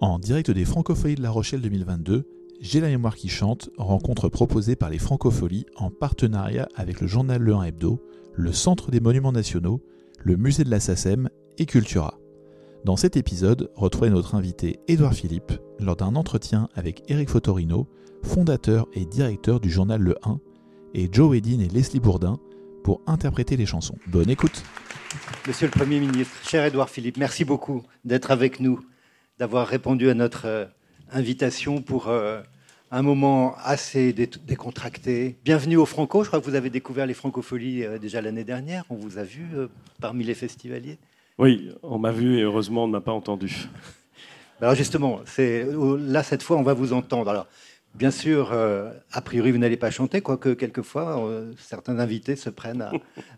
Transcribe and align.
En 0.00 0.18
direct 0.18 0.50
des 0.50 0.66
Francopholies 0.66 1.14
de 1.14 1.22
La 1.22 1.30
Rochelle 1.30 1.62
2022, 1.62 2.28
J'ai 2.60 2.80
la 2.80 2.88
mémoire 2.88 3.16
qui 3.16 3.28
chante, 3.28 3.70
rencontre 3.78 4.28
proposée 4.28 4.76
par 4.76 4.90
les 4.90 4.98
Francopholies 4.98 5.64
en 5.76 5.90
partenariat 5.90 6.68
avec 6.74 7.00
le 7.00 7.06
journal 7.06 7.40
Le 7.40 7.54
1 7.54 7.62
Hebdo, 7.64 8.02
le 8.34 8.52
Centre 8.52 8.90
des 8.90 9.00
Monuments 9.00 9.32
Nationaux, 9.32 9.82
le 10.22 10.36
Musée 10.36 10.64
de 10.64 10.70
la 10.70 10.80
SACEM 10.80 11.30
et 11.56 11.64
Cultura. 11.64 12.18
Dans 12.84 12.96
cet 12.96 13.16
épisode, 13.16 13.70
retrouvez 13.74 14.10
notre 14.10 14.34
invité 14.34 14.80
Édouard 14.86 15.14
Philippe 15.14 15.52
lors 15.80 15.96
d'un 15.96 16.14
entretien 16.14 16.68
avec 16.74 17.02
Éric 17.08 17.30
Fotorino, 17.30 17.88
fondateur 18.22 18.86
et 18.92 19.06
directeur 19.06 19.60
du 19.60 19.70
journal 19.70 20.02
Le 20.02 20.16
1, 20.22 20.38
et 20.92 21.08
Joe 21.10 21.38
Edin 21.38 21.60
et 21.60 21.68
Leslie 21.68 22.00
Bourdin 22.00 22.38
pour 22.84 23.00
interpréter 23.06 23.56
les 23.56 23.66
chansons. 23.66 23.96
Bonne 24.08 24.28
écoute 24.28 24.62
Monsieur 25.46 25.68
le 25.68 25.72
Premier 25.72 26.00
ministre, 26.00 26.36
cher 26.46 26.66
Édouard 26.66 26.90
Philippe, 26.90 27.16
merci 27.16 27.46
beaucoup 27.46 27.82
d'être 28.04 28.30
avec 28.30 28.60
nous, 28.60 28.80
d'avoir 29.38 29.66
répondu 29.66 30.08
à 30.10 30.14
notre 30.14 30.46
euh, 30.46 30.64
invitation 31.12 31.82
pour 31.82 32.08
euh, 32.08 32.40
un 32.90 33.02
moment 33.02 33.54
assez 33.62 34.12
dé- 34.12 34.30
décontracté. 34.46 35.36
Bienvenue 35.44 35.76
au 35.76 35.86
Franco, 35.86 36.22
je 36.24 36.28
crois 36.28 36.40
que 36.40 36.44
vous 36.46 36.54
avez 36.54 36.70
découvert 36.70 37.06
les 37.06 37.14
Francopholies 37.14 37.84
euh, 37.84 37.98
déjà 37.98 38.22
l'année 38.22 38.44
dernière, 38.44 38.84
on 38.90 38.94
vous 38.96 39.18
a 39.18 39.22
vu 39.24 39.46
parmi 40.00 40.24
les 40.24 40.34
festivaliers. 40.34 40.98
Oui, 41.38 41.70
on 41.82 41.98
m'a 41.98 42.12
vu 42.12 42.38
et 42.38 42.42
heureusement 42.42 42.84
on 42.84 42.86
ne 42.86 42.92
m'a 42.92 43.00
pas 43.02 43.12
entendu. 43.12 43.68
Alors 44.60 44.74
justement, 44.74 45.20
oh, 45.76 45.96
là 45.96 46.22
cette 46.22 46.42
fois 46.42 46.56
on 46.56 46.62
va 46.62 46.72
vous 46.72 46.94
entendre. 46.94 47.30
Alors 47.30 47.46
bien 47.96 48.10
sûr, 48.10 48.52
euh, 48.52 48.92
a 49.10 49.20
priori 49.20 49.52
vous 49.52 49.58
n'allez 49.58 49.76
pas 49.76 49.90
chanter, 49.90 50.20
quoique 50.20 50.50
quelquefois 50.50 51.26
euh, 51.26 51.52
certains 51.58 51.98
invités 51.98 52.36
se 52.36 52.50
prennent 52.50 52.88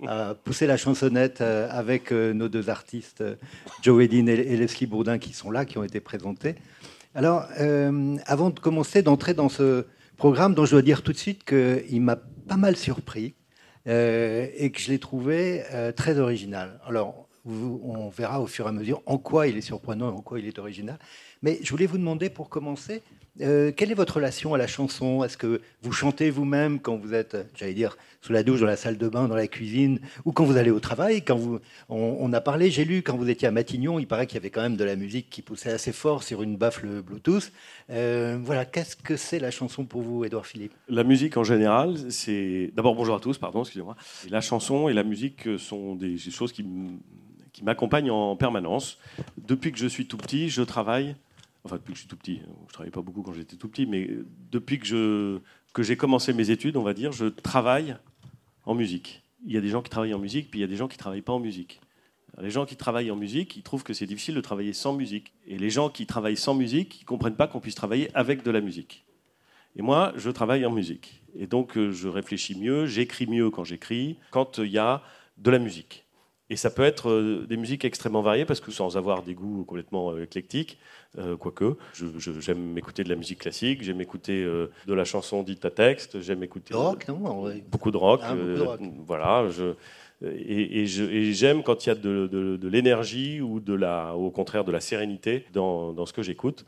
à, 0.06 0.34
pousser 0.34 0.66
la 0.66 0.76
chansonnette 0.76 1.40
euh, 1.40 1.68
avec 1.70 2.10
nos 2.10 2.48
deux 2.48 2.68
artistes, 2.68 3.24
Joe 3.82 4.04
Edin 4.04 4.26
et, 4.26 4.56
Leslie 4.56 4.86
Bourdin, 4.86 5.18
qui 5.18 5.32
sont 5.32 5.50
là, 5.50 5.64
qui 5.64 5.78
ont 5.78 5.84
été 5.84 6.00
présentés. 6.00 6.56
Alors 7.14 7.46
avant 8.26 8.50
de 8.50 8.60
commencer, 8.60 9.02
d'entrer 9.02 9.34
dans 9.34 9.48
ce 9.48 9.86
programme, 10.16 10.54
dont 10.54 10.64
je 10.64 10.72
dois 10.72 10.82
dire 10.82 11.02
tout 11.02 11.12
de 11.12 11.18
suite 11.18 11.44
qu'il 11.44 12.00
m'a 12.00 12.16
pas 12.16 12.56
mal 12.56 12.76
surpris 12.76 13.34
et 13.86 14.70
que 14.72 14.80
je 14.80 14.90
l'ai 14.90 14.98
trouvé 14.98 15.62
très 15.96 16.18
original. 16.18 16.80
Alors, 16.86 17.28
on 17.46 18.08
verra 18.10 18.40
au 18.40 18.46
fur 18.46 18.66
et 18.66 18.68
à 18.68 18.72
mesure 18.72 19.02
en 19.06 19.16
quoi 19.16 19.48
il 19.48 19.56
est 19.56 19.62
surprenant 19.62 20.10
et 20.10 20.12
en 20.12 20.20
quoi 20.20 20.38
il 20.38 20.46
est 20.46 20.58
original. 20.58 20.98
Mais 21.42 21.58
je 21.62 21.70
voulais 21.70 21.86
vous 21.86 21.98
demander, 21.98 22.28
pour 22.28 22.50
commencer, 22.50 23.02
euh, 23.40 23.72
quelle 23.74 23.90
est 23.90 23.94
votre 23.94 24.16
relation 24.16 24.54
à 24.54 24.58
la 24.58 24.66
chanson? 24.66 25.24
Est-ce 25.24 25.36
que 25.36 25.60
vous 25.82 25.92
chantez 25.92 26.30
vous-même 26.30 26.80
quand 26.80 26.96
vous 26.96 27.14
êtes, 27.14 27.36
j'allais 27.54 27.74
dire, 27.74 27.96
sous 28.20 28.32
la 28.32 28.42
douche, 28.42 28.60
dans 28.60 28.66
la 28.66 28.76
salle 28.76 28.98
de 28.98 29.08
bain, 29.08 29.28
dans 29.28 29.36
la 29.36 29.46
cuisine, 29.46 30.00
ou 30.24 30.32
quand 30.32 30.44
vous 30.44 30.56
allez 30.56 30.70
au 30.70 30.80
travail? 30.80 31.22
Quand 31.22 31.36
vous, 31.36 31.60
on, 31.88 32.32
a 32.32 32.40
parlé, 32.40 32.70
j'ai 32.70 32.84
lu, 32.84 33.02
quand 33.02 33.16
vous 33.16 33.28
étiez 33.28 33.48
à 33.48 33.50
Matignon, 33.50 33.98
il 33.98 34.06
paraît 34.06 34.26
qu'il 34.26 34.36
y 34.36 34.38
avait 34.38 34.50
quand 34.50 34.62
même 34.62 34.76
de 34.76 34.84
la 34.84 34.96
musique 34.96 35.30
qui 35.30 35.42
poussait 35.42 35.70
assez 35.70 35.92
fort 35.92 36.22
sur 36.22 36.42
une 36.42 36.56
baffle 36.56 37.02
Bluetooth. 37.02 37.52
Euh, 37.90 38.38
voilà, 38.42 38.64
qu'est-ce 38.64 38.96
que 38.96 39.16
c'est 39.16 39.38
la 39.38 39.50
chanson 39.50 39.84
pour 39.84 40.02
vous, 40.02 40.24
Édouard 40.24 40.46
Philippe? 40.46 40.72
La 40.88 41.04
musique 41.04 41.36
en 41.36 41.44
général, 41.44 41.96
c'est. 42.10 42.70
D'abord, 42.74 42.94
bonjour 42.94 43.14
à 43.14 43.20
tous, 43.20 43.38
pardon, 43.38 43.62
excusez-moi. 43.62 43.96
La 44.30 44.40
chanson 44.40 44.88
et 44.88 44.92
la 44.92 45.04
musique 45.04 45.48
sont 45.58 45.94
des 45.94 46.18
choses 46.18 46.52
qui 46.52 46.64
qui 47.58 47.64
m'accompagnent 47.64 48.12
en 48.12 48.36
permanence. 48.36 48.98
Depuis 49.36 49.72
que 49.72 49.78
je 49.78 49.88
suis 49.88 50.06
tout 50.06 50.16
petit, 50.16 50.48
je 50.48 50.62
travaille. 50.62 51.16
Enfin, 51.64 51.76
depuis 51.76 51.92
que 51.92 51.96
je 51.96 52.00
suis 52.02 52.08
tout 52.08 52.16
petit, 52.16 52.40
je 52.68 52.72
travaillais 52.72 52.90
pas 52.92 53.02
beaucoup 53.02 53.22
quand 53.22 53.32
j'étais 53.32 53.56
tout 53.56 53.68
petit, 53.68 53.86
mais 53.86 54.08
depuis 54.50 54.78
que 54.78 54.86
je- 54.86 55.38
que 55.74 55.82
j'ai 55.82 55.96
commencé 55.96 56.32
mes 56.32 56.50
études, 56.50 56.76
on 56.76 56.82
va 56.82 56.94
dire, 56.94 57.12
je 57.12 57.26
travaille 57.26 57.96
en 58.64 58.74
musique. 58.74 59.22
Il 59.44 59.52
y 59.52 59.56
a 59.56 59.60
des 59.60 59.68
gens 59.68 59.82
qui 59.82 59.90
travaillent 59.90 60.14
en 60.14 60.18
musique, 60.18 60.50
puis 60.50 60.60
il 60.60 60.62
y 60.62 60.64
a 60.64 60.68
des 60.68 60.76
gens 60.76 60.88
qui 60.88 60.96
travaillent 60.96 61.22
pas 61.22 61.32
en 61.32 61.40
musique. 61.40 61.80
Les 62.40 62.50
gens 62.50 62.66
qui 62.66 62.76
travaillent 62.76 63.10
en 63.10 63.16
musique, 63.16 63.56
ils 63.56 63.62
trouvent 63.62 63.82
que 63.82 63.92
c'est 63.92 64.06
difficile 64.06 64.34
de 64.34 64.40
travailler 64.40 64.72
sans 64.72 64.92
musique. 64.94 65.32
Et 65.46 65.58
les 65.58 65.70
gens 65.70 65.88
qui 65.90 66.06
travaillent 66.06 66.36
sans 66.36 66.54
musique, 66.54 67.00
ils 67.00 67.04
ne 67.04 67.06
comprennent 67.06 67.34
pas 67.36 67.48
qu'on 67.48 67.60
puisse 67.60 67.74
travailler 67.74 68.10
avec 68.14 68.44
de 68.44 68.50
la 68.50 68.60
musique. 68.60 69.04
Et 69.76 69.82
moi, 69.82 70.12
je 70.16 70.30
travaille 70.30 70.64
en 70.64 70.70
musique. 70.70 71.22
Et 71.36 71.46
donc, 71.46 71.76
euh, 71.76 71.90
je 71.90 72.08
réfléchis 72.08 72.56
mieux, 72.58 72.86
j'écris 72.86 73.26
mieux 73.26 73.50
quand 73.50 73.64
j'écris, 73.64 74.18
quand 74.30 74.58
il 74.58 74.70
y 74.70 74.78
a 74.78 75.02
de 75.36 75.50
la 75.50 75.58
musique. 75.58 76.04
Et 76.50 76.56
ça 76.56 76.70
peut 76.70 76.82
être 76.82 77.10
euh, 77.10 77.46
des 77.46 77.56
musiques 77.56 77.84
extrêmement 77.84 78.22
variées, 78.22 78.46
parce 78.46 78.60
que 78.60 78.70
sans 78.70 78.96
avoir 78.96 79.22
des 79.22 79.34
goûts 79.34 79.64
complètement 79.64 80.12
euh, 80.12 80.22
éclectiques, 80.22 80.78
euh, 81.18 81.36
quoique, 81.36 81.76
j'aime 82.40 82.76
écouter 82.78 83.04
de 83.04 83.08
la 83.10 83.16
musique 83.16 83.40
classique, 83.40 83.82
j'aime 83.82 84.00
écouter 84.00 84.42
euh, 84.44 84.70
de 84.86 84.94
la 84.94 85.04
chanson 85.04 85.42
dite 85.42 85.64
à 85.64 85.70
texte, 85.70 86.20
j'aime 86.20 86.42
écouter 86.42 86.72
Le 86.72 86.80
rock, 86.80 87.06
non 87.08 87.26
En 87.26 87.40
vrai. 87.42 87.62
beaucoup 87.70 87.90
de 87.90 87.96
rock. 87.98 88.20
Ah, 88.24 88.34
beaucoup 88.34 88.46
de 88.46 88.60
euh, 88.60 88.64
rock. 88.66 88.80
voilà, 89.06 89.48
je, 89.50 89.74
et, 90.26 90.86
j'aime 90.86 91.62
quand 91.62 91.84
il 91.86 91.90
y 91.90 91.92
a 91.92 91.94
de, 91.94 92.26
de- 92.26 92.56
de 92.56 92.68
l'énergie 92.68 93.40
ou 93.40 93.60
de 93.60 93.74
la, 93.74 94.14
au 94.16 94.30
contraire 94.30 94.64
de 94.64 94.72
la 94.72 94.80
sérénité 94.80 95.44
dans, 95.52 95.92
dans 95.92 96.06
ce 96.06 96.12
que 96.12 96.22
j'écoute. 96.22 96.64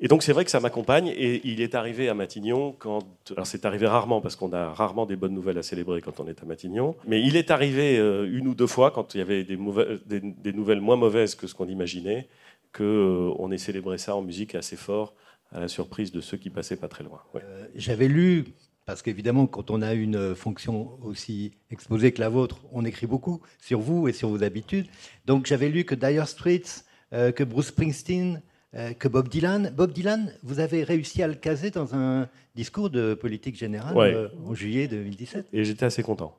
Et 0.00 0.08
donc 0.08 0.22
c'est 0.22 0.32
vrai 0.32 0.44
que 0.44 0.50
ça 0.50 0.60
m'accompagne 0.60 1.08
et 1.08 1.40
il 1.44 1.60
est 1.60 1.74
arrivé 1.74 2.08
à 2.08 2.14
Matignon 2.14 2.74
quand... 2.78 3.06
Alors 3.30 3.46
c'est 3.46 3.64
arrivé 3.64 3.86
rarement 3.86 4.20
parce 4.20 4.34
qu'on 4.34 4.52
a 4.52 4.72
rarement 4.72 5.06
des 5.06 5.16
bonnes 5.16 5.34
nouvelles 5.34 5.58
à 5.58 5.62
célébrer 5.62 6.00
quand 6.00 6.18
on 6.18 6.26
est 6.26 6.42
à 6.42 6.46
Matignon. 6.46 6.96
Mais 7.06 7.22
il 7.22 7.36
est 7.36 7.50
arrivé 7.50 7.98
euh, 7.98 8.28
une 8.30 8.48
ou 8.48 8.54
deux 8.54 8.66
fois 8.66 8.90
quand 8.90 9.14
il 9.14 9.18
y 9.18 9.20
avait 9.20 9.44
des, 9.44 10.52
nouvelles 10.52 10.80
moins 10.80 10.96
mauvaises 10.96 11.36
que 11.36 11.46
ce 11.46 11.54
qu'on 11.54 11.68
imaginait, 11.68 12.28
qu'on 12.72 13.50
ait 13.52 13.58
célébré 13.58 13.98
ça 13.98 14.16
en 14.16 14.22
musique 14.22 14.54
assez 14.56 14.76
fort 14.76 15.14
à 15.52 15.60
la 15.60 15.68
surprise 15.68 16.10
de 16.10 16.20
ceux 16.20 16.36
qui 16.36 16.50
passaient 16.50 16.76
pas 16.76 16.88
très 16.88 17.04
loin. 17.04 17.20
Euh, 17.36 17.66
J'avais 17.76 18.08
lu, 18.08 18.46
parce 18.86 19.00
qu'évidemment, 19.00 19.46
quand 19.46 19.70
on 19.70 19.80
a 19.80 19.94
une 19.94 20.34
fonction 20.34 20.98
aussi 21.02 21.52
exposée 21.70 22.10
que 22.12 22.20
la 22.20 22.28
vôtre, 22.28 22.64
on 22.72 22.84
écrit 22.84 23.06
beaucoup 23.06 23.40
sur 23.60 23.78
vous 23.78 24.08
et 24.08 24.12
sur 24.12 24.28
vos 24.28 24.42
habitudes. 24.42 24.86
Donc 25.24 25.46
j'avais 25.46 25.68
lu 25.68 25.84
que 25.84 25.94
Dire 25.94 26.26
Straits, 26.26 26.84
euh, 27.12 27.30
que 27.30 27.44
Bruce 27.44 27.68
Springsteen, 27.68 28.36
euh, 28.36 28.40
que 28.98 29.08
Bob 29.08 29.28
Dylan. 29.28 29.72
Bob 29.76 29.92
Dylan, 29.92 30.32
vous 30.42 30.58
avez 30.60 30.82
réussi 30.84 31.22
à 31.22 31.28
le 31.28 31.34
caser 31.34 31.70
dans 31.70 31.94
un 31.94 32.28
discours 32.54 32.90
de 32.90 33.14
politique 33.14 33.56
générale 33.56 33.96
Ouais. 33.96 34.12
euh, 34.14 34.28
en 34.46 34.54
juillet 34.54 34.88
2017. 34.88 35.46
Et 35.52 35.64
j'étais 35.64 35.86
assez 35.86 36.02
content. 36.02 36.36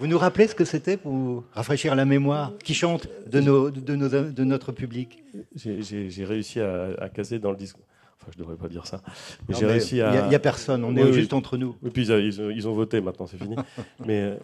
Vous 0.00 0.08
nous 0.08 0.18
rappelez 0.18 0.48
ce 0.48 0.56
que 0.56 0.64
c'était 0.64 0.96
pour 0.96 1.44
rafraîchir 1.52 1.94
la 1.94 2.04
mémoire 2.04 2.52
qui 2.64 2.74
chante 2.74 3.06
de, 3.30 3.40
nos, 3.40 3.70
de, 3.70 3.94
nos- 3.94 4.08
de 4.08 4.44
notre 4.44 4.72
public? 4.72 5.22
J'ai- 5.54 6.24
réussi 6.24 6.58
à, 6.60 6.88
à 6.98 7.08
caser 7.08 7.38
dans 7.38 7.52
le 7.52 7.56
discours. 7.56 7.84
Enfin, 8.20 8.32
je 8.34 8.38
devrais 8.38 8.56
pas 8.56 8.66
dire 8.68 8.86
ça. 8.88 9.02
Mais 9.48 9.54
j'ai 9.54 9.96
Il 9.96 10.28
n'y 10.28 10.34
a, 10.34 10.38
personne, 10.40 10.82
on 10.82 10.92
Oui, 10.94 11.00
est 11.00 11.04
oui. 11.04 11.12
juste 11.12 11.32
entre 11.32 11.56
nous. 11.56 11.76
Et 11.86 11.90
puis 11.90 12.06
ils, 12.06 12.12
a- 12.12 12.18
ils 12.18 12.40
ont, 12.42 12.50
ils 12.50 12.66
ont 12.66 12.72
voté, 12.74 13.00
maintenant 13.00 13.26
c'est 13.28 13.38
fini. 13.38 13.54
Mais 14.04 14.20
euh, 14.22 14.34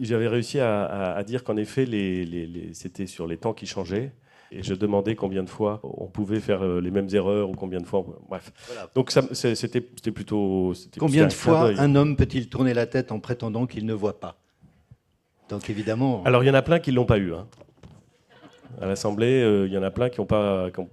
j'avais 0.00 0.28
réussi 0.28 0.60
à, 0.60 0.84
à- 0.84 1.16
à 1.16 1.24
dire 1.24 1.42
qu'en 1.42 1.56
effet, 1.56 1.84
les, 1.84 2.24
les- 2.24 2.46
les- 2.46 2.74
c'était 2.74 3.06
sur 3.06 3.26
les 3.26 3.38
temps 3.38 3.54
qui 3.54 3.66
changeaient. 3.66 4.12
Et 4.50 4.62
je 4.62 4.72
demandais 4.74 5.14
combien 5.14 5.42
de 5.42 5.48
fois 5.50 5.80
on 5.82 6.06
pouvait 6.06 6.40
faire 6.40 6.62
euh, 6.64 6.80
les 6.80 6.90
mêmes 6.90 7.08
erreurs 7.12 7.50
ou 7.50 7.54
combien 7.54 7.80
de 7.80 7.86
fois. 7.86 8.04
Bref. 8.28 8.50
Voilà. 8.66 8.88
Donc 8.94 9.10
c'était 9.34 9.80
plutôt. 10.10 10.72
Combien 10.98 11.26
de 11.26 11.32
fois 11.32 11.68
un 11.78 11.94
homme 11.94 12.16
peut-il 12.16 12.48
tourner 12.48 12.72
la 12.74 12.86
tête 12.86 13.12
en 13.12 13.20
prétendant 13.20 13.66
qu'il 13.66 13.84
ne 13.84 13.92
voit 13.92 14.18
pas? 14.20 14.36
Donc 15.50 15.68
évidemment, 15.70 16.22
Alors 16.24 16.42
il 16.44 16.46
y 16.46 16.50
en 16.50 16.54
a 16.54 16.62
plein 16.62 16.78
qui 16.78 16.92
l'ont 16.92 17.04
pas 17.06 17.18
eu. 17.18 17.34
hein. 17.34 17.46
À 18.80 18.86
l'Assemblée, 18.86 19.42
euh, 19.42 19.66
il 19.66 19.72
y 19.72 19.78
en 19.78 19.82
a 19.82 19.90
plein 19.90 20.08
qui 20.08 20.20
ont 20.20 20.26
pas. 20.26 20.70
qui 20.70 20.80
ont- 20.80 20.88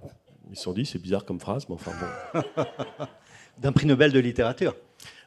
ils 0.50 0.56
se 0.56 0.62
sont 0.62 0.72
dit, 0.72 0.86
c'est 0.86 1.00
bizarre 1.00 1.24
comme 1.24 1.40
phrase, 1.40 1.68
mais 1.68 1.74
enfin 1.74 1.92
bon. 2.34 2.42
d'un 3.58 3.72
prix 3.72 3.86
Nobel 3.86 4.12
de 4.12 4.18
littérature. 4.18 4.74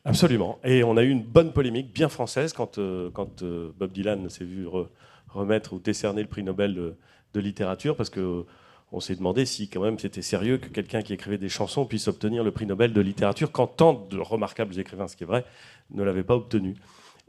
Absolument. 0.06 0.60
Et 0.64 0.84
on 0.84 0.96
a 0.98 1.04
eu 1.04 1.10
une 1.10 1.24
bonne 1.24 1.52
polémique 1.52 1.94
bien 1.94 2.08
française 2.10 2.54
quand, 2.54 2.78
euh, 2.78 3.10
quand 3.12 3.42
euh, 3.44 3.72
Bob 3.78 3.92
Dylan 3.92 4.30
s'est 4.30 4.46
vu 4.46 4.66
re- 4.66 4.88
remettre 5.28 5.74
ou 5.74 5.80
décerner 5.80 6.22
le 6.22 6.28
prix 6.28 6.42
Nobel 6.44 6.96
de, 7.34 7.40
littérature 7.40 7.96
parce 7.96 8.10
que 8.10 8.20
euh, 8.20 8.44
on 8.92 9.00
s'est 9.00 9.16
demandé 9.16 9.46
si 9.46 9.70
quand 9.70 9.82
même 9.82 10.00
c'était 10.00 10.22
sérieux 10.22 10.58
que 10.58 10.68
quelqu'un 10.68 11.02
qui 11.02 11.14
écrivait 11.14 11.38
des 11.38 11.50
chansons 11.50 11.86
puisse 11.86 12.08
obtenir 12.08 12.44
le 12.44 12.52
prix 12.52 12.66
Nobel 12.66 12.94
de 12.94 13.02
littérature 13.02 13.52
quand 13.52 13.68
tant 13.68 14.08
de 14.10 14.18
remarquables 14.18 14.78
écrivains, 14.80 15.08
ce 15.08 15.16
qui 15.16 15.24
est 15.24 15.28
vrai, 15.28 15.46
ne 15.92 16.04
l'avaient 16.04 16.24
pas 16.24 16.36
obtenu. 16.36 16.76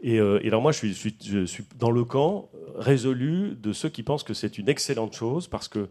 Et, 0.03 0.19
euh, 0.19 0.41
alors 0.45 0.63
moi, 0.63 0.73
je 0.73 0.87
suis, 0.87 1.17
dans 1.79 1.91
le 1.91 2.05
camp 2.05 2.49
résolu 2.77 3.55
de 3.55 3.73
ceux 3.73 3.91
qui 3.91 4.03
pensent 4.03 4.25
que 4.25 4.33
c'est 4.33 4.57
une 4.57 4.69
excellente 4.69 5.15
chose 5.15 5.47
parce 5.47 5.69
que, 5.69 5.89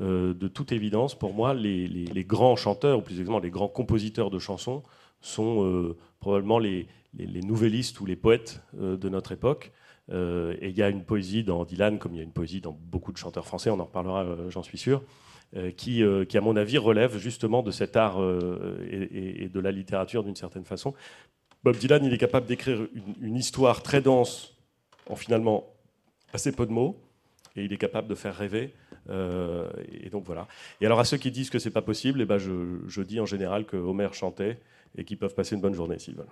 euh, 0.00 0.34
de 0.34 0.48
toute 0.48 0.72
évidence, 0.72 1.16
pour 1.16 1.32
moi, 1.32 1.54
les, 1.54 2.24
grands 2.26 2.56
chanteurs, 2.56 2.98
ou 2.98 3.02
plus 3.02 3.14
exactement 3.14 3.38
les 3.38 3.50
grands 3.50 3.68
compositeurs 3.68 4.30
de 4.30 4.40
chansons, 4.40 4.82
sont 5.20 5.94
probablement 6.18 6.58
les, 6.58 6.88
les- 7.16 7.42
nouvellistes 7.42 8.00
ou 8.00 8.06
les 8.06 8.16
poètes 8.16 8.60
de 8.74 9.08
notre 9.08 9.30
époque. 9.30 9.70
Euh, 10.10 10.56
et 10.60 10.68
il 10.70 10.76
y 10.76 10.82
a 10.82 10.88
une 10.88 11.04
poésie 11.04 11.44
dans 11.44 11.64
Dylan, 11.64 11.98
comme 11.98 12.14
il 12.14 12.18
y 12.18 12.20
a 12.20 12.24
une 12.24 12.32
poésie 12.32 12.60
dans 12.60 12.72
beaucoup 12.72 13.12
de 13.12 13.18
chanteurs 13.18 13.46
français, 13.46 13.70
on 13.70 13.78
en 13.78 13.84
reparlera, 13.84 14.24
euh, 14.24 14.50
j'en 14.50 14.62
suis 14.62 14.78
sûr, 14.78 15.02
euh, 15.56 15.70
qui, 15.70 16.02
qui, 16.28 16.38
à 16.38 16.40
mon 16.40 16.56
avis, 16.56 16.78
relève 16.78 17.18
justement 17.18 17.62
de 17.62 17.70
cet 17.70 17.96
art 17.96 18.18
et, 18.90 19.48
de 19.52 19.60
la 19.60 19.70
littérature 19.70 20.24
d'une 20.24 20.36
certaine 20.36 20.64
façon. 20.64 20.94
Bob 21.62 21.76
Dylan, 21.76 22.04
il 22.04 22.12
est 22.12 22.18
capable 22.18 22.46
d'écrire 22.46 22.86
une, 23.20 23.36
histoire 23.36 23.82
très 23.82 24.00
dense 24.00 24.56
en 25.08 25.14
finalement 25.14 25.66
assez 26.32 26.52
peu 26.52 26.66
de 26.66 26.72
mots, 26.72 26.98
et 27.54 27.64
il 27.64 27.72
est 27.72 27.78
capable 27.78 28.08
de 28.08 28.14
faire 28.14 28.34
rêver. 28.34 28.72
et 29.08 30.10
donc 30.10 30.24
voilà. 30.24 30.48
Et 30.80 30.86
alors 30.86 30.98
à 30.98 31.04
ceux 31.04 31.18
qui 31.18 31.30
disent 31.30 31.50
que 31.50 31.58
c'est 31.58 31.70
pas 31.70 31.82
possible, 31.82 32.22
eh 32.22 32.24
ben 32.24 32.38
je, 32.38 32.78
je 32.88 33.02
dis 33.02 33.20
en 33.20 33.26
général 33.26 33.66
que 33.66 33.76
Homer 33.76 34.08
chantait 34.12 34.58
et 34.96 35.04
qu'ils 35.04 35.18
peuvent 35.18 35.34
passer 35.34 35.54
une 35.54 35.60
bonne 35.60 35.74
journée 35.74 35.98
s'ils 35.98 36.16
veulent. 36.16 36.26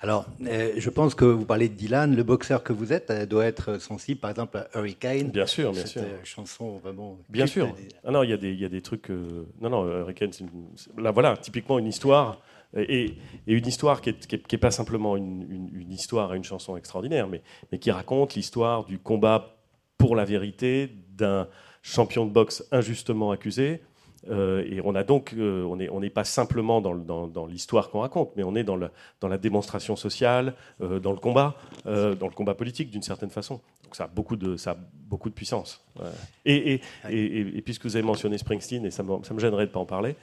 Alors, 0.00 0.26
euh, 0.46 0.72
je 0.76 0.90
pense 0.90 1.14
que 1.14 1.24
vous 1.24 1.44
parlez 1.44 1.68
de 1.68 1.74
Dylan, 1.74 2.14
le 2.14 2.22
boxeur 2.22 2.62
que 2.62 2.72
vous 2.72 2.92
êtes 2.92 3.10
doit 3.28 3.46
être 3.46 3.80
sensible, 3.80 4.20
par 4.20 4.30
exemple, 4.30 4.56
à 4.56 4.68
Hurricane. 4.78 5.30
Bien 5.30 5.46
sûr, 5.46 5.72
bien 5.72 5.86
sûr. 5.86 6.02
chanson 6.24 6.78
vraiment. 6.78 7.18
Bien 7.28 7.46
sûr. 7.46 7.74
Ah 8.04 8.12
non, 8.12 8.22
il 8.22 8.30
y, 8.30 8.32
a 8.32 8.36
des, 8.36 8.54
y 8.54 8.64
a 8.64 8.68
des 8.68 8.82
trucs. 8.82 9.10
Non, 9.60 9.70
non, 9.70 9.84
Hurricane, 9.86 10.32
c'est 10.32 10.44
là, 10.96 11.10
voilà, 11.10 11.36
typiquement 11.36 11.78
une 11.78 11.88
histoire. 11.88 12.40
Et, 12.76 13.14
une 13.46 13.66
histoire 13.66 14.02
qui 14.02 14.14
n'est 14.52 14.58
pas 14.58 14.70
simplement 14.70 15.16
une, 15.16 15.70
une, 15.72 15.90
histoire 15.90 16.34
et 16.34 16.36
une 16.36 16.44
chanson 16.44 16.76
extraordinaire, 16.76 17.26
mais, 17.26 17.42
mais 17.72 17.78
qui 17.78 17.90
raconte 17.90 18.34
l'histoire 18.34 18.84
du 18.84 18.98
combat 18.98 19.56
pour 19.96 20.14
la 20.14 20.24
vérité 20.24 20.90
d'un 21.16 21.48
champion 21.82 22.26
de 22.26 22.30
boxe 22.30 22.64
injustement 22.70 23.30
accusé, 23.30 23.80
euh, 24.30 24.64
et 24.68 24.80
on 24.84 24.94
a 24.94 25.04
donc, 25.04 25.34
euh, 25.36 25.64
on 25.64 25.76
n'est 25.76 25.88
on 25.88 26.00
pas 26.08 26.24
simplement 26.24 26.80
dans, 26.80 26.94
dans, 26.94 27.46
l'histoire 27.46 27.90
qu'on 27.90 28.00
raconte, 28.00 28.32
mais 28.36 28.42
on 28.42 28.54
est 28.56 28.64
dans, 28.64 28.76
le, 28.76 28.90
dans 29.20 29.28
la 29.28 29.38
démonstration 29.38 29.96
sociale, 29.96 30.54
euh, 30.80 30.98
dans 30.98 31.12
le 31.12 31.18
combat, 31.18 31.56
dans 31.84 32.26
le 32.26 32.34
combat 32.34 32.54
politique 32.54 32.90
d'une 32.90 33.02
certaine 33.02 33.30
façon. 33.30 33.60
Donc 33.84 33.96
ça 33.96 34.04
a 34.04 34.06
beaucoup 34.08 34.36
de, 34.36 34.56
ça 34.56 34.72
a 34.72 34.76
beaucoup 35.08 35.30
de 35.30 35.34
puissance. 35.34 35.84
Et, 36.44 36.80
et, 37.08 37.56
et, 37.56 37.62
puisque 37.62 37.84
vous 37.84 37.96
avez 37.96 38.04
mentionné 38.04 38.38
Springsteen, 38.38 38.84
et 38.84 38.90
ça 38.90 39.02
me, 39.02 39.22
ça 39.22 39.32
me 39.34 39.40
gênerait 39.40 39.64
de 39.64 39.70
ne 39.70 39.74
pas 39.74 39.80
en 39.80 39.86
parler, 39.86 40.16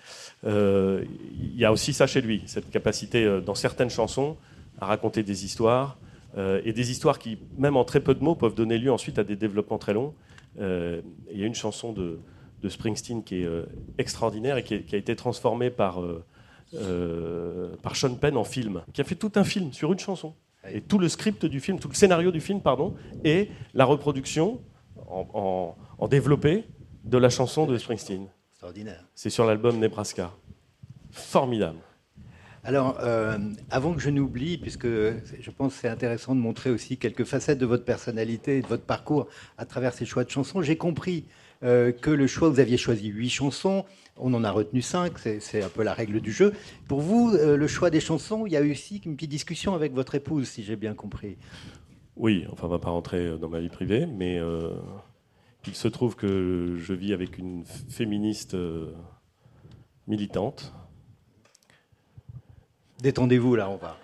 il 0.44 1.56
y 1.56 1.66
a 1.66 1.72
aussi 1.72 1.94
ça 1.94 2.06
chez 2.06 2.22
lui, 2.22 2.44
cette 2.46 2.70
capacité 2.70 3.42
dans 3.44 3.56
certaines 3.56 3.90
chansons 3.90 4.38
à 4.80 4.86
raconter 4.86 5.24
des 5.24 5.46
histoires, 5.46 5.98
et 6.38 6.74
des 6.74 6.92
histoires 6.92 7.18
qui, 7.18 7.40
même 7.58 7.78
en 7.78 7.86
très 7.86 8.02
peu 8.02 8.14
de 8.14 8.24
mots, 8.24 8.36
peuvent 8.36 8.56
donner 8.56 8.78
lieu 8.78 8.92
ensuite 8.92 9.18
à 9.18 9.24
des 9.24 9.36
développements 9.36 9.80
très 9.80 9.94
longs. 9.94 10.14
Il 10.60 11.02
y 11.34 11.44
a 11.44 11.48
une 11.48 11.56
chanson 11.56 11.92
de 11.92 12.20
de 12.66 12.70
Springsteen 12.70 13.24
qui 13.24 13.42
est 13.42 13.46
euh, 13.46 13.66
extraordinaire 13.98 14.58
et 14.58 14.64
qui, 14.64 14.74
a 14.74 14.98
été 14.98 15.16
transformé 15.16 15.70
par, 15.70 16.02
euh, 16.02 16.26
euh, 16.74 17.76
par 17.84 17.96
Sean 17.96 18.16
Penn 18.16 18.36
en 18.36 18.44
film, 18.44 18.82
qui 18.92 19.02
a 19.02 19.04
fait 19.04 19.16
tout 19.16 19.32
un 19.36 19.44
film 19.44 19.72
sur 19.72 19.94
une 19.94 20.00
chanson. 20.00 20.34
Et 20.72 20.82
tout 20.82 20.98
le 20.98 21.08
script 21.10 21.46
du 21.46 21.60
film, 21.60 21.80
tout 21.80 21.90
le 21.90 21.94
scénario 21.94 22.32
du 22.32 22.42
film, 22.42 22.60
pardon, 22.60 22.96
et 23.24 23.52
la 23.76 23.86
reproduction 23.86 24.62
en, 25.08 25.76
développé 26.10 26.66
de 27.04 27.20
la 27.20 27.30
chanson 27.30 27.68
de 27.68 27.78
Springsteen. 27.78 28.28
Extraordinaire. 28.54 29.06
C'est 29.14 29.30
sur 29.30 29.46
l'album 29.46 29.78
Nebraska. 29.78 30.32
Formidable. 31.12 31.78
Alors, 32.64 33.00
avant 33.70 33.94
que 33.94 34.02
je 34.02 34.10
n'oublie, 34.10 34.58
puisque 34.58 34.88
je 34.88 35.52
pense 35.56 35.76
que 35.76 35.82
c'est 35.82 35.88
intéressant 35.88 36.34
de 36.34 36.40
montrer 36.40 36.72
aussi 36.72 36.98
quelques 36.98 37.26
facettes 37.26 37.60
de 37.60 37.68
votre 37.68 37.86
personnalité 37.86 38.58
et 38.58 38.62
de 38.64 38.68
votre 38.68 38.86
parcours 38.86 39.28
à 39.60 39.66
travers 39.66 39.94
ces 39.94 40.08
choix 40.08 40.24
de 40.24 40.32
chansons, 40.32 40.64
j'ai 40.64 40.78
compris 40.78 41.26
euh, 41.66 41.92
que 41.92 42.12
le 42.12 42.28
choix, 42.28 42.50
vous 42.50 42.60
aviez 42.60 42.78
choisi 42.78 43.08
huit 43.08 43.30
chansons, 43.30 43.86
on 44.18 44.34
en 44.34 44.44
a 44.44 44.52
retenu 44.52 44.82
cinq, 44.82 45.14
c'est 45.18 45.64
un 45.64 45.70
peu 45.70 45.84
la 45.84 45.94
règle 45.94 46.22
du 46.22 46.32
jeu. 46.32 46.54
Pour 46.88 47.02
vous, 47.02 47.34
euh, 47.34 47.58
le 47.58 47.68
choix 47.68 47.90
des 47.90 48.00
chansons, 48.00 48.46
il 48.46 48.54
y 48.54 48.58
a 48.58 48.62
eu 48.62 48.72
aussi 48.72 49.02
une 49.06 49.16
petite 49.16 49.32
discussion 49.32 49.74
avec 49.74 49.94
votre 49.94 50.14
épouse, 50.16 50.48
si 50.48 50.64
j'ai 50.64 50.76
bien 50.76 50.94
compris. 50.94 51.38
Oui, 52.16 52.46
enfin, 52.52 52.68
on 52.68 52.70
ne 52.70 52.74
va 52.74 52.80
pas 52.80 52.92
rentrer 52.92 53.38
dans 53.40 53.50
ma 53.50 53.60
vie 53.60 53.70
privée, 53.70 54.06
mais 54.06 54.38
euh, 54.38 54.70
il 55.68 55.76
se 55.76 55.88
trouve 55.88 56.16
que 56.16 56.76
je 56.78 56.94
vis 56.94 57.14
avec 57.14 57.38
une 57.40 57.66
féministe 57.66 58.56
militante. 60.08 60.72
Détendez-vous 63.02 63.56
là, 63.56 63.70
on 63.70 63.78
va. 63.78 63.98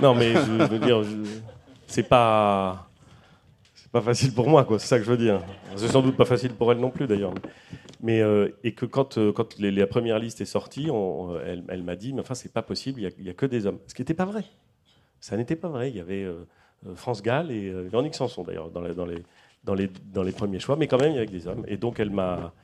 non, 0.00 0.14
mais 0.14 0.34
je 0.34 0.68
veux 0.68 0.78
dire, 0.78 1.02
c'est 1.86 2.08
pas 2.08 2.91
pas 3.92 4.00
facile 4.00 4.32
pour 4.32 4.48
moi, 4.48 4.64
quoi. 4.64 4.78
C'est 4.78 4.86
ça 4.86 4.98
que 4.98 5.04
je 5.04 5.10
veux 5.10 5.18
dire. 5.18 5.42
C'est 5.76 5.88
sans 5.88 6.02
doute 6.02 6.16
pas 6.16 6.24
facile 6.24 6.54
pour 6.54 6.72
elle 6.72 6.78
non 6.78 6.90
plus, 6.90 7.06
d'ailleurs. 7.06 7.34
Mais 8.00 8.20
euh, 8.22 8.48
et 8.64 8.72
que 8.72 8.86
quand 8.86 9.18
euh, 9.18 9.32
quand 9.32 9.58
les, 9.58 9.70
la 9.70 9.86
première 9.86 10.18
liste 10.18 10.40
est 10.40 10.46
sortie, 10.46 10.88
on, 10.90 11.38
elle, 11.38 11.62
elle 11.68 11.82
m'a 11.82 11.94
dit, 11.94 12.12
mais 12.12 12.20
enfin, 12.20 12.34
c'est 12.34 12.52
pas 12.52 12.62
possible. 12.62 13.00
Il 13.00 13.24
y, 13.24 13.30
a 13.30 13.34
que 13.34 13.46
des 13.46 13.66
hommes. 13.66 13.78
Ce 13.86 13.94
qui 13.94 14.00
n'était 14.00 14.14
pas 14.14 14.24
vrai. 14.24 14.44
Ça 15.20 15.36
n'était 15.36 15.56
pas 15.56 15.68
vrai. 15.68 15.90
Il 15.90 15.96
y 15.96 16.00
avait 16.00 16.24
euh, 16.24 16.44
France 16.94 17.22
Gall 17.22 17.50
et 17.50 17.70
Véronique 17.70 18.14
Sanson, 18.14 18.42
d'ailleurs, 18.42 18.70
dans, 18.70 18.80
dans, 18.80 19.06
les 19.06 19.22
dans 19.62 19.74
les 19.74 19.90
dans 20.12 20.22
les 20.22 20.32
premiers 20.32 20.58
choix, 20.58 20.76
mais 20.76 20.88
quand 20.88 20.98
même, 20.98 21.12
il 21.12 21.16
y 21.16 21.18
avait 21.18 21.26
des 21.26 21.46
hommes. 21.46 21.64
Et 21.68 21.76
donc, 21.76 22.00
elle 22.00 22.10
m'a 22.10 22.54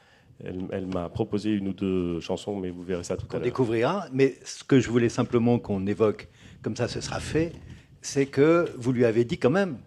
elle, 0.43 0.67
elle 0.73 0.87
m'a 0.87 1.09
proposé 1.09 1.51
une 1.51 1.69
ou 1.69 1.73
deux 1.73 2.21
chansons, 2.21 2.57
mais 2.57 2.71
vous 2.71 2.83
verrez 2.83 3.05
ça 3.05 3.17
tout 3.17 3.27
à 3.31 3.35
l'heure. 3.35 3.43
On 3.43 3.45
découvrira. 3.45 4.07
Mais 4.13 4.37
ce 4.45 4.65
que 4.65 4.81
je 4.81 4.89
voulais 4.89 5.09
simplement 5.09 5.59
qu'on 5.59 5.87
évoque, 5.87 6.29
comme 6.63 6.75
ça, 6.75 6.89
ce 6.89 7.01
sera 7.01 7.21
fait, 7.21 7.53
c'est 8.01 8.27
que 8.27 8.67
vous 8.79 8.93
lui 8.93 9.05
avez 9.05 9.25
dit 9.25 9.39
quand 9.39 9.51
même 9.51 9.79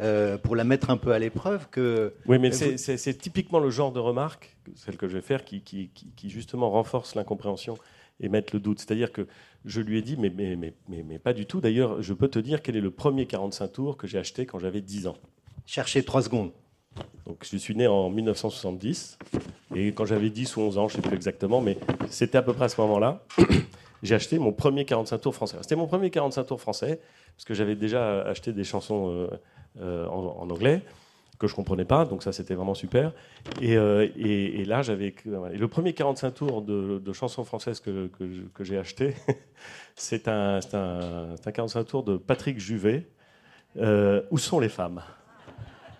euh, 0.00 0.38
pour 0.38 0.56
la 0.56 0.64
mettre 0.64 0.90
un 0.90 0.96
peu 0.96 1.12
à 1.12 1.18
l'épreuve 1.18 1.68
que... 1.70 2.14
Oui, 2.26 2.38
mais 2.38 2.50
c'est 2.52 3.18
typiquement 3.18 3.58
le 3.58 3.70
genre 3.70 3.92
de 3.92 4.00
remarque, 4.00 4.56
celle 4.74 4.96
que 4.96 5.08
je 5.08 5.14
vais 5.14 5.22
faire, 5.22 5.44
qui, 5.44 5.62
qui, 5.62 6.30
justement 6.30 6.70
renforce 6.70 7.14
l'incompréhension 7.14 7.76
et 8.20 8.28
mettre 8.28 8.54
le 8.54 8.60
doute. 8.60 8.80
C'est-à-dire 8.80 9.12
que 9.12 9.26
je 9.64 9.80
lui 9.80 9.98
ai 9.98 10.02
dit, 10.02 10.16
mais, 10.16 10.30
mais, 10.30 10.56
mais, 10.56 10.74
mais, 10.88 11.18
pas 11.18 11.32
du 11.32 11.46
tout. 11.46 11.60
D'ailleurs, 11.60 12.02
je 12.02 12.12
peux 12.12 12.28
te 12.28 12.38
dire 12.38 12.62
quel 12.62 12.76
est 12.76 12.80
le 12.80 12.90
premier 12.90 13.26
45 13.26 13.68
tours 13.68 13.96
que 13.96 14.06
j'ai 14.06 14.18
acheté 14.18 14.46
quand 14.46 14.58
j'avais 14.58 14.80
10 14.80 15.06
ans. 15.06 15.16
Cherchez 15.66 16.02
3 16.02 16.22
secondes. 16.22 16.52
Donc, 17.26 17.46
je 17.50 17.56
suis 17.56 17.74
né 17.74 17.86
en 17.86 18.10
1970, 18.10 19.18
et 19.74 19.88
quand 19.88 20.04
j'avais 20.04 20.30
10 20.30 20.56
ou 20.56 20.60
11 20.60 20.78
ans, 20.78 20.88
je 20.88 20.96
ne 20.96 21.02
sais 21.02 21.08
plus 21.08 21.16
exactement, 21.16 21.60
mais 21.60 21.78
c'était 22.08 22.38
à 22.38 22.42
peu 22.42 22.52
près 22.52 22.66
à 22.66 22.68
ce 22.68 22.80
moment-là, 22.82 23.24
j'ai 24.02 24.14
acheté 24.14 24.38
mon 24.38 24.52
premier 24.52 24.84
45 24.84 25.18
tours 25.18 25.34
français. 25.34 25.56
C'était 25.62 25.76
mon 25.76 25.86
premier 25.86 26.10
45 26.10 26.44
tours 26.44 26.60
français, 26.60 27.00
parce 27.36 27.44
que 27.44 27.54
j'avais 27.54 27.76
déjà 27.76 28.22
acheté 28.22 28.52
des 28.52 28.64
chansons... 28.64 29.10
Euh, 29.10 29.28
euh, 29.80 30.06
en, 30.06 30.48
anglais 30.48 30.82
que 31.40 31.48
je 31.48 31.54
comprenais 31.56 31.84
pas, 31.84 32.04
donc 32.04 32.22
ça 32.22 32.32
c'était 32.32 32.54
vraiment 32.54 32.74
super. 32.74 33.12
Et, 33.60 33.76
euh, 33.76 34.06
et, 34.16 34.64
là 34.64 34.82
j'avais 34.82 35.12
le 35.24 35.66
premier 35.66 35.92
45 35.94 36.30
tours 36.30 36.62
de, 36.62 37.12
chansons 37.12 37.42
françaises 37.42 37.80
que, 37.80 38.08
j'ai 38.60 38.78
acheté, 38.78 39.16
c'est 39.96 40.28
un, 40.28 40.60
un, 40.74 41.34
un, 41.44 41.52
45 41.52 41.84
tours 41.84 42.04
de 42.04 42.16
Patrick 42.16 42.60
Juvet. 42.60 43.08
Où 44.30 44.38
sont 44.38 44.60
les 44.60 44.68
femmes? 44.68 45.02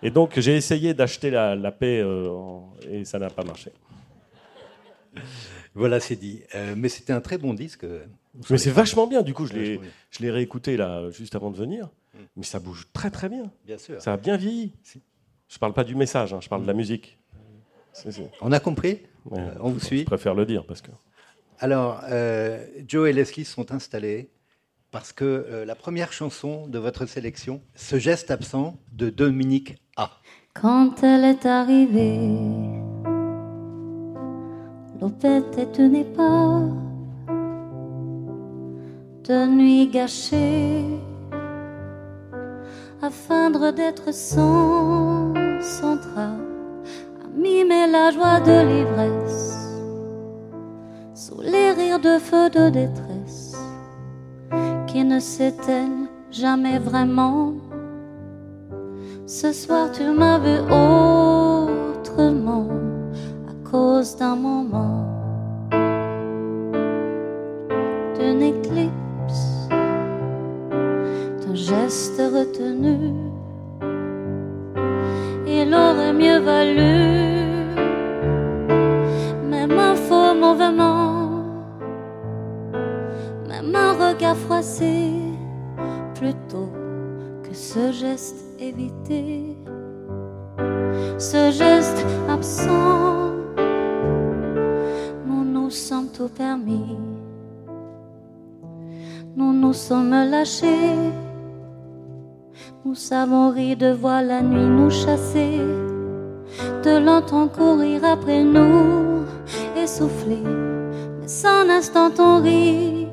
Et 0.01 0.09
donc 0.09 0.39
j'ai 0.39 0.55
essayé 0.55 0.93
d'acheter 0.93 1.31
la, 1.31 1.53
la, 1.53 1.73
paix 1.73 2.01
et 2.89 3.03
ça 3.03 3.19
n'a 3.19 3.29
pas 3.29 3.43
marché. 3.43 3.73
Voilà, 5.73 5.99
c'est 5.99 6.15
dit. 6.15 6.43
mais 6.77 6.87
c'était 6.87 7.11
un 7.11 7.19
très 7.19 7.37
bon 7.37 7.53
disque. 7.53 7.85
Mais 8.49 8.57
c'est 8.57 8.71
vachement 8.71 9.07
bien. 9.07 9.21
Du 9.21 9.33
coup, 9.33 9.45
je 9.45 9.53
l'ai 9.53 10.31
réécouté 10.31 10.77
là 10.77 11.09
juste 11.09 11.35
avant 11.35 11.51
de 11.51 11.57
venir. 11.57 11.89
Mais 12.35 12.43
ça 12.43 12.59
bouge 12.59 12.87
très 12.93 13.11
très 13.11 13.29
bien. 13.29 13.51
Bien 13.65 13.77
sûr. 13.77 14.01
Ça 14.01 14.13
a 14.13 14.17
bien 14.17 14.37
vieilli. 14.37 14.73
Je 15.47 15.59
parle 15.59 15.73
pas 15.73 15.83
du 15.83 15.95
message, 15.95 16.33
hein, 16.33 16.39
je 16.41 16.49
parle 16.49 16.63
de 16.63 16.67
la 16.67 16.73
mm. 16.73 16.77
musique. 16.77 17.17
On 18.41 18.51
a 18.51 18.59
compris? 18.59 19.01
Euh, 19.31 19.53
On 19.61 19.69
vous 19.69 19.79
suit 19.79 19.99
Je 19.99 20.05
préfère 20.05 20.33
le 20.33 20.45
dire 20.45 20.65
parce 20.65 20.81
que. 20.81 20.91
Alors, 21.59 22.01
euh, 22.09 22.65
Joe 22.85 23.09
et 23.09 23.13
Leslie 23.13 23.45
sont 23.45 23.71
installés 23.71 24.29
parce 24.91 25.13
que 25.13 25.23
euh, 25.23 25.65
la 25.65 25.75
première 25.75 26.11
chanson 26.11 26.67
de 26.67 26.77
votre 26.77 27.05
sélection, 27.05 27.61
ce 27.75 27.97
geste 27.97 28.31
absent 28.31 28.77
de 28.91 29.09
Dominique 29.09 29.77
A. 29.95 30.11
Quand 30.53 31.03
elle 31.03 31.23
est 31.23 31.45
arrivée, 31.45 32.29
l'opette 34.99 35.57
est 35.57 35.77
une 35.79 35.95
épave 35.95 36.94
de 39.27 39.47
nuit 39.47 39.87
gâchée 39.87 40.85
afin 43.01 43.49
d'être 43.49 44.13
sans 44.13 45.33
central, 45.61 46.37
à 47.23 47.27
mimer 47.35 47.87
la 47.87 48.11
joie 48.11 48.39
de 48.39 48.67
l'ivresse, 48.69 49.81
sous 51.15 51.41
les 51.41 51.71
rires 51.71 51.99
de 51.99 52.19
feu 52.19 52.49
de 52.51 52.69
détresse, 52.69 53.57
qui 54.87 55.03
ne 55.03 55.19
s'éteignent 55.19 56.07
jamais 56.29 56.77
vraiment. 56.77 57.53
Ce 59.25 59.51
soir 59.51 59.91
tu 59.91 60.03
m'as 60.03 60.37
vu 60.37 60.59
autrement 60.71 62.67
à 63.49 63.69
cause 63.69 64.17
d'un 64.17 64.35
moment, 64.35 65.04
nous 103.05 103.09
savons 103.09 103.51
rire 103.51 103.77
de 103.77 103.91
voir 103.91 104.23
la 104.23 104.41
nuit 104.41 104.65
nous 104.65 104.89
chasser, 104.89 105.59
de 106.83 106.97
l'entendre 106.97 107.51
courir 107.51 108.03
après 108.03 108.43
nous, 108.43 109.25
essouffler, 109.77 110.41
mais 111.19 111.27
sans 111.27 111.69
instant 111.69 112.09
ton 112.09 112.41
rire. 112.41 113.09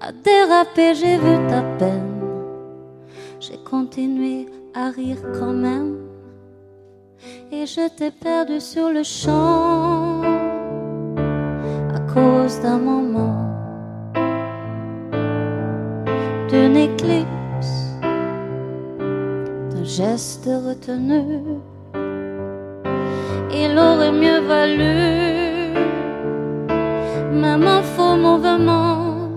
a 0.00 0.12
dérapé, 0.12 0.94
j'ai 0.94 1.16
vu 1.16 1.48
ta 1.48 1.62
peine. 1.76 2.20
J'ai 3.40 3.58
continué 3.68 4.46
à 4.74 4.90
rire 4.90 5.18
quand 5.36 5.52
même. 5.52 5.96
Et 7.50 7.66
je 7.66 7.88
t'ai 7.96 8.12
perdu 8.12 8.60
sur 8.60 8.90
le 8.90 9.02
champ 9.02 10.22
à 11.96 11.98
cause 12.14 12.60
d'un 12.60 12.78
moment, 12.78 13.42
d'une 16.48 16.76
éclipse, 16.76 17.37
geste 19.88 20.44
retenu. 20.44 21.40
Il 23.50 23.78
aurait 23.78 24.12
mieux 24.12 24.40
valu, 24.40 25.72
même 27.32 27.66
un 27.66 27.82
faux 27.82 28.16
mouvement, 28.16 29.30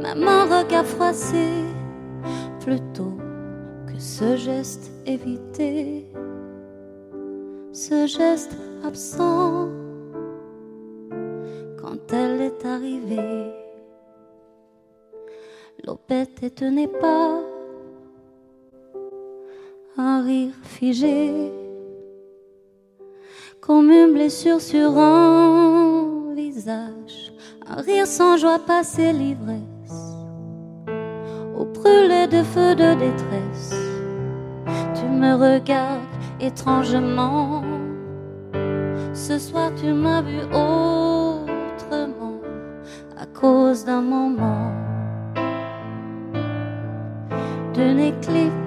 même 0.00 0.26
un 0.26 0.44
regard 0.44 0.86
froissé, 0.86 1.64
plutôt 2.60 3.18
que 3.88 3.98
ce 3.98 4.36
geste 4.36 4.92
évité, 5.04 6.06
ce 7.72 8.06
geste 8.06 8.56
absent 8.84 9.68
quand 11.80 12.12
elle 12.12 12.40
est 12.40 12.64
arrivée. 12.64 13.52
L'opette 15.84 16.42
et 16.42 16.86
pas 17.00 17.49
rire 20.20 20.52
figé 20.62 21.52
comme 23.60 23.90
une 23.90 24.12
blessure 24.14 24.60
sur 24.60 24.98
un 24.98 26.34
visage, 26.34 27.32
un 27.66 27.80
rire 27.82 28.06
sans 28.06 28.36
joie 28.36 28.58
passer 28.58 29.12
l'ivresse, 29.12 30.16
au 31.56 31.64
brûlé 31.66 32.26
de 32.26 32.42
feu 32.42 32.74
de 32.74 32.94
détresse. 32.94 33.74
Tu 34.94 35.04
me 35.06 35.34
regardes 35.34 36.00
étrangement, 36.40 37.62
ce 39.12 39.38
soir 39.38 39.70
tu 39.80 39.92
m'as 39.92 40.22
vu 40.22 40.40
autrement 40.46 42.40
à 43.18 43.26
cause 43.26 43.84
d'un 43.84 44.02
moment, 44.02 44.72
d'une 47.74 48.00
éclipse, 48.00 48.59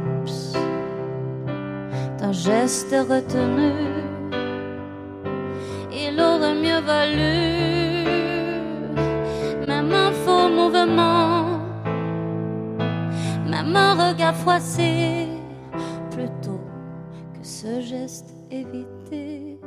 geste 2.33 2.95
retenu 3.09 3.71
il 5.91 6.19
aurait 6.19 6.55
mieux 6.55 6.81
valu 6.81 8.03
même 9.67 9.93
un 9.93 10.11
faux 10.11 10.49
mouvement, 10.49 11.59
même 13.47 13.75
un 13.75 13.93
regard 14.09 14.35
froissé, 14.35 15.27
plutôt 16.11 16.61
que 17.33 17.45
ce 17.45 17.81
geste 17.81 18.33
évité, 18.51 19.59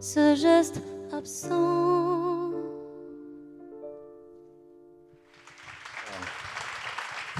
ce 0.00 0.34
geste 0.34 0.82
absent. 1.12 2.50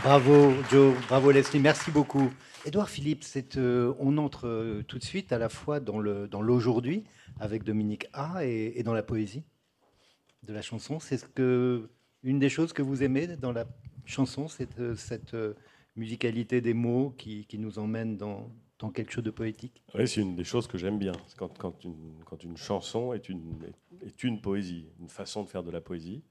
Bravo 0.02 0.52
Joe, 0.70 0.94
bravo 1.08 1.30
Leslie, 1.30 1.60
merci 1.60 1.90
beaucoup. 1.90 2.30
Édouard 2.66 2.90
Philippe, 2.90 3.24
euh, 3.56 3.94
on 3.98 4.18
entre 4.18 4.46
euh, 4.46 4.82
tout 4.86 4.98
de 4.98 5.04
suite 5.04 5.32
à 5.32 5.38
la 5.38 5.48
fois 5.48 5.80
dans 5.80 5.98
l'aujourd'hui 5.98 7.04
dans 7.38 7.44
avec 7.44 7.64
Dominique 7.64 8.06
A 8.12 8.44
et, 8.44 8.82
dans 8.82 8.92
la 8.92 9.02
poésie 9.02 9.44
de 10.42 10.52
la 10.52 10.60
chanson. 10.60 11.00
C'est 11.00 11.24
une 11.38 12.38
des 12.38 12.48
choses 12.50 12.72
que 12.72 12.82
vous 12.82 13.02
aimez 13.02 13.26
dans 13.28 13.52
la 13.52 13.66
chanson, 14.04 14.48
c'est 14.48 14.78
euh, 14.78 14.94
cette 14.94 15.34
musicalité 15.96 16.60
des 16.60 16.74
mots 16.74 17.14
qui, 17.16 17.46
nous 17.54 17.78
emmène 17.78 18.18
dans, 18.18 18.50
quelque 18.92 19.12
chose 19.12 19.24
de 19.24 19.30
poétique? 19.30 19.82
Oui, 19.94 20.06
c'est 20.06 20.20
une 20.20 20.36
des 20.36 20.44
choses 20.44 20.66
que 20.66 20.76
j'aime 20.76 20.98
bien. 20.98 21.12
Quand, 21.38 21.56
quand, 21.56 21.82
une, 21.84 22.22
quand, 22.26 22.42
une, 22.44 22.56
chanson 22.56 23.14
est 23.14 23.28
une, 23.28 23.72
est 24.02 24.22
une 24.22 24.40
poésie, 24.40 24.86
une 25.00 25.08
façon 25.08 25.44
de 25.44 25.48
faire 25.48 25.62
de 25.62 25.70
la 25.70 25.80
poésie. 25.80 26.22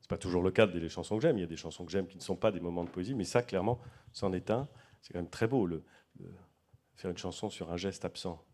C'est 0.00 0.08
pas 0.08 0.18
toujours 0.18 0.42
le 0.42 0.50
cas 0.50 0.66
des 0.66 0.88
chansons 0.88 1.16
que 1.16 1.22
j'aime. 1.22 1.36
Il 1.36 1.40
y 1.40 1.44
a 1.44 1.48
des 1.48 1.56
chansons 1.56 1.84
que 1.84 1.92
j'aime 1.92 2.06
qui 2.06 2.16
ne 2.16 2.22
sont 2.22 2.36
pas 2.36 2.52
des 2.52 2.60
moments 2.60 2.84
de 2.84 2.90
poésie, 2.90 3.14
mais 3.14 3.24
ça, 3.24 3.42
clairement, 3.42 3.78
c'en 4.12 4.32
est 4.32 4.50
un 4.50 4.68
c'est 5.06 5.12
quand 5.12 5.20
même 5.20 5.30
très 5.30 5.46
beau, 5.46 5.66
le, 5.66 5.84
faire 6.96 7.12
une 7.12 7.16
chanson 7.16 7.48
sur 7.48 7.70
un 7.70 7.76
geste 7.76 8.04
absent. 8.04 8.44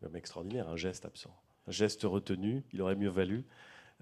C'est 0.00 0.14
extraordinaire, 0.14 0.68
un 0.70 0.76
geste 0.76 1.04
absent. 1.04 1.36
Un 1.66 1.72
geste 1.72 2.04
retenu, 2.04 2.64
il 2.72 2.80
aurait 2.80 2.96
mieux 2.96 3.10
valu. 3.10 3.44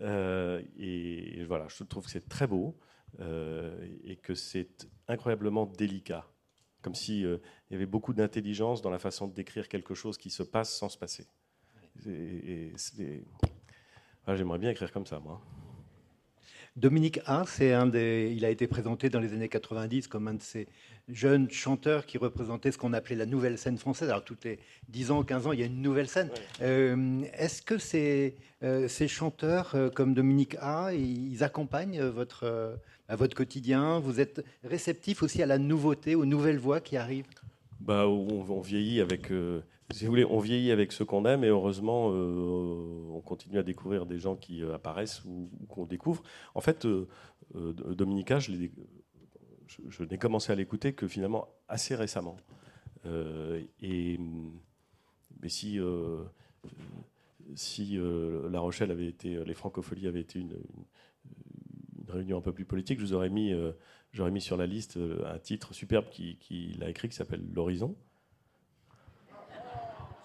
Euh, 0.00 0.62
et, 0.76 1.44
voilà, 1.44 1.66
je 1.68 1.82
trouve 1.82 2.04
que 2.04 2.10
c'est 2.10 2.28
très 2.28 2.46
beau 2.46 2.78
euh, 3.18 3.84
et 4.04 4.16
que 4.16 4.34
c'est 4.34 4.88
incroyablement 5.08 5.66
délicat. 5.66 6.24
Comme 6.82 6.94
s'il 6.94 7.24
euh, 7.24 7.42
y 7.70 7.74
avait 7.74 7.86
beaucoup 7.86 8.12
d'intelligence 8.12 8.80
dans 8.80 8.90
la 8.90 9.00
façon 9.00 9.26
de 9.26 9.34
décrire 9.34 9.68
quelque 9.68 9.94
chose 9.94 10.16
qui 10.16 10.30
se 10.30 10.44
passe 10.44 10.72
sans 10.72 10.88
se 10.88 10.98
passer. 10.98 11.26
Et, 12.06 12.72
J'aimerais 14.28 14.58
bien 14.58 14.70
écrire 14.70 14.92
comme 14.92 15.06
ça, 15.06 15.18
moi. 15.18 15.42
Dominique 16.76 17.20
A, 17.26 17.44
c'est 17.46 17.72
un 17.72 17.86
des, 17.86 18.32
il 18.36 18.44
a 18.44 18.50
été 18.50 18.66
présenté 18.66 19.08
dans 19.08 19.20
les 19.20 19.32
années 19.32 19.48
90 19.48 20.08
comme 20.08 20.26
un 20.26 20.34
de 20.34 20.42
ces 20.42 20.66
jeunes 21.08 21.48
chanteurs 21.48 22.04
qui 22.04 22.18
représentaient 22.18 22.72
ce 22.72 22.78
qu'on 22.78 22.92
appelait 22.92 23.14
la 23.14 23.26
nouvelle 23.26 23.58
scène 23.58 23.78
française. 23.78 24.08
Alors, 24.08 24.24
toutes 24.24 24.44
les 24.44 24.58
10 24.88 25.12
ans, 25.12 25.22
15 25.22 25.46
ans, 25.46 25.52
il 25.52 25.60
y 25.60 25.62
a 25.62 25.66
une 25.66 25.82
nouvelle 25.82 26.08
scène. 26.08 26.30
Euh, 26.62 27.22
est-ce 27.38 27.62
que 27.62 27.78
ces, 27.78 28.34
euh, 28.64 28.88
ces 28.88 29.06
chanteurs 29.06 29.76
euh, 29.76 29.88
comme 29.88 30.14
Dominique 30.14 30.56
A, 30.60 30.92
ils 30.92 31.44
accompagnent 31.44 32.02
votre, 32.02 32.76
votre 33.08 33.36
quotidien? 33.36 34.00
Vous 34.00 34.18
êtes 34.18 34.44
réceptif 34.64 35.22
aussi 35.22 35.44
à 35.44 35.46
la 35.46 35.58
nouveauté, 35.58 36.16
aux 36.16 36.26
nouvelles 36.26 36.58
voix 36.58 36.80
qui 36.80 36.96
arrivent? 36.96 37.28
Bah, 37.78 38.08
on, 38.08 38.60
vieillit 38.60 39.00
avec, 39.00 39.30
si 39.90 40.04
vous 40.04 40.10
voulez, 40.10 40.24
on 40.24 40.38
vieillit 40.38 40.70
avec 40.70 40.92
ce 40.92 41.04
qu'on 41.04 41.24
aime 41.24 41.44
et 41.44 41.48
heureusement, 41.48 42.08
on 42.08 43.20
continue 43.20 43.58
à 43.58 43.62
découvrir 43.62 44.06
des 44.06 44.18
gens 44.18 44.34
qui 44.34 44.62
apparaissent 44.62 45.22
ou, 45.24 45.50
qu'on 45.68 45.84
découvre. 45.84 46.22
En 46.54 46.60
fait, 46.60 46.86
Dominica, 47.54 48.38
je 48.38 48.52
n'ai 50.04 50.18
commencé 50.18 50.52
à 50.52 50.54
l'écouter 50.54 50.94
que 50.94 51.06
finalement 51.06 51.48
assez 51.68 51.94
récemment. 51.94 52.36
Euh, 53.06 53.62
et, 53.80 54.18
mais 55.42 55.48
si, 55.48 55.78
euh, 55.78 56.24
euh, 57.80 58.50
La 58.50 58.60
Rochelle 58.60 58.90
avait 58.90 59.06
été, 59.06 59.44
les 59.44 59.54
francopholies 59.54 60.06
avaient 60.06 60.20
été 60.20 60.38
une, 60.38 60.56
réunion 62.08 62.38
un 62.38 62.42
peu 62.42 62.52
plus 62.52 62.64
politique, 62.64 63.00
vous 63.00 63.12
aurais 63.12 63.30
mis, 63.30 63.52
j'aurais 64.12 64.30
mis 64.30 64.40
sur 64.40 64.56
la 64.56 64.66
liste 64.66 64.98
un 65.26 65.38
titre 65.38 65.74
superbe 65.74 66.08
qu'il 66.10 66.38
qui 66.38 66.78
a 66.80 66.88
écrit 66.88 67.08
qui 67.08 67.16
s'appelle 67.16 67.42
L'Horizon. 67.52 67.96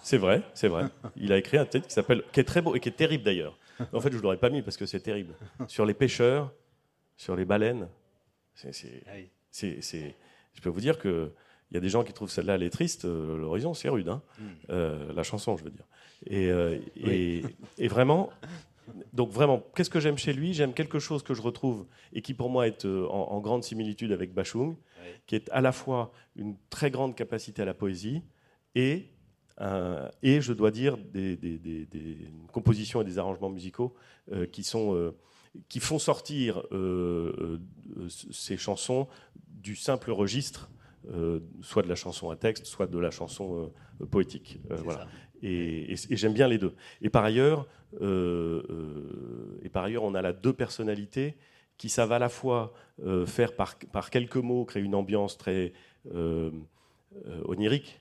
C'est 0.02 0.18
vrai, 0.18 0.44
c'est 0.54 0.68
vrai. 0.68 0.86
Il 1.16 1.32
a 1.34 1.38
écrit 1.38 1.58
un 1.58 1.66
titre 1.66 1.88
qui 1.88 1.94
s'appelle, 1.94 2.24
qui 2.32 2.40
est 2.40 2.46
très 2.46 2.62
beau 2.62 2.76
et 2.76 2.80
qui 2.80 2.90
est 2.90 2.94
terrible 2.94 3.24
d'ailleurs. 3.24 3.58
En 3.94 4.02
fait, 4.02 4.12
je 4.12 4.18
ne 4.18 4.22
l'aurais 4.22 4.38
pas 4.38 4.50
mis 4.50 4.62
parce 4.62 4.78
que 4.78 4.86
c'est 4.86 5.00
terrible. 5.00 5.34
Sur 5.68 5.86
les 5.86 5.94
pêcheurs, 5.94 6.52
sur 7.20 7.36
les 7.36 7.46
baleines. 7.46 7.88
C'est, 8.56 8.72
ah 9.08 9.12
c'est, 9.52 10.16
je 10.54 10.62
peux 10.62 10.70
vous 10.70 10.80
dire 10.80 11.00
qu'il 11.00 11.32
y 11.72 11.78
a 11.78 11.80
des 11.82 11.90
gens 11.90 12.04
qui 12.04 12.14
trouvent 12.14 12.32
celle-là 12.32 12.56
elle 12.56 12.64
est 12.64 12.70
triste. 12.70 13.06
Euh, 13.06 13.38
l'horizon, 13.38 13.74
c'est 13.74 13.90
rude, 13.90 14.08
hein. 14.08 14.22
Hmm. 14.40 14.44
Euh, 14.70 15.14
la 15.14 15.24
chanson, 15.24 15.58
je 15.58 15.66
veux 15.66 15.70
dire. 15.70 15.86
Et, 16.26 16.50
euh, 16.50 16.78
et, 17.78 17.88
vraiment, 17.90 18.30
donc 19.14 19.32
vraiment, 19.32 19.64
qu'est-ce 19.76 19.90
que 19.90 20.00
j'aime 20.00 20.18
chez 20.18 20.32
lui? 20.32 20.54
J'aime 20.54 20.74
quelque 20.74 21.00
chose 21.00 21.24
que 21.24 21.34
je 21.34 21.42
retrouve 21.42 21.88
et 22.14 22.22
qui 22.22 22.34
pour 22.34 22.50
moi 22.50 22.68
est 22.68 22.86
en, 22.86 23.40
grande 23.42 23.64
similitude 23.64 24.14
avec 24.14 24.34
Bachung, 24.34 24.78
qui 25.28 25.36
est 25.36 25.50
à 25.52 25.62
la 25.62 25.74
fois 25.74 26.12
une 26.38 26.56
très 26.70 26.90
grande 26.90 27.16
capacité 27.16 27.62
à 27.62 27.66
la 27.66 27.74
poésie 27.74 28.22
et 28.76 29.10
et 29.60 30.42
je 30.42 30.54
dois 30.54 30.72
dire 30.72 30.98
des, 30.98 31.36
des, 31.36 31.58
des, 31.58 32.18
compositions 32.52 33.02
et 33.02 33.06
des 33.06 33.18
arrangements 33.18 33.50
musicaux 33.50 33.94
qui 34.52 34.64
sont 34.64 35.14
qui 35.68 35.80
font 35.80 36.00
sortir 36.00 36.64
euh, 36.72 37.60
euh, 37.98 38.08
ces 38.10 38.58
chansons 38.58 39.08
du 39.48 39.76
simple 39.76 40.12
registre, 40.12 40.70
euh, 41.12 41.40
soit 41.62 41.84
de 41.84 41.90
la 41.90 41.96
chanson 41.96 42.30
à 42.30 42.36
texte, 42.36 42.66
soit 42.66 42.88
de 42.88 42.98
la 42.98 43.12
chanson 43.12 43.72
poétique. 44.12 44.60
voilà. 44.70 45.08
Et, 45.42 45.96
j'aime 46.12 46.34
bien 46.34 46.48
les 46.48 46.58
deux. 46.58 46.74
Et 47.02 47.10
par 47.10 47.24
ailleurs, 47.24 47.68
et 48.02 49.70
par 49.70 49.84
ailleurs, 49.86 50.04
on 50.04 50.14
a 50.14 50.22
là 50.22 50.34
deux 50.34 50.54
personnalités 50.54 51.36
qui 51.78 51.90
savent 51.90 52.12
à 52.12 52.20
la 52.20 52.30
fois 52.30 52.74
faire 53.26 53.56
par, 53.56 53.78
par, 53.92 54.10
quelques 54.10 54.36
mots 54.36 54.66
créer 54.66 54.84
une 54.84 54.96
ambiance 54.96 55.38
très 55.38 55.74
onirique. 57.46 57.99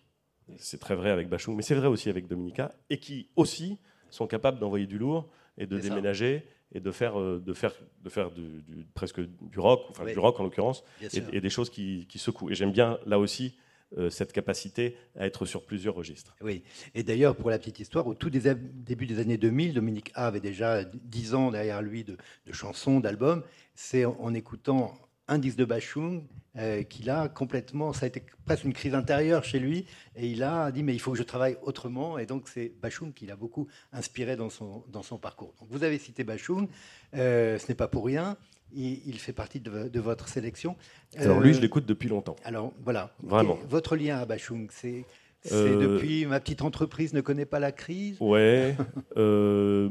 C'est 0.56 0.80
très 0.80 0.94
vrai 0.94 1.10
avec 1.10 1.28
Bachung, 1.28 1.54
mais 1.56 1.62
c'est 1.62 1.74
vrai 1.74 1.88
aussi 1.88 2.08
avec 2.08 2.26
Dominica, 2.26 2.74
et 2.90 2.98
qui 2.98 3.28
aussi 3.36 3.78
sont 4.10 4.26
capables 4.26 4.58
d'envoyer 4.58 4.86
du 4.86 4.98
lourd 4.98 5.28
et 5.58 5.66
de 5.66 5.78
déménager 5.78 6.44
et 6.72 6.80
de 6.80 6.90
faire, 6.90 7.18
euh, 7.18 7.42
de 7.44 7.52
faire, 7.54 7.72
de 8.02 8.10
faire 8.10 8.30
du, 8.30 8.62
presque 8.94 9.20
du 9.20 9.58
rock, 9.58 9.86
enfin 9.90 10.04
du 10.04 10.18
rock 10.18 10.38
en 10.38 10.44
l'occurrence, 10.44 10.84
et, 11.00 11.40
des 11.40 11.50
choses 11.50 11.70
qui, 11.70 12.06
qui, 12.08 12.18
secouent. 12.18 12.50
Et 12.50 12.54
j'aime 12.54 12.72
bien 12.72 12.98
là 13.06 13.18
aussi 13.18 13.54
euh, 13.96 14.10
cette 14.10 14.34
capacité 14.34 14.96
à 15.18 15.24
être 15.24 15.46
sur 15.46 15.64
plusieurs 15.64 15.94
registres. 15.94 16.36
Oui, 16.42 16.62
et 16.94 17.02
d'ailleurs, 17.02 17.34
pour 17.34 17.48
la 17.48 17.58
petite 17.58 17.80
histoire, 17.80 18.06
au 18.06 18.14
tout 18.14 18.28
début 18.28 19.06
des 19.06 19.18
années 19.18 19.38
2000, 19.38 19.72
Dominique 19.72 20.10
A 20.14 20.26
avait 20.26 20.40
déjà 20.40 20.84
10 20.84 21.34
ans 21.34 21.50
derrière 21.50 21.80
lui 21.80 22.04
de, 22.04 22.18
chansons, 22.52 23.00
d'albums. 23.00 23.42
C'est 23.74 24.04
en, 24.04 24.34
écoutant 24.34 24.94
un 25.28 25.38
disque 25.38 25.58
de 25.58 25.64
Bachung 25.64 26.24
euh, 26.56 26.82
qu'il 26.82 27.10
a 27.10 27.28
complètement, 27.28 27.92
ça 27.92 28.06
a 28.06 28.08
été 28.08 28.24
presque 28.44 28.64
une 28.64 28.72
crise 28.72 28.94
intérieure 28.94 29.44
chez 29.44 29.58
lui, 29.58 29.84
et 30.16 30.26
il 30.26 30.42
a 30.42 30.72
dit 30.72 30.82
mais 30.82 30.94
il 30.94 30.98
faut 30.98 31.12
que 31.12 31.18
je 31.18 31.22
travaille 31.22 31.56
autrement, 31.62 32.18
et 32.18 32.26
donc 32.26 32.48
c'est 32.48 32.72
Bachung 32.82 33.12
qui 33.12 33.26
l'a 33.26 33.36
beaucoup 33.36 33.68
inspiré 33.92 34.34
dans 34.34 34.50
son, 34.50 34.82
dans 34.88 35.02
son 35.02 35.18
parcours. 35.18 35.54
Donc 35.60 35.68
vous 35.70 35.84
avez 35.84 35.98
cité 35.98 36.24
Bachung, 36.24 36.68
euh, 37.14 37.58
ce 37.58 37.68
n'est 37.68 37.76
pas 37.76 37.88
pour 37.88 38.06
rien, 38.06 38.36
il, 38.74 39.18
fait 39.18 39.32
partie 39.32 39.60
de, 39.60 40.00
votre 40.00 40.28
sélection. 40.28 40.76
Alors 41.16 41.40
lui, 41.40 41.52
je 41.52 41.58
euh, 41.58 41.62
l'écoute 41.62 41.86
depuis 41.86 42.08
longtemps. 42.08 42.36
Alors 42.44 42.72
voilà. 42.84 43.14
Vraiment. 43.22 43.58
votre 43.68 43.96
lien 43.96 44.18
à 44.18 44.26
Bachung, 44.26 44.68
c'est 44.70 45.04
euh, 45.52 45.80
depuis 45.80 46.26
ma 46.26 46.40
petite 46.40 46.62
entreprise 46.62 47.12
ne 47.12 47.20
connaît 47.20 47.46
pas 47.46 47.60
la 47.60 47.72
crise? 47.72 48.16
Ouais. 48.20 48.76
euh, 49.16 49.88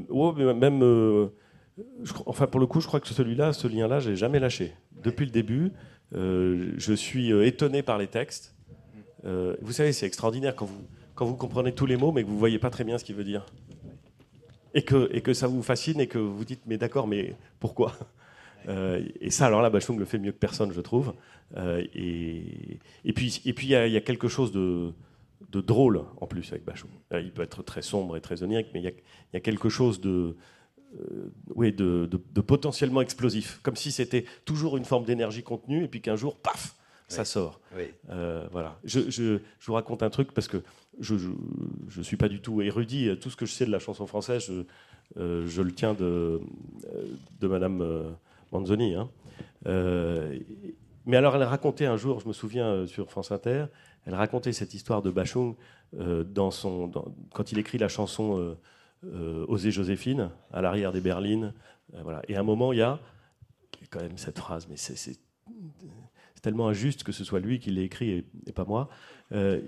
même. 0.53 1.29
Enfin, 2.25 2.47
pour 2.47 2.59
le 2.59 2.67
coup, 2.67 2.81
je 2.81 2.87
crois 2.87 2.99
que 2.99 3.07
celui-là, 3.07 3.53
ce 3.53 3.67
lien-là, 3.67 3.99
j'ai 3.99 4.15
jamais 4.15 4.39
lâché. 4.39 4.73
Depuis 5.03 5.25
le 5.25 5.31
début, 5.31 5.71
je 6.11 6.93
suis 6.95 7.31
étonné 7.31 7.83
par 7.83 7.97
les 7.97 8.07
textes. 8.07 8.55
vous 9.23 9.71
savez, 9.71 9.93
c'est 9.93 10.05
extraordinaire 10.05 10.55
quand 10.55 10.65
vous, 10.65 10.87
quand 11.17 11.25
vous 11.25 11.35
comprenez 11.35 11.73
tous 11.73 11.87
les 11.87 11.97
mots, 11.97 12.11
mais 12.11 12.23
que 12.23 12.29
vous 12.29 12.37
voyez 12.37 12.59
pas 12.59 12.69
très 12.69 12.83
bien 12.83 12.97
ce 12.97 13.03
qu'il 13.03 13.15
veut 13.15 13.23
dire. 13.23 13.45
Et 14.75 14.83
que, 14.83 15.09
et 15.11 15.21
que 15.21 15.33
ça 15.33 15.47
vous 15.47 15.63
fascine 15.63 15.99
et 15.99 16.07
que 16.07 16.19
vous 16.19 16.45
dites, 16.45 16.61
mais 16.67 16.77
d'accord, 16.77 17.07
mais 17.07 17.35
pourquoi? 17.59 17.93
Euh, 18.67 19.01
et 19.21 19.29
ça, 19.29 19.45
alors 19.45 19.61
là, 19.61 19.69
Bachung 19.69 19.97
le 19.97 20.05
fait 20.05 20.19
mieux 20.19 20.31
que 20.31 20.37
personne, 20.37 20.71
je 20.73 20.81
trouve. 20.81 21.13
Euh, 21.55 21.83
et, 21.93 22.79
et, 23.05 23.13
puis, 23.13 23.41
et 23.45 23.53
puis, 23.53 23.67
il 23.67 23.71
y, 23.71 23.97
a 23.97 24.01
quelque 24.01 24.27
chose 24.27 24.51
de, 24.51 24.93
de, 25.51 25.61
drôle 25.61 26.03
en 26.19 26.27
plus 26.27 26.51
avec 26.51 26.65
Bachung. 26.65 26.89
Euh, 27.13 27.21
il 27.21 27.31
peut 27.31 27.43
être 27.43 27.63
très 27.63 27.81
sombre 27.81 28.17
et 28.17 28.21
très 28.21 28.43
onirique, 28.43 28.67
mais 28.73 28.81
il 28.81 28.93
y 29.33 29.37
a 29.37 29.39
quelque 29.39 29.69
chose 29.69 30.01
de, 30.01 30.35
oui, 31.55 31.71
de, 31.71 32.09
de, 32.11 32.41
potentiellement 32.41 33.01
explosif, 33.01 33.59
comme 33.63 33.75
si 33.75 33.91
c'était 33.91 34.25
toujours 34.45 34.77
une 34.77 34.85
forme 34.85 35.05
d'énergie 35.05 35.43
contenue, 35.43 35.83
et 35.83 35.87
puis 35.87 36.01
qu'un 36.01 36.15
jour, 36.15 36.37
paf, 36.37 36.75
ça 37.07 37.25
sort. 37.25 37.59
voilà. 38.51 38.79
Je, 38.83 39.09
je, 39.09 39.39
je, 39.59 39.65
vous 39.65 39.73
raconte 39.73 40.03
un 40.03 40.09
truc 40.09 40.33
parce 40.33 40.47
que 40.47 40.63
je 40.99 41.15
ne 41.15 42.03
suis 42.03 42.17
pas 42.17 42.29
du 42.29 42.41
tout 42.41 42.61
érudit. 42.61 43.17
Tout 43.19 43.29
ce 43.29 43.35
que 43.35 43.45
je 43.45 43.53
sais 43.53 43.65
de 43.65 43.71
la 43.71 43.79
chanson 43.79 44.07
française, 44.07 44.43
je, 44.45 45.45
je 45.47 45.61
le 45.61 45.71
tiens 45.71 45.93
de, 45.93 46.41
de 47.39 47.47
Madame 47.47 48.15
Manzoni. 48.51 48.95
Hein. 48.95 49.09
Euh, 49.65 50.37
mais 51.05 51.17
alors, 51.17 51.35
elle 51.35 51.43
racontait 51.43 51.85
un 51.85 51.97
jour, 51.97 52.19
je 52.19 52.27
me 52.27 52.33
souviens 52.33 52.67
euh, 52.67 52.87
sur 52.87 53.09
France 53.09 53.31
Inter, 53.31 53.65
elle 54.05 54.15
racontait 54.15 54.53
cette 54.53 54.73
histoire 54.73 55.01
de 55.01 55.09
Bachung 55.09 55.55
euh, 55.97 56.23
dans 56.23 56.51
son, 56.51 56.91
quand 57.33 57.51
il 57.51 57.59
écrit 57.59 57.77
la 57.77 57.87
chanson 57.87 58.55
Osée 59.47 59.71
Joséphine, 59.71 60.31
à 60.51 60.61
l'arrière 60.61 60.91
des 60.91 61.01
berlines. 61.01 61.53
voilà. 62.03 62.21
Et 62.27 62.35
à 62.35 62.39
un 62.39 62.43
moment, 62.43 62.73
il 62.73 62.79
y 62.79 62.81
a 62.81 62.99
quand 63.89 64.01
même 64.01 64.17
cette 64.17 64.39
phrase, 64.39 64.67
mais 64.69 64.77
c'est 64.77 65.19
tellement 66.41 66.67
injuste 66.67 67.03
que 67.03 67.11
ce 67.11 67.23
soit 67.23 67.39
lui 67.39 67.59
qui 67.59 67.71
l'ait 67.71 67.85
écrit 67.85 68.25
et, 68.45 68.51
pas 68.51 68.65
moi. 68.65 68.89
non, 69.31 69.59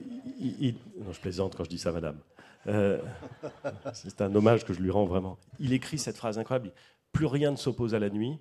je 1.12 1.20
plaisante 1.20 1.56
quand 1.56 1.64
je 1.64 1.70
dis 1.70 1.80
ça, 1.80 1.92
madame. 1.92 2.20
c'est 3.94 4.22
un 4.22 4.36
hommage 4.36 4.66
que 4.66 4.74
je 4.74 4.82
lui 4.82 4.92
rends 4.92 5.06
vraiment. 5.06 5.38
Il 5.60 5.74
écrit 5.74 5.98
cette 5.98 6.18
phrase 6.18 6.38
incroyable 6.38 6.72
Plus 7.12 7.26
rien 7.26 7.52
ne 7.52 7.56
s'oppose 7.56 7.96
à 7.96 8.00
la 8.00 8.10
nuit, 8.10 8.38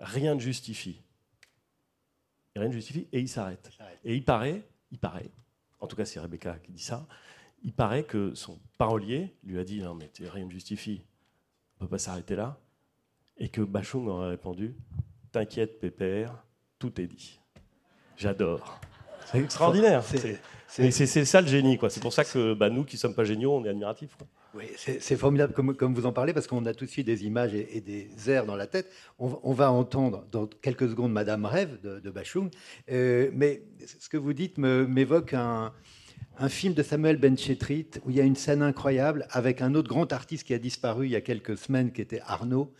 rien 0.00 0.34
ne 0.34 0.40
justifie. 0.40 1.02
Rien 2.56 2.68
ne 2.68 2.72
justifie 2.72 3.08
et 3.12 3.20
il 3.20 3.28
s'arrête. 3.28 3.70
Et 4.04 4.14
il 4.14 4.24
paraît, 4.24 4.62
il 4.90 4.98
paraît, 4.98 5.30
en 5.80 5.86
tout 5.86 5.96
cas 5.96 6.04
c'est 6.04 6.20
Rebecca 6.20 6.58
qui 6.58 6.72
dit 6.72 6.82
ça, 6.82 7.06
il 7.64 7.72
paraît 7.72 8.04
que 8.04 8.34
son 8.34 8.60
parolier 8.78 9.34
lui 9.42 9.58
a 9.58 9.64
dit 9.64 9.80
non 9.80 9.94
mais 9.94 10.10
rien 10.20 10.44
ne 10.44 10.50
justifie, 10.50 11.02
on 11.80 11.84
ne 11.84 11.88
peut 11.88 11.92
pas 11.92 11.98
s'arrêter 11.98 12.36
là, 12.36 12.60
et 13.36 13.48
que 13.48 13.60
Bachung 13.62 14.06
aurait 14.06 14.28
répondu 14.28 14.76
t'inquiète 15.34 15.80
pépère, 15.80 16.44
tout 16.78 17.00
est 17.00 17.08
dit. 17.08 17.40
J'adore. 18.16 18.80
C'est 19.26 19.40
extraordinaire. 19.40 20.04
C'est 20.68 21.24
ça 21.24 21.40
le 21.40 21.48
génie. 21.48 21.76
C'est 21.88 22.00
pour 22.00 22.12
ça 22.12 22.24
que 22.24 22.54
bah, 22.54 22.70
nous 22.70 22.84
qui 22.84 22.96
sommes 22.96 23.14
pas 23.14 23.24
géniaux, 23.24 23.52
on 23.52 23.64
est 23.64 23.68
admiratifs. 23.68 24.16
Oui, 24.54 24.66
c'est 24.76 25.16
formidable 25.16 25.52
comme, 25.52 25.74
comme, 25.74 25.92
vous 25.92 26.06
en 26.06 26.12
parlez 26.12 26.32
parce 26.32 26.46
qu'on 26.46 26.64
a 26.66 26.72
tout 26.74 26.84
de 26.84 26.90
suite 26.90 27.06
des 27.06 27.24
images 27.24 27.52
et, 27.52 27.80
des 27.80 28.08
airs 28.30 28.46
dans 28.46 28.54
la 28.54 28.68
tête. 28.68 28.88
On, 29.18 29.52
va 29.52 29.72
entendre 29.72 30.24
dans 30.30 30.46
quelques 30.46 30.88
secondes 30.88 31.10
Madame 31.10 31.44
Rêve 31.44 31.80
de, 31.82 32.10
Bachung, 32.10 32.50
euh, 32.92 33.30
mais 33.32 33.64
ce 33.84 34.08
que 34.08 34.16
vous 34.16 34.32
dites 34.32 34.58
m'évoque 34.58 35.34
un, 35.34 35.72
un, 36.38 36.48
film 36.48 36.74
de 36.74 36.82
Samuel 36.82 37.16
Benchetrit 37.16 37.86
où 38.04 38.10
il 38.10 38.16
y 38.16 38.20
a 38.20 38.24
une 38.24 38.36
scène 38.36 38.62
incroyable 38.62 39.26
avec 39.30 39.62
un 39.62 39.74
autre 39.74 39.88
grand 39.88 40.12
artiste 40.12 40.44
qui 40.44 40.54
a 40.54 40.58
disparu 40.58 41.06
il 41.06 41.12
y 41.12 41.16
a 41.16 41.20
quelques 41.20 41.56
semaines, 41.56 41.92
qui 41.92 42.00
était 42.00 42.20
Arnaud. 42.26 42.72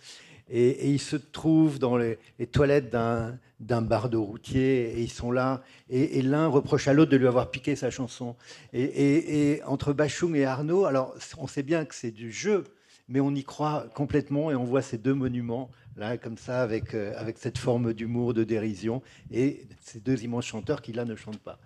Et, 0.50 0.90
il 0.90 1.00
se 1.00 1.16
trouve 1.16 1.78
dans 1.78 1.96
les, 1.96 2.18
toilettes 2.52 2.90
d'un 2.90 3.82
bardeau 3.82 4.24
routier, 4.24 4.98
et 4.98 5.00
ils 5.00 5.10
sont 5.10 5.32
là, 5.32 5.62
et, 5.88 6.20
l'un 6.22 6.46
reproche 6.46 6.86
à 6.88 6.92
l'autre 6.92 7.10
de 7.10 7.16
lui 7.16 7.26
avoir 7.26 7.50
piqué 7.50 7.76
sa 7.76 7.90
chanson. 7.90 8.36
Et, 8.72 9.60
entre 9.66 9.92
Bachung 9.92 10.34
et 10.36 10.44
Arnaud, 10.44 10.84
alors 10.84 11.14
on 11.38 11.46
sait 11.46 11.62
bien 11.62 11.84
que 11.84 11.94
c'est 11.94 12.10
du 12.10 12.30
jeu, 12.30 12.64
mais 13.08 13.20
on 13.20 13.34
y 13.34 13.44
croit 13.44 13.86
complètement, 13.94 14.50
et 14.50 14.54
on 14.54 14.64
voit 14.64 14.82
ces 14.82 14.98
deux 14.98 15.14
monuments, 15.14 15.70
là, 15.96 16.18
comme 16.18 16.38
ça, 16.38 16.62
avec, 16.62 16.94
euh, 16.94 17.12
avec 17.16 17.38
cette 17.38 17.58
forme 17.58 17.92
d'humour, 17.92 18.34
de 18.34 18.44
dérision, 18.44 19.02
et 19.30 19.66
ces 19.80 20.00
deux 20.00 20.24
immenses 20.24 20.46
chanteurs 20.46 20.82
qui, 20.82 20.92
là, 20.92 21.04
ne 21.04 21.14
chantent 21.14 21.38
pas. 21.38 21.58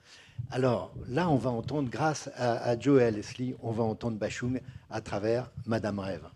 Alors 0.50 0.92
là, 1.08 1.28
on 1.28 1.36
va 1.36 1.50
entendre, 1.50 1.90
grâce 1.90 2.30
à, 2.36 2.56
à 2.62 2.78
Joe 2.78 3.02
et 3.02 3.10
Leslie, 3.10 3.54
on 3.62 3.70
va 3.70 3.84
entendre 3.84 4.16
Bachung 4.16 4.60
à 4.90 5.00
travers 5.00 5.50
Madame 5.66 5.98
Rêve. 5.98 6.26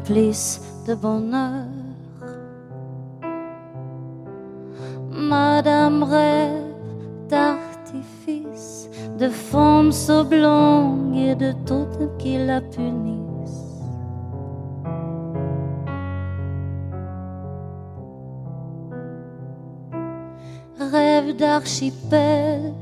Remplissent 0.00 0.60
de 0.86 0.94
bonheur. 0.94 1.66
Madame 5.10 6.02
rêve 6.02 6.74
d'artifices, 7.28 8.88
de 9.18 9.28
formes 9.28 9.92
oblongues 10.08 11.16
et 11.16 11.34
de 11.34 11.52
toutes 11.66 12.16
qui 12.18 12.38
la 12.38 12.60
punissent. 12.60 13.18
d'archipel, 21.38 22.74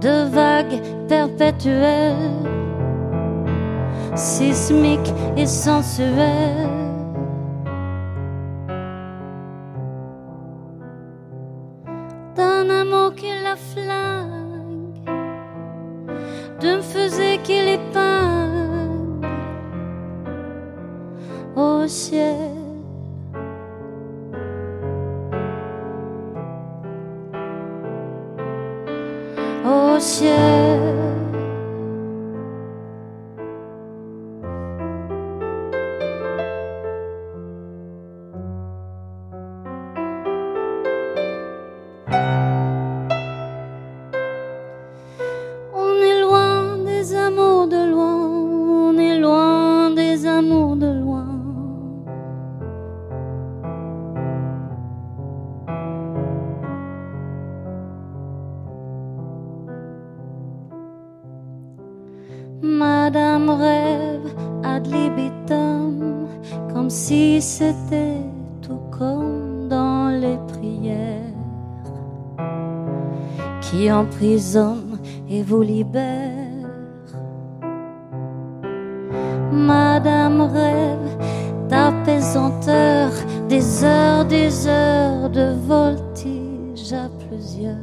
de 0.00 0.28
vagues 0.28 0.82
perpétuelles, 1.08 2.59
sismiques 4.14 5.12
et 5.36 5.46
sensuelles. 5.46 6.68
D'un 12.36 12.70
amour 12.70 13.14
qui 13.14 13.26
la 13.42 13.56
flingue, 13.56 15.04
d'un 16.60 16.80
fusée 16.80 17.38
qui 17.42 17.54
l'épingle 17.54 19.26
au 21.56 21.86
ciel. 21.86 22.59
Et 74.22 75.42
vous 75.42 75.62
libèrent. 75.62 76.30
Madame 79.50 80.42
rêve 80.42 81.16
d'apaisanteur, 81.68 83.10
des 83.48 83.84
heures, 83.84 84.24
des 84.26 84.66
heures 84.66 85.30
de 85.30 85.54
voltige 85.66 86.92
à 86.92 87.08
plusieurs. 87.26 87.76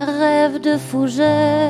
Rêve 0.00 0.60
de 0.60 0.76
fougère, 0.76 1.65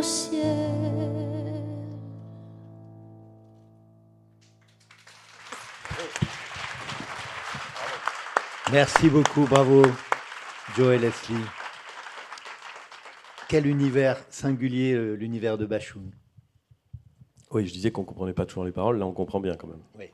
Au 0.00 0.02
ciel. 0.02 0.42
Merci 8.72 9.10
beaucoup, 9.10 9.44
bravo, 9.44 9.82
Joe 10.74 10.94
et 10.94 10.98
Leslie. 10.98 11.34
Quel 13.46 13.66
univers 13.66 14.16
singulier, 14.30 14.94
euh, 14.94 15.12
l'univers 15.12 15.58
de 15.58 15.66
Bachung? 15.66 16.10
Oui, 17.50 17.66
je 17.66 17.72
disais 17.74 17.90
qu'on 17.90 18.04
comprenait 18.04 18.32
pas 18.32 18.46
toujours 18.46 18.64
les 18.64 18.72
paroles, 18.72 18.98
là 18.98 19.04
on 19.04 19.12
comprend 19.12 19.40
bien 19.40 19.54
quand 19.54 19.66
même. 19.66 19.82
Oui. 19.98 20.06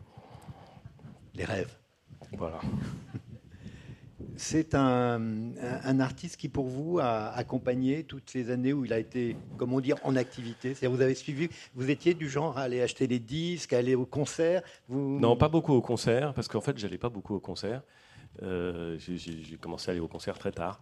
Les 1.34 1.44
rêves. 1.44 1.76
Voilà. 2.36 2.58
C'est 4.36 4.74
un, 4.74 6.00
artiste 6.00 6.36
qui, 6.36 6.48
pour 6.48 6.66
vous, 6.66 6.98
a 6.98 7.28
accompagné 7.30 8.04
toutes 8.04 8.30
ces 8.30 8.50
années 8.50 8.72
où 8.72 8.84
il 8.84 8.92
a 8.92 8.98
été, 8.98 9.36
comment 9.56 9.80
dire, 9.80 9.96
en 10.04 10.16
activité? 10.16 10.74
C'est-à-dire, 10.74 10.96
vous 10.96 11.02
avez 11.02 11.14
suivi, 11.14 11.48
vous 11.74 11.90
étiez 11.90 12.14
du 12.14 12.28
genre 12.28 12.58
à 12.58 12.62
aller 12.62 12.80
acheter 12.80 13.06
des 13.06 13.18
disques, 13.18 13.72
à 13.72 13.78
aller 13.78 13.94
au 13.94 14.06
concert. 14.06 14.62
Non, 14.88 15.36
pas 15.36 15.48
beaucoup 15.48 15.72
au 15.72 15.82
concert, 15.82 16.34
parce 16.34 16.48
qu'en 16.48 16.60
fait, 16.60 16.76
j'allais 16.78 16.98
pas 16.98 17.08
beaucoup 17.08 17.34
au 17.34 17.40
concert. 17.40 17.82
Euh, 18.42 18.98
j'ai- 18.98 19.56
commencé 19.60 19.90
à 19.90 19.92
aller 19.92 20.00
au 20.00 20.08
concert 20.08 20.38
très 20.38 20.52
tard. 20.52 20.80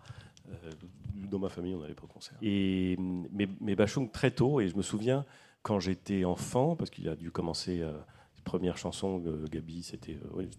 Euh, 0.48 0.70
dans 1.14 1.38
ma 1.38 1.48
famille, 1.48 1.74
on 1.74 1.80
n'allait 1.80 1.94
pas 1.94 2.04
au 2.04 2.08
concert. 2.12 2.36
Mais, 2.42 3.48
mais 3.60 3.76
Bachung 3.76 4.10
très 4.10 4.30
tôt, 4.30 4.60
et 4.60 4.68
je 4.68 4.76
me 4.76 4.82
souviens 4.82 5.24
quand 5.62 5.80
j'étais 5.80 6.24
enfant, 6.24 6.76
parce 6.76 6.90
qu'il 6.90 7.08
a 7.08 7.16
dû 7.16 7.30
commencer 7.30 7.80
euh, 7.80 7.92
les 8.36 8.42
premières 8.42 8.76
chansons, 8.76 9.22
euh, 9.26 9.46
Gabi, 9.50 9.82
c'était 9.82 10.18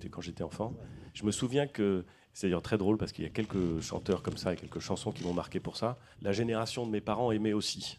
quand 0.09 0.21
j'étais 0.21 0.43
enfant. 0.43 0.73
Je 1.13 1.23
me 1.23 1.31
souviens 1.31 1.67
que, 1.67 2.03
c'est 2.35 2.47
d'ailleurs 2.47 2.61
très 2.61 2.77
drôle 2.77 2.97
parce 2.97 3.13
qu'il 3.13 3.23
y 3.23 3.27
a 3.27 3.31
quelques 3.31 3.79
chanteurs 3.79 4.21
comme 4.21 4.35
ça 4.35 4.53
et 4.53 4.57
quelques 4.57 4.79
chansons 4.79 5.13
qui 5.13 5.23
m'ont 5.23 5.33
marqué 5.33 5.61
pour 5.61 5.77
ça. 5.77 5.97
La 6.21 6.33
génération 6.33 6.85
de 6.85 6.91
mes 6.91 6.99
parents 6.99 7.31
aimait 7.31 7.53
aussi. 7.53 7.97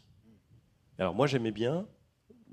Alors 0.98 1.14
moi 1.14 1.26
j'aimais 1.26 1.52
bien, 1.52 1.86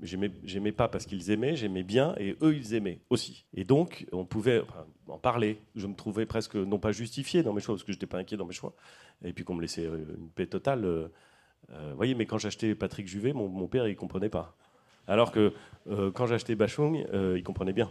mais 0.00 0.30
j'aimais, 0.44 0.72
pas 0.72 0.88
parce 0.88 1.04
qu'ils 1.04 1.30
aimaient, 1.30 1.56
j'aimais 1.56 1.82
bien 1.82 2.14
et 2.16 2.38
eux 2.40 2.56
ils 2.56 2.72
aimaient 2.72 3.00
aussi. 3.10 3.44
Et 3.52 3.64
donc 3.64 4.06
on 4.12 4.24
pouvait 4.24 4.62
en 5.08 5.18
parler. 5.18 5.60
Je 5.76 5.86
me 5.86 5.94
trouvais 5.94 6.24
presque 6.24 6.56
non 6.56 6.78
pas 6.78 6.90
justifié 6.90 7.42
dans 7.42 7.52
mes 7.52 7.60
choix 7.60 7.74
parce 7.74 7.84
que 7.84 7.92
j'étais 7.92 8.06
pas 8.06 8.18
inquiet 8.18 8.38
dans 8.38 8.46
mes 8.46 8.54
choix. 8.54 8.74
Et 9.22 9.34
puis 9.34 9.44
qu'on 9.44 9.54
me 9.54 9.60
laissait 9.60 9.84
euh, 9.84 10.16
une 10.18 10.30
paix 10.30 10.46
totale. 10.46 10.86
euh, 10.86 11.08
euh, 11.70 11.90
vous 11.90 11.96
voyez, 11.96 12.14
mais 12.14 12.24
quand 12.24 12.38
j'achetais 12.38 12.74
Patrick 12.74 13.06
Juvet, 13.06 13.34
mon, 13.34 13.68
père 13.68 13.86
il 13.86 13.94
comprenait 13.94 14.30
pas. 14.30 14.56
Alors 15.06 15.32
que 15.32 15.52
quand 16.14 16.24
j'achetais 16.24 16.54
Bachung, 16.54 17.06
il 17.12 17.42
comprenait 17.42 17.74
bien 17.74 17.90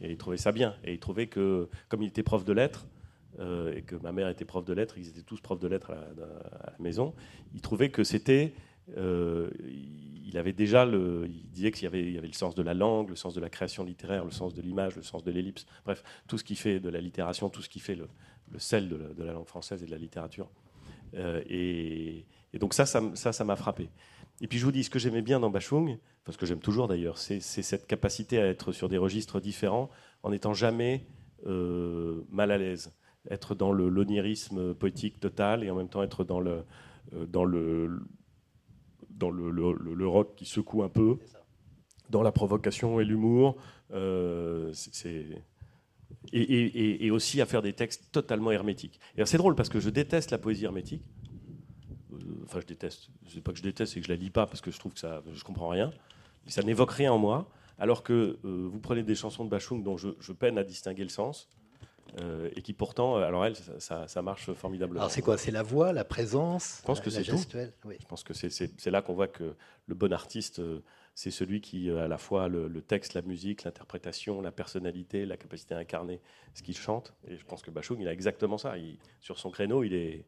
et 0.00 0.12
il 0.12 0.16
trouvait 0.16 0.36
ça 0.36 0.52
bien 0.52 0.76
et 0.84 0.92
il 0.92 1.00
trouvait 1.00 1.26
que 1.26 1.68
comme 1.88 2.02
il 2.02 2.08
était 2.08 2.22
prof 2.22 2.44
de 2.44 2.52
lettres. 2.52 2.86
Euh, 3.38 3.74
et 3.74 3.82
que 3.82 3.96
ma 3.96 4.12
mère 4.12 4.28
était 4.28 4.44
prof 4.44 4.64
de 4.64 4.74
lettres, 4.74 4.98
ils 4.98 5.08
étaient 5.08 5.22
tous 5.22 5.40
profs 5.40 5.60
de 5.60 5.68
lettres 5.68 5.92
à 5.92 6.70
la, 6.70 6.74
maison. 6.78 7.14
Il 7.54 7.60
trouvait 7.60 7.90
que 7.90 8.04
c'était 8.04 8.52
euh, 8.96 9.50
il 10.24 10.36
avait 10.36 10.52
déjà 10.52 10.84
il 10.84 11.50
disait 11.50 11.70
qu'il 11.70 11.84
y 11.84 11.86
avait, 11.86 12.12
y 12.12 12.18
avait 12.18 12.26
le 12.26 12.32
sens 12.32 12.54
de 12.54 12.62
la 12.62 12.74
langue, 12.74 13.08
le 13.10 13.16
sens 13.16 13.34
de 13.34 13.40
la 13.40 13.50
création 13.50 13.84
littéraire, 13.84 14.24
le 14.24 14.30
sens 14.30 14.54
de 14.54 14.62
l'image, 14.62 14.96
le 14.96 15.02
sens 15.02 15.24
de 15.24 15.30
l'ellipse, 15.30 15.66
bref, 15.84 16.02
tout 16.26 16.38
ce 16.38 16.44
qui 16.44 16.56
fait 16.56 16.80
de 16.80 16.88
la 16.88 17.00
littération, 17.00 17.48
tout 17.48 17.62
ce 17.62 17.68
qui 17.68 17.80
fait 17.80 17.94
le, 17.94 18.08
sel 18.58 18.88
de 18.88 19.22
la, 19.22 19.32
langue 19.32 19.46
française 19.46 19.82
et 19.82 19.86
de 19.86 19.90
la 19.90 19.98
littérature. 19.98 20.50
Euh, 21.14 21.42
et, 21.48 22.24
donc 22.58 22.74
ça, 22.74 22.84
ça, 22.86 23.44
m'a 23.44 23.56
frappé. 23.56 23.88
Et 24.40 24.46
puis 24.46 24.58
je 24.58 24.64
vous 24.64 24.72
dis, 24.72 24.84
ce 24.84 24.90
que 24.90 24.98
j'aimais 24.98 25.22
bien 25.22 25.40
dans 25.40 25.50
Bachung, 25.50 25.98
parce 26.24 26.36
que 26.36 26.44
j'aime 26.46 26.60
toujours 26.60 26.88
d'ailleurs, 26.88 27.18
c'est 27.18 27.40
cette 27.40 27.86
capacité 27.86 28.38
à 28.38 28.46
être 28.46 28.72
sur 28.72 28.88
des 28.88 28.98
registres 28.98 29.40
différents 29.40 29.90
en 30.22 30.30
n'étant 30.30 30.54
jamais 30.54 31.06
mal 31.46 32.50
à 32.50 32.58
l'aise, 32.58 32.92
être 33.30 33.54
dans 33.54 33.72
le 33.72 33.88
l'onirisme 33.88 34.74
poétique 34.74 35.20
total 35.20 35.62
et 35.64 35.70
en 35.70 35.76
même 35.76 35.88
temps 35.88 36.02
être 36.02 36.24
dans 36.24 36.40
le, 36.40 36.64
euh, 37.14 37.26
dans 37.26 37.44
le, 37.44 38.00
dans 39.10 39.30
le, 39.30 39.50
le- 39.50 40.08
rock 40.08 40.34
qui 40.36 40.44
secoue 40.44 40.82
un 40.82 40.88
peu, 40.88 41.18
dans 42.10 42.22
la 42.22 42.32
provocation 42.32 43.00
et 43.00 43.04
l'humour. 43.04 43.56
euh, 43.92 44.72
c'est- 44.72 44.94
c'est- 44.94 45.42
et, 46.32 47.04
et- 47.06 47.10
aussi 47.10 47.40
à 47.42 47.46
faire 47.46 47.62
des 47.62 47.72
textes 47.74 48.10
totalement 48.12 48.50
hermétiques. 48.50 48.98
Et 49.16 49.24
c'est 49.26 49.36
drôle 49.38 49.54
parce 49.54 49.68
que 49.68 49.80
je 49.80 49.90
déteste 49.90 50.30
la 50.30 50.38
poésie 50.38 50.64
hermétique. 50.64 51.02
Euh, 52.12 52.16
Enfin, 52.44 52.60
je 52.60 52.66
déteste. 52.66 53.08
Sais 53.28 53.40
pas 53.40 53.52
que 53.52 53.58
je 53.58 53.62
déteste, 53.62 53.92
c'est 53.94 54.00
que 54.00 54.06
je 54.06 54.12
la 54.12 54.16
lis 54.18 54.30
pas 54.30 54.46
parce 54.46 54.60
que 54.60 54.70
je 54.70 54.78
trouve 54.78 54.92
que 54.94 54.98
ça, 55.00 55.22
je 55.32 55.44
comprends 55.44 55.68
rien. 55.68 55.90
Ça 56.46 56.62
n'évoque 56.62 56.90
rien 56.92 57.12
en 57.12 57.18
moi. 57.18 57.50
Alors 57.78 58.02
que 58.02 58.38
euh, 58.44 58.68
vous 58.70 58.78
prenez 58.80 59.02
des 59.02 59.14
chansons 59.14 59.44
de 59.44 59.50
Bachung 59.50 59.82
dont 59.82 59.96
je, 59.96 60.08
je 60.20 60.32
peine 60.32 60.58
à 60.58 60.64
distinguer 60.64 61.02
le 61.04 61.08
sens. 61.10 61.48
Euh, 62.20 62.50
et 62.56 62.62
qui 62.62 62.72
pourtant, 62.72 63.16
euh, 63.18 63.22
alors 63.22 63.44
elle, 63.46 63.56
ça, 63.56 63.78
ça- 63.80 64.08
ça 64.08 64.22
marche 64.22 64.52
formidablement. 64.52 65.00
Alors, 65.00 65.10
c'est 65.10 65.22
quoi? 65.22 65.38
C'est 65.38 65.50
la 65.50 65.62
voix, 65.62 65.92
la 65.92 66.04
présence 66.04 66.78
Je 66.82 66.86
pense 66.86 67.00
que 67.00 67.10
la 67.10 67.16
c'est 67.16 67.22
tout. 67.24 67.36
gestuelle? 67.36 67.72
Oui. 67.84 67.96
Je 68.00 68.06
pense 68.06 68.22
que 68.22 68.34
c'est- 68.34 68.86
là 68.90 69.02
qu'on 69.02 69.14
voit 69.14 69.28
que 69.28 69.54
le 69.86 69.94
bon 69.94 70.12
artiste, 70.12 70.58
euh, 70.58 70.80
c'est 71.14 71.30
celui 71.30 71.60
qui 71.60 71.90
a 71.90 72.04
à 72.04 72.08
la 72.08 72.18
fois 72.18 72.48
le, 72.48 72.68
le 72.68 72.82
texte, 72.82 73.14
la 73.14 73.22
musique, 73.22 73.64
l'interprétation, 73.64 74.40
la 74.40 74.52
personnalité, 74.52 75.26
la 75.26 75.36
capacité 75.36 75.74
à 75.74 75.78
incarner 75.78 76.20
ce 76.54 76.62
qu'il 76.62 76.76
chante. 76.76 77.14
Et 77.28 77.36
je 77.36 77.44
pense 77.44 77.62
que 77.62 77.70
Bachung, 77.70 77.98
il 78.00 78.08
a 78.08 78.12
exactement 78.12 78.58
ça. 78.58 78.76
Il- 78.78 78.98
sur 79.20 79.38
son 79.38 79.50
créneau, 79.50 79.82
il 79.82 79.94
est 79.94 80.24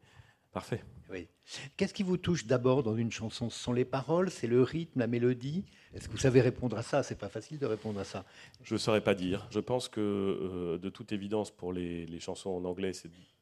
parfait. 0.55 0.81
Oui. 1.11 1.27
Qu'est-ce 1.75 1.93
qui 1.93 2.01
vous 2.01 2.15
touche 2.15 2.45
d'abord 2.45 2.81
dans 2.81 2.95
une 2.95 3.11
chanson? 3.11 3.49
Ce 3.49 3.59
sont 3.59 3.73
les 3.73 3.83
paroles, 3.83 4.31
c'est 4.31 4.47
le 4.47 4.63
rythme, 4.63 4.97
la 4.97 5.05
mélodie? 5.05 5.65
Est-ce 5.93 6.07
que 6.07 6.13
vous 6.13 6.17
savez 6.17 6.39
répondre 6.39 6.77
à 6.77 6.81
ça? 6.81 7.03
C'est 7.03 7.19
pas 7.19 7.27
facile 7.27 7.59
de 7.59 7.65
répondre 7.65 7.99
à 7.99 8.05
ça. 8.05 8.23
Je 8.63 8.73
ne 8.73 8.79
saurais 8.79 9.01
pas 9.01 9.15
dire. 9.15 9.47
Je 9.51 9.59
pense 9.59 9.89
que, 9.89 9.99
euh, 9.99 10.77
de 10.77 10.89
toute 10.89 11.11
évidence, 11.11 11.51
pour 11.51 11.73
les, 11.73 12.05
les 12.05 12.21
chansons 12.21 12.51
en 12.51 12.63
anglais, 12.63 12.93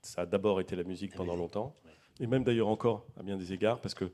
ça 0.01 0.21
a 0.23 0.25
d'abord 0.25 0.59
été 0.59 0.75
la 0.75 0.83
musique 0.83 1.13
pendant 1.13 1.35
longtemps. 1.35 1.75
Et 2.19 2.25
même 2.25 2.43
d'ailleurs 2.43 2.67
encore, 2.67 3.05
à 3.15 3.21
bien 3.21 3.37
des 3.37 3.53
égards, 3.53 3.79
parce 3.79 3.93
que 3.93 4.05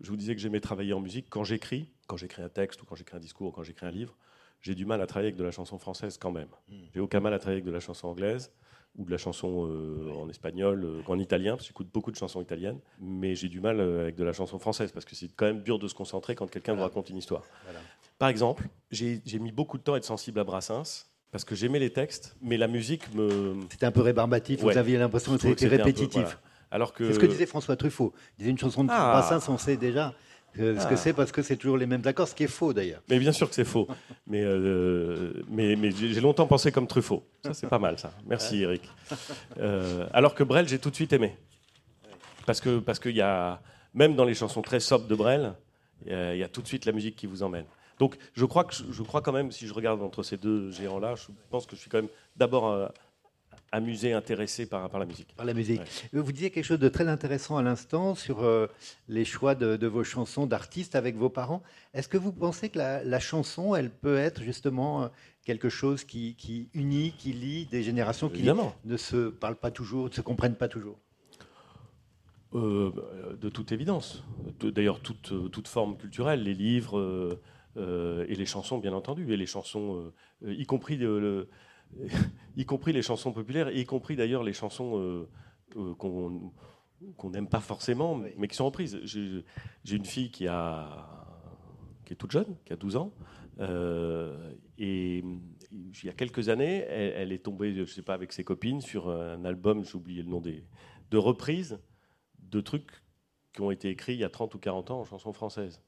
je 0.00 0.10
vous 0.10 0.16
disais 0.16 0.34
que 0.34 0.40
j'aimais 0.40 0.60
travailler 0.60 0.94
en 0.94 1.00
musique. 1.00 1.26
Quand 1.30 1.44
j'écris, 1.44 1.88
quand 2.08 2.16
j'écris 2.16 2.42
un 2.42 2.48
texte 2.48 2.82
ou 2.82 2.86
quand 2.86 2.96
j'écris 2.96 3.16
un 3.16 3.20
discours 3.20 3.46
ou 3.46 3.52
quand 3.52 3.62
j'écris 3.62 3.86
un 3.86 3.92
livre, 3.92 4.16
j'ai 4.60 4.74
du 4.74 4.84
mal 4.84 5.00
à 5.00 5.06
travailler 5.06 5.28
avec 5.28 5.38
de 5.38 5.44
la 5.44 5.52
chanson 5.52 5.78
française 5.78 6.18
quand 6.18 6.32
même. 6.32 6.50
J'ai 6.92 7.00
aucun 7.00 7.20
mal 7.20 7.34
à 7.34 7.38
travailler 7.38 7.58
avec 7.58 7.66
de 7.66 7.72
la 7.72 7.80
chanson 7.80 8.08
anglaise 8.08 8.50
ou 8.96 9.04
de 9.06 9.10
la 9.10 9.16
chanson 9.18 9.66
euh, 9.66 10.10
en 10.22 10.28
espagnol, 10.28 10.84
euh, 10.84 11.00
en 11.06 11.18
italien, 11.18 11.52
parce 11.52 11.62
que 11.62 11.68
j'écoute 11.68 11.88
beaucoup 11.92 12.10
de 12.10 12.16
chansons 12.16 12.42
italiennes, 12.42 12.78
mais 13.00 13.34
j'ai 13.34 13.48
du 13.48 13.60
mal 13.60 13.80
euh, 13.80 14.02
avec 14.02 14.16
de 14.16 14.24
la 14.24 14.32
chanson 14.32 14.58
française, 14.58 14.92
parce 14.92 15.04
que 15.06 15.14
c'est 15.14 15.28
quand 15.34 15.46
même 15.46 15.62
dur 15.62 15.78
de 15.78 15.88
se 15.88 15.94
concentrer 15.94 16.34
quand 16.34 16.46
quelqu'un 16.50 16.74
vous 16.74 16.82
raconte 16.82 17.08
une 17.08 17.16
histoire. 17.16 17.42
Voilà. 17.64 17.80
Par 18.18 18.28
exemple, 18.28 18.68
j'ai 18.90 19.20
mis 19.40 19.50
beaucoup 19.52 19.78
de 19.78 19.82
temps 19.82 19.94
à 19.94 19.96
être 19.96 20.04
sensible 20.04 20.38
à 20.40 20.44
Brassens, 20.44 21.06
parce 21.30 21.44
que 21.44 21.54
j'aimais 21.54 21.78
les 21.78 21.90
textes, 21.90 22.36
mais 22.42 22.58
la 22.58 22.68
musique 22.68 23.12
me... 23.14 23.54
C'était 23.70 23.86
un 23.86 23.92
peu 23.92 24.02
rébarbatif, 24.02 24.62
Ouais. 24.62 24.72
vous 24.72 24.78
aviez 24.78 24.98
l'impression 24.98 25.34
que 25.34 25.40
c'était 25.40 25.68
peu- 25.68 25.76
répétitif. 25.76 26.22
voilà. 26.22 26.40
Alors 26.70 26.92
que... 26.92 27.06
C'est 27.06 27.14
ce 27.14 27.18
que 27.18 27.26
disait 27.26 27.46
François 27.46 27.76
Truffaut. 27.76 28.12
Il 28.36 28.40
disait 28.40 28.50
une 28.50 28.58
chanson 28.58 28.84
de 28.84 28.90
Ah. 28.92 29.12
Brassens, 29.26 29.50
on 29.50 29.56
sait 29.58 29.76
déjà 29.78 30.14
euh, 30.58 30.78
ce 30.78 30.86
que 30.86 30.94
Ah. 30.94 30.96
c'est 30.96 31.12
parce 31.12 31.32
que 31.32 31.42
c'est 31.42 31.56
toujours 31.56 31.76
les 31.76 31.86
mêmes 31.86 32.02
accords, 32.04 32.28
ce 32.28 32.34
qui 32.34 32.44
est 32.44 32.48
faux 32.48 32.72
d'ailleurs. 32.72 33.02
Mais 33.08 33.18
bien 33.18 33.32
sûr 33.32 33.48
que 33.48 33.54
c'est 33.54 33.64
faux. 33.64 33.88
Mais, 34.26 34.42
euh, 34.42 35.42
mais, 35.48 35.76
mais 35.76 35.90
j'ai 35.90 36.12
j'ai 36.12 36.20
longtemps 36.20 36.46
pensé 36.46 36.72
comme 36.72 36.86
Truffaut. 36.86 37.24
Ça, 37.44 37.52
c'est 37.54 37.66
pas 37.66 37.78
mal, 37.78 37.98
ça. 37.98 38.12
Merci, 38.26 38.62
Eric. 38.62 38.82
Euh, 39.58 40.06
alors 40.12 40.34
que 40.34 40.42
Brel, 40.42 40.68
j'ai 40.68 40.78
tout 40.78 40.90
de 40.90 40.94
suite 40.94 41.12
aimé. 41.12 41.36
Parce 42.46 42.60
que 42.60 42.78
parce 42.78 42.98
qu'il 42.98 43.16
y 43.16 43.20
a, 43.20 43.60
même 43.94 44.14
dans 44.16 44.24
les 44.24 44.34
chansons 44.34 44.62
très 44.62 44.80
sobres 44.80 45.06
de 45.06 45.14
Brel, 45.14 45.54
il 46.06 46.12
y, 46.12 46.38
y 46.38 46.42
a 46.42 46.48
tout 46.48 46.62
de 46.62 46.66
suite 46.68 46.86
la 46.86 46.92
musique 46.92 47.16
qui 47.16 47.26
vous 47.26 47.42
emmène. 47.42 47.66
Donc, 47.98 48.16
je 48.34 48.44
crois, 48.44 48.64
que 48.64 48.74
je, 48.74 49.02
crois 49.02 49.20
quand 49.20 49.32
même, 49.32 49.52
si 49.52 49.66
je 49.66 49.74
regarde 49.74 50.02
entre 50.02 50.22
ces 50.22 50.36
deux 50.36 50.70
géants-là, 50.70 51.14
je 51.14 51.26
pense 51.50 51.66
que 51.66 51.76
je 51.76 51.80
suis 51.82 51.90
quand 51.90 51.98
même 51.98 52.10
d'abord 52.36 52.90
amusé, 53.72 54.12
intéressé 54.12 54.66
par, 54.66 54.88
par 54.90 55.00
la 55.00 55.06
musique. 55.06 55.34
Par 55.34 55.46
la 55.46 55.54
musique. 55.54 55.80
Vous 56.12 56.30
disiez 56.30 56.50
quelque 56.50 56.64
chose 56.64 56.78
de 56.78 56.88
très 56.90 57.08
intéressant 57.08 57.56
à 57.56 57.62
l'instant 57.62 58.14
sur 58.14 58.44
euh, 58.44 58.66
les 59.08 59.24
choix 59.24 59.54
de, 59.54 59.86
vos 59.86 60.04
chansons 60.04 60.46
d'artistes 60.46 60.94
avec 60.94 61.16
vos 61.16 61.30
parents. 61.30 61.62
Est-ce 61.94 62.08
que 62.08 62.18
vous 62.18 62.32
pensez 62.32 62.68
que 62.68 62.78
la, 62.78 63.20
chanson, 63.20 63.74
elle 63.74 63.90
peut 63.90 64.18
être 64.18 64.42
justement 64.42 65.04
euh, 65.04 65.08
quelque 65.44 65.70
chose 65.70 66.04
qui, 66.04 66.68
unit, 66.74 67.14
qui 67.16 67.32
lie 67.32 67.66
des 67.66 67.82
générations 67.82 68.28
qui 68.28 68.44
ne 68.44 68.96
se 68.96 69.30
parlent 69.30 69.56
pas 69.56 69.70
toujours, 69.70 70.04
ne 70.06 70.12
se 70.12 70.20
comprennent 70.20 70.56
pas 70.56 70.68
toujours? 70.68 70.98
De 72.52 73.48
toute 73.48 73.72
évidence. 73.72 74.22
D'ailleurs, 74.60 75.00
toute, 75.00 75.32
toute, 75.50 75.68
forme 75.68 75.96
culturelle, 75.96 76.42
les 76.42 76.52
livres 76.52 77.40
et 77.78 78.34
les 78.34 78.44
chansons, 78.44 78.76
bien 78.76 78.92
entendu, 78.92 79.32
et 79.32 79.38
les 79.38 79.46
chansons, 79.46 80.12
y 80.46 80.66
compris 80.66 80.98
le 80.98 81.48
y 82.56 82.64
compris 82.64 82.92
les 82.92 83.02
chansons 83.02 83.32
populaires, 83.32 83.70
y 83.70 83.84
compris 83.84 84.16
d'ailleurs 84.16 84.42
les 84.42 84.52
chansons 84.52 84.98
euh, 84.98 85.28
euh, 85.76 85.94
qu'on 85.94 87.30
n'aime 87.30 87.48
pas 87.48 87.60
forcément, 87.60 88.20
mais 88.36 88.48
qui 88.48 88.56
sont 88.56 88.66
reprises. 88.66 89.00
J'ai 89.04 89.96
une 89.96 90.04
fille 90.04 90.30
qui, 90.30 90.46
a, 90.46 91.06
qui 92.04 92.12
est 92.12 92.16
toute 92.16 92.30
jeune, 92.30 92.56
qui 92.64 92.72
a 92.72 92.76
12 92.76 92.96
ans, 92.96 93.12
euh, 93.60 94.52
et 94.78 95.18
il 95.72 96.04
y 96.04 96.08
a 96.08 96.12
quelques 96.12 96.48
années, 96.48 96.84
elle, 96.88 97.32
est 97.32 97.44
tombée, 97.44 97.74
je 97.74 97.80
ne 97.80 97.86
sais 97.86 98.02
pas, 98.02 98.14
avec 98.14 98.32
ses 98.32 98.44
copines 98.44 98.80
sur 98.80 99.08
un 99.08 99.44
album, 99.44 99.84
j'ai 99.84 99.94
oublié 99.94 100.22
le 100.22 100.28
nom 100.28 100.40
des, 100.40 100.64
de 101.10 101.18
reprises 101.18 101.78
de 102.38 102.60
trucs 102.60 103.02
qui 103.52 103.60
ont 103.60 103.70
été 103.70 103.88
écrits 103.88 104.14
il 104.14 104.20
y 104.20 104.24
a 104.24 104.30
30 104.30 104.54
ou 104.54 104.58
40 104.58 104.90
ans 104.90 105.00
en 105.00 105.04
chansons 105.04 105.32
françaises. 105.32 105.82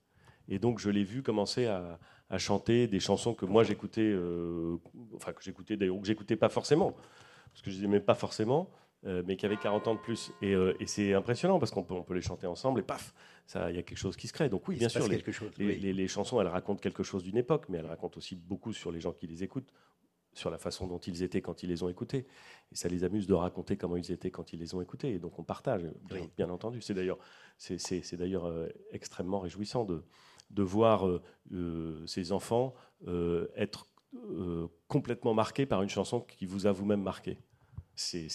Et 0.48 0.58
donc 0.58 0.78
je 0.78 0.90
l'ai 0.90 1.04
vu 1.04 1.22
commencer 1.22 1.66
à, 1.66 1.98
à 2.30 2.38
chanter 2.38 2.86
des 2.86 3.00
chansons 3.00 3.34
que 3.34 3.44
moi 3.44 3.64
j'écoutais, 3.64 4.02
euh, 4.02 4.76
enfin 5.14 5.32
que 5.32 5.42
j'écoutais 5.42 5.76
d'ailleurs, 5.76 6.00
que 6.00 6.06
j'écoutais 6.06 6.36
pas 6.36 6.48
forcément, 6.48 6.92
parce 7.52 7.62
que 7.62 7.70
je 7.70 7.78
les 7.78 7.84
aimais 7.84 8.00
pas 8.00 8.14
forcément, 8.14 8.70
euh, 9.06 9.22
mais 9.26 9.36
qui 9.36 9.44
avaient 9.44 9.56
40 9.56 9.88
ans 9.88 9.94
de 9.94 10.00
plus. 10.00 10.32
Et, 10.40 10.54
euh, 10.54 10.74
et 10.80 10.86
c'est 10.86 11.12
impressionnant 11.12 11.58
parce 11.58 11.70
qu'on 11.70 11.82
peut, 11.82 11.94
on 11.94 12.02
peut 12.02 12.14
les 12.14 12.22
chanter 12.22 12.46
ensemble 12.46 12.80
et 12.80 12.82
paf, 12.82 13.14
il 13.54 13.76
y 13.76 13.78
a 13.78 13.82
quelque 13.82 13.98
chose 13.98 14.16
qui 14.16 14.26
se 14.26 14.32
crée. 14.32 14.48
Donc 14.48 14.66
oui, 14.68 14.76
bien 14.76 14.88
sûr, 14.88 15.06
les, 15.06 15.76
les, 15.76 15.92
les, 15.92 16.08
chansons, 16.08 16.40
elles 16.40 16.48
racontent 16.48 16.80
quelque 16.80 17.02
chose 17.02 17.22
d'une 17.22 17.36
époque, 17.36 17.66
mais 17.68 17.78
elles 17.78 17.86
racontent 17.86 18.16
aussi 18.16 18.36
beaucoup 18.36 18.72
sur 18.72 18.90
les 18.90 19.00
gens 19.00 19.12
qui 19.12 19.26
les 19.26 19.44
écoutent, 19.44 19.72
sur 20.32 20.50
la 20.50 20.58
façon 20.58 20.86
dont 20.86 20.98
ils 20.98 21.22
étaient 21.22 21.42
quand 21.42 21.62
ils 21.62 21.68
les 21.68 21.82
ont 21.82 21.90
écoutés. 21.90 22.26
Et 22.72 22.74
ça 22.74 22.88
les 22.88 23.04
amuse 23.04 23.26
de 23.26 23.34
raconter 23.34 23.76
comment 23.76 23.96
ils 23.96 24.10
étaient 24.10 24.30
quand 24.30 24.54
ils 24.54 24.58
les 24.58 24.74
ont 24.74 24.80
écoutés. 24.80 25.12
Et 25.12 25.18
donc 25.18 25.38
on 25.38 25.44
partage, 25.44 25.82
bien, 26.38 26.48
entendu. 26.48 26.80
C'est 26.80 26.94
d'ailleurs, 26.94 27.18
c'est, 27.58 28.16
d'ailleurs 28.16 28.50
extrêmement 28.90 29.40
réjouissant 29.40 29.84
de 29.84 30.02
de 30.54 30.62
voir 30.62 31.06
euh, 31.06 31.22
euh, 31.52 32.06
ces 32.06 32.32
enfants 32.32 32.74
euh, 33.06 33.48
être 33.56 33.86
complètement 34.86 35.34
marqués 35.34 35.66
par 35.66 35.82
une 35.82 35.88
chanson 35.88 36.20
qui 36.20 36.46
vous 36.46 36.68
a 36.68 36.72
vous-même 36.72 37.02
marqué. 37.02 37.36
C'est 37.96 38.28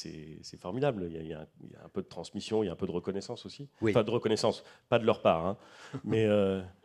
formidable. 0.59 1.09
Il 1.09 1.25
y, 1.25 1.33
a, 1.33 1.47
un 1.83 1.89
peu 1.89 2.01
de 2.01 2.07
transmission, 2.07 2.63
il 2.63 2.65
y 2.65 2.69
a 2.69 2.73
un 2.73 2.75
peu 2.75 2.85
de 2.85 2.91
reconnaissance 2.91 3.45
aussi. 3.45 3.69
Pas 3.93 4.03
de 4.03 4.11
reconnaissance, 4.11 4.65
pas 4.89 4.99
de 4.99 5.05
leur 5.05 5.21
part, 5.21 5.45
hein. 5.45 5.57
mais, 6.03 6.27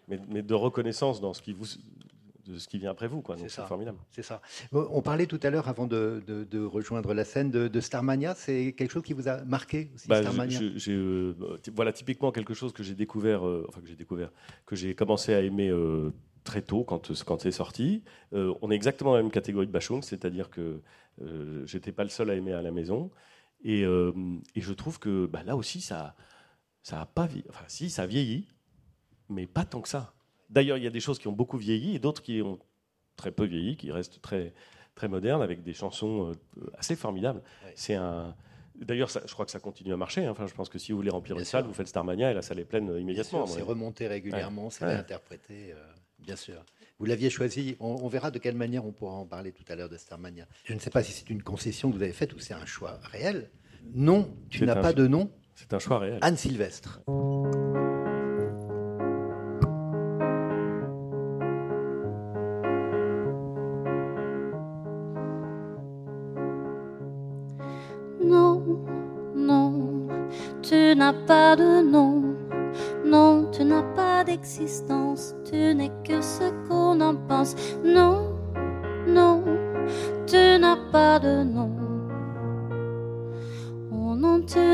mais, 0.06 0.42
de 0.42 0.54
reconnaissance 0.54 1.20
dans 1.20 1.34
ce 1.34 1.42
qui 1.42 1.52
vous, 1.52 1.66
de 2.46 2.58
ce 2.58 2.68
qui 2.68 2.78
vient 2.78 2.90
après 2.90 3.08
vous. 3.08 3.22
C'est 3.48 3.62
formidable. 3.62 3.98
C'est 4.10 4.22
ça. 4.22 4.40
On 4.72 5.02
parlait 5.02 5.26
tout 5.26 5.40
à 5.42 5.50
l'heure, 5.50 5.68
avant 5.68 5.86
de, 5.86 6.22
rejoindre 6.66 7.14
la 7.14 7.24
scène, 7.24 7.50
de, 7.50 7.80
Starmania. 7.80 8.34
C'est 8.34 8.72
quelque 8.72 8.92
chose 8.92 9.02
qui 9.02 9.12
vous 9.12 9.28
a 9.28 9.44
marqué 9.44 9.90
aussi, 9.94 10.08
bah, 10.08 10.22
Starmania? 10.22 10.60
euh, 10.88 11.34
Voilà, 11.74 11.92
typiquement 11.92 12.32
quelque 12.32 12.54
chose 12.54 12.72
que 12.72 12.82
j'ai 12.82 12.94
découvert, 12.94 13.46
euh, 13.46 13.66
enfin 13.68 13.80
que 13.80 13.88
j'ai 13.88 13.96
découvert, 13.96 14.30
que 14.66 14.76
j'ai 14.76 14.94
commencé 14.94 15.34
à 15.34 15.40
aimer 15.40 15.70
euh, 15.70 16.10
très 16.44 16.62
tôt 16.62 16.84
quand, 16.84 17.12
quand 17.24 17.40
c'est 17.40 17.50
sorti. 17.50 18.02
on 18.32 18.70
est 18.70 18.74
exactement 18.74 19.10
dans 19.10 19.16
la 19.16 19.22
même 19.22 19.32
catégorie 19.32 19.66
de 19.66 19.72
Bachung, 19.72 20.02
c'est-à-dire 20.02 20.50
que 20.50 20.80
j'étais 21.64 21.92
pas 21.92 22.04
le 22.04 22.10
seul 22.10 22.30
à 22.30 22.34
aimer 22.34 22.52
à 22.52 22.62
la 22.62 22.70
maison. 22.70 23.10
Et, 23.62 23.80
et 23.82 24.60
je 24.60 24.72
trouve 24.72 24.98
que 24.98 25.26
bah, 25.26 25.42
là 25.44 25.56
aussi, 25.56 25.80
ça, 25.80 26.14
ça 26.82 27.00
a 27.00 27.06
pas 27.06 27.26
vieilli. 27.26 27.46
Enfin, 27.48 27.64
si, 27.66 27.88
ça 27.90 28.06
vieillit, 28.06 28.46
mais 29.28 29.46
pas 29.46 29.64
tant 29.64 29.80
que 29.80 29.88
ça. 29.88 30.13
D'ailleurs, 30.50 30.76
il 30.76 30.84
y 30.84 30.86
a 30.86 30.90
des 30.90 31.00
choses 31.00 31.18
qui 31.18 31.28
ont 31.28 31.32
beaucoup 31.32 31.58
vieilli 31.58 31.96
et 31.96 31.98
d'autres 31.98 32.22
qui 32.22 32.42
ont 32.42 32.58
très 33.16 33.30
peu 33.30 33.44
vieilli, 33.44 33.76
qui 33.76 33.90
restent 33.92 34.20
très, 34.20 34.52
très 34.94 35.08
modernes, 35.08 35.42
avec 35.42 35.62
des 35.62 35.72
chansons 35.72 36.30
euh, 36.30 36.70
assez 36.78 36.96
formidables. 36.96 37.42
C'est 37.74 37.94
un. 37.94 38.34
D'ailleurs, 38.74 39.08
je 39.08 39.32
crois 39.32 39.44
que 39.44 39.52
ça 39.52 39.60
continue 39.60 39.92
à 39.92 39.96
marcher. 39.96 40.24
Hein. 40.24 40.32
Enfin, 40.32 40.48
je 40.48 40.54
pense 40.54 40.68
que 40.68 40.80
si 40.80 40.90
vous 40.90 40.98
voulez 40.98 41.10
remplir 41.10 41.38
une 41.38 41.44
salle, 41.44 41.64
vous 41.64 41.72
faites 41.72 41.86
Starmania 41.86 42.32
et 42.32 42.34
la 42.34 42.42
salle 42.42 42.58
est 42.58 42.64
pleine 42.64 42.90
euh, 42.90 43.00
immédiatement. 43.00 43.46
C'est 43.46 43.62
remonté 43.62 44.08
régulièrement, 44.08 44.68
c'est 44.68 44.84
réinterprété, 44.84 45.72
euh, 45.72 45.76
bien 46.18 46.36
sûr. 46.36 46.64
Vous 46.98 47.06
l'aviez 47.06 47.30
choisi. 47.30 47.76
On, 47.78 48.08
verra 48.08 48.30
de 48.30 48.38
quelle 48.38 48.56
manière 48.56 48.84
on 48.84 48.92
pourra 48.92 49.14
en 49.14 49.26
parler 49.26 49.52
tout 49.52 49.64
à 49.68 49.76
l'heure 49.76 49.88
de 49.88 49.96
Starmania. 49.96 50.46
Je 50.64 50.74
ne 50.74 50.78
sais 50.78 50.90
pas 50.90 51.02
si 51.02 51.12
c'est 51.12 51.30
une 51.30 51.42
concession 51.42 51.90
que 51.90 51.96
vous 51.96 52.02
avez 52.02 52.12
faite 52.12 52.34
ou 52.34 52.38
c'est 52.38 52.54
un 52.54 52.66
choix 52.66 52.98
réel. 53.02 53.50
Non, 53.94 54.34
tu 54.48 54.64
n'as 54.64 54.76
pas 54.76 54.92
de 54.92 55.06
nom. 55.06 55.30
C'est 55.54 55.72
un 55.72 55.78
choix 55.78 55.98
réel. 55.98 56.18
Anne 56.22 56.36
Sylvestre. 56.36 57.00
Non, 71.62 73.50
tu 73.52 73.64
n'as 73.64 73.82
pas 73.94 74.24
d'existence, 74.24 75.34
tu 75.44 75.74
n'es 75.74 75.92
que 76.02 76.20
ce 76.20 76.50
qu'on 76.68 77.00
en 77.00 77.14
pense, 77.28 77.54
non, 77.84 78.32
non, 79.06 79.44
tu 80.26 80.58
n'as 80.58 80.78
pas 80.90 81.18
de 81.18 81.44
nom 81.44 81.83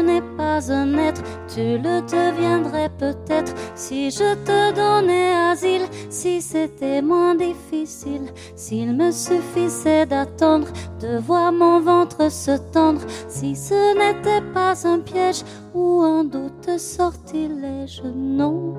tu 0.00 0.06
n'es 0.06 0.22
pas 0.36 0.72
un 0.72 0.96
être, 0.96 1.22
tu 1.46 1.76
le 1.76 2.00
deviendrais 2.00 2.88
peut-être 2.98 3.52
si 3.74 4.10
je 4.10 4.34
te 4.46 4.72
donnais 4.74 5.32
asile, 5.50 5.86
si 6.08 6.40
c'était 6.40 7.02
moins 7.02 7.34
difficile, 7.34 8.30
s'il 8.56 8.96
me 8.96 9.10
suffisait 9.10 10.06
d'attendre, 10.06 10.68
de 11.00 11.18
voir 11.18 11.52
mon 11.52 11.80
ventre 11.80 12.30
se 12.30 12.56
tendre, 12.72 13.02
si 13.28 13.54
ce 13.54 13.94
n'était 13.94 14.40
pas 14.54 14.74
un 14.86 15.00
piège 15.00 15.42
ou 15.74 16.00
un 16.00 16.24
doute 16.24 16.78
sortilège. 16.78 18.02
Non, 18.14 18.74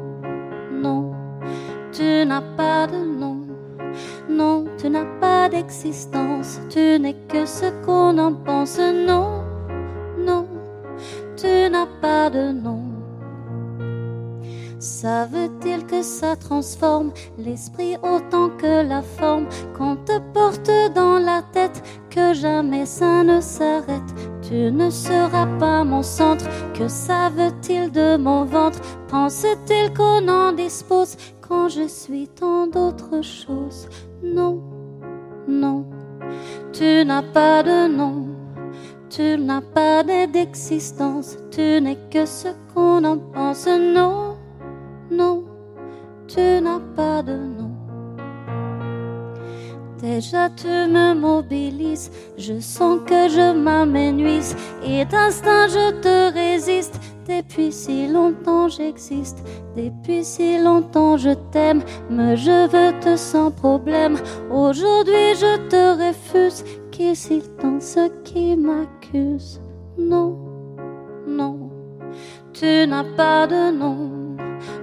non, 0.71 1.12
tu 1.91 2.25
n'as 2.25 2.41
pas 2.57 2.88
de 2.88 2.97
nom. 2.97 3.38
Non, 4.29 4.65
tu 4.77 4.89
n'as 4.89 5.19
pas 5.19 5.49
d'existence, 5.49 6.62
tu 6.69 6.97
n'es 6.99 7.15
que 7.27 7.45
ce 7.45 7.65
qu'on 7.86 8.17
en 8.17 8.34
pense. 8.34 8.79
Non, 8.79 9.40
pas 12.01 12.29
de 12.29 12.51
nom. 12.51 12.81
Ça 14.79 15.27
veut-il 15.27 15.85
que 15.85 16.01
ça 16.01 16.35
transforme 16.35 17.11
l'esprit 17.37 17.97
autant 17.97 18.49
que 18.57 18.87
la 18.87 19.03
forme? 19.03 19.45
Qu'on 19.77 19.95
te 19.95 20.17
porte 20.33 20.71
dans 20.95 21.19
la 21.19 21.43
tête, 21.53 21.83
que 22.09 22.33
jamais 22.33 22.87
ça 22.87 23.23
ne 23.23 23.39
s'arrête 23.41 24.11
Tu 24.41 24.71
ne 24.71 24.89
seras 24.89 25.45
pas 25.59 25.83
mon 25.83 26.01
centre, 26.01 26.45
que 26.73 26.87
ça 26.87 27.29
veut-il 27.29 27.91
de 27.91 28.17
mon 28.17 28.43
ventre? 28.45 28.79
Pense-t-il 29.07 29.93
qu'on 29.93 30.27
en 30.27 30.51
dispose 30.51 31.15
quand 31.47 31.69
je 31.69 31.87
suis 31.87 32.27
tant 32.27 32.65
d'autres 32.65 33.21
choses? 33.21 33.87
Non, 34.23 34.63
non, 35.47 35.85
tu 36.73 37.05
n'as 37.05 37.21
pas 37.21 37.61
de 37.61 37.87
nom. 37.87 38.27
Tu 39.11 39.37
n'as 39.37 39.59
pas 39.59 40.03
d'existence, 40.03 41.35
tu 41.51 41.81
n'es 41.81 41.97
que 42.09 42.25
ce 42.25 42.47
qu'on 42.73 43.03
en 43.03 43.17
pense. 43.17 43.67
Non, 43.67 44.37
non, 45.11 45.43
tu 46.27 46.39
n'as 46.39 46.79
pas 46.95 47.21
de 47.21 47.33
nom. 47.33 47.71
Déjà 50.01 50.49
tu 50.49 50.67
me 50.67 51.13
mobilises, 51.13 52.09
je 52.35 52.59
sens 52.59 53.01
que 53.05 53.29
je 53.29 53.53
m'amenuise 53.53 54.55
et 54.83 55.05
d'instinct 55.05 55.67
je 55.67 55.91
te 56.01 56.33
résiste. 56.33 56.99
Depuis 57.27 57.71
si 57.71 58.07
longtemps 58.07 58.67
j'existe, 58.67 59.43
depuis 59.77 60.23
si 60.23 60.57
longtemps 60.57 61.17
je 61.17 61.35
t'aime, 61.51 61.83
mais 62.09 62.35
je 62.35 62.67
veux 62.67 62.99
te 62.99 63.15
sans 63.15 63.51
problème. 63.51 64.17
Aujourd'hui 64.51 65.35
je 65.35 65.67
te 65.69 66.07
refuse, 66.07 66.63
qu'est-il 66.91 67.43
tant 67.61 67.79
ce 67.79 68.09
qui 68.23 68.55
m'accuse? 68.55 69.61
Non, 69.99 70.40
tu 72.53 72.87
n'as 72.87 73.03
pas 73.03 73.47
de 73.47 73.71
nom. 73.71 74.11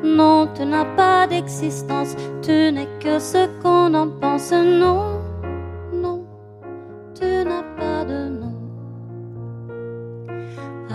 Non, 0.03 0.49
tu 0.55 0.65
n'as 0.65 0.85
pas 0.97 1.27
d'existence, 1.27 2.15
tu 2.43 2.73
n'es 2.73 2.89
que 3.01 3.19
ce 3.19 3.47
qu'on 3.63 3.95
en 3.95 4.09
pense. 4.09 4.53
Non, 4.53 5.18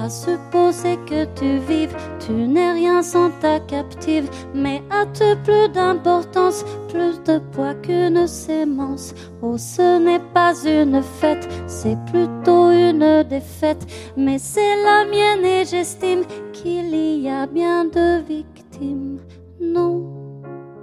À 0.03 0.09
supposer 0.09 0.99
que 1.05 1.23
tu 1.33 1.59
vives, 1.59 1.95
tu 2.19 2.33
n'es 2.33 2.73
rien 2.73 3.01
sans 3.01 3.29
ta 3.39 3.61
captive, 3.61 4.29
mais 4.53 4.83
as-tu 4.89 5.23
plus 5.45 5.69
d'importance, 5.69 6.65
plus 6.89 7.23
de 7.23 7.39
poids 7.53 7.73
qu'une 7.75 8.27
sémence 8.27 9.13
Oh, 9.41 9.57
ce 9.57 9.99
n'est 9.99 10.25
pas 10.33 10.53
une 10.65 11.01
fête, 11.01 11.47
c'est 11.67 11.97
plutôt 12.11 12.71
une 12.71 13.23
défaite, 13.29 13.87
mais 14.17 14.39
c'est 14.39 14.75
la 14.83 15.05
mienne 15.05 15.45
et 15.45 15.63
j'estime 15.63 16.25
qu'il 16.51 16.93
y 17.21 17.29
a 17.29 17.47
bien 17.47 17.85
de 17.85 18.21
victimes. 18.27 19.19
Non, 19.61 20.03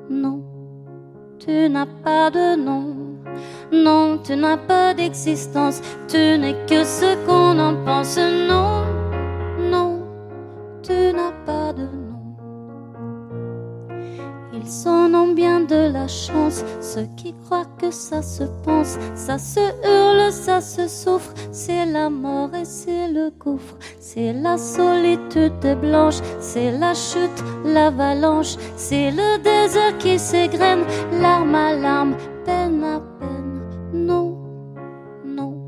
non, 0.08 0.42
tu 1.38 1.68
n'as 1.68 1.84
pas 1.84 2.30
de 2.30 2.56
nom. 2.56 2.96
Non, 3.70 4.18
tu 4.24 4.34
n'as 4.34 4.56
pas 4.56 4.94
d'existence, 4.94 5.82
tu 6.08 6.16
n'es 6.16 6.56
que 6.66 6.84
ce 6.84 7.14
qu'on 7.26 7.58
en 7.58 7.74
pense. 7.84 8.16
Non, 8.16 8.40
non, 8.48 8.79
S'en 14.82 15.12
ont 15.12 15.34
bien 15.34 15.60
de 15.60 15.92
la 15.92 16.08
chance, 16.08 16.64
ceux 16.80 17.06
qui 17.14 17.34
croient 17.44 17.66
que 17.78 17.90
ça 17.90 18.22
se 18.22 18.44
pense, 18.64 18.96
ça 19.14 19.36
se 19.36 19.60
hurle, 19.60 20.32
ça 20.32 20.62
se 20.62 20.88
souffre, 20.88 21.34
c'est 21.52 21.84
la 21.84 22.08
mort 22.08 22.48
et 22.54 22.64
c'est 22.64 23.08
le 23.08 23.30
gouffre, 23.38 23.76
c'est 23.98 24.32
la 24.32 24.56
solitude 24.56 25.78
blanche, 25.82 26.20
c'est 26.40 26.70
la 26.70 26.94
chute, 26.94 27.44
l'avalanche, 27.62 28.56
c'est 28.76 29.10
le 29.10 29.36
désert 29.42 29.98
qui 29.98 30.18
s'égrène, 30.18 30.86
larme 31.20 31.54
à 31.54 31.74
larme, 31.74 32.14
peine 32.46 32.82
à 32.82 33.00
peine. 33.18 33.60
Non, 33.92 34.38
non, 35.26 35.58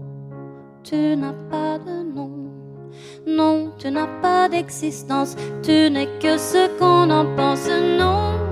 tu 0.83 0.97
n'as 1.19 1.35
pas 1.51 1.79
de 1.79 2.15
nom. 2.15 2.31
Non, 3.27 3.73
tu 3.77 3.91
n'as 3.91 4.09
pas 4.23 4.49
d'existence, 4.49 5.37
tu 5.63 5.91
n'es 5.91 6.09
que 6.19 6.39
ce 6.39 6.67
qu'on 6.79 7.11
en 7.11 7.27
pense. 7.37 7.69
Non, 7.99 8.52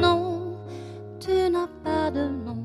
non, 0.00 0.56
tu 1.20 1.50
n'as 1.50 1.68
pas 1.84 2.10
de 2.10 2.28
nom. 2.28 2.56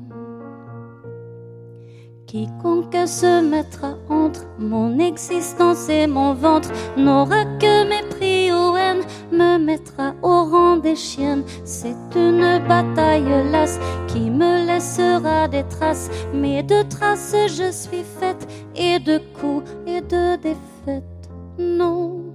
Quiconque 2.32 3.06
se 3.06 3.42
mettra 3.42 3.94
entre 4.08 4.46
mon 4.58 4.98
existence 4.98 5.90
et 5.90 6.06
mon 6.06 6.32
ventre 6.32 6.70
n'aura 6.96 7.44
que 7.60 7.86
mépris 7.86 8.50
ou 8.50 8.74
haine, 8.74 9.02
me 9.30 9.58
mettra 9.58 10.14
au 10.22 10.44
rang 10.44 10.78
des 10.78 10.96
chiennes. 10.96 11.44
C'est 11.64 11.94
une 12.16 12.58
bataille 12.66 13.50
lasse 13.50 13.78
qui 14.08 14.30
me 14.30 14.66
laissera 14.66 15.46
des 15.46 15.64
traces, 15.64 16.08
mais 16.32 16.62
de 16.62 16.80
traces 16.88 17.36
je 17.48 17.70
suis 17.70 18.04
faite, 18.18 18.48
et 18.76 18.98
de 18.98 19.18
coups 19.38 19.70
et 19.86 20.00
de 20.00 20.36
défaites. 20.36 21.28
Non, 21.58 22.32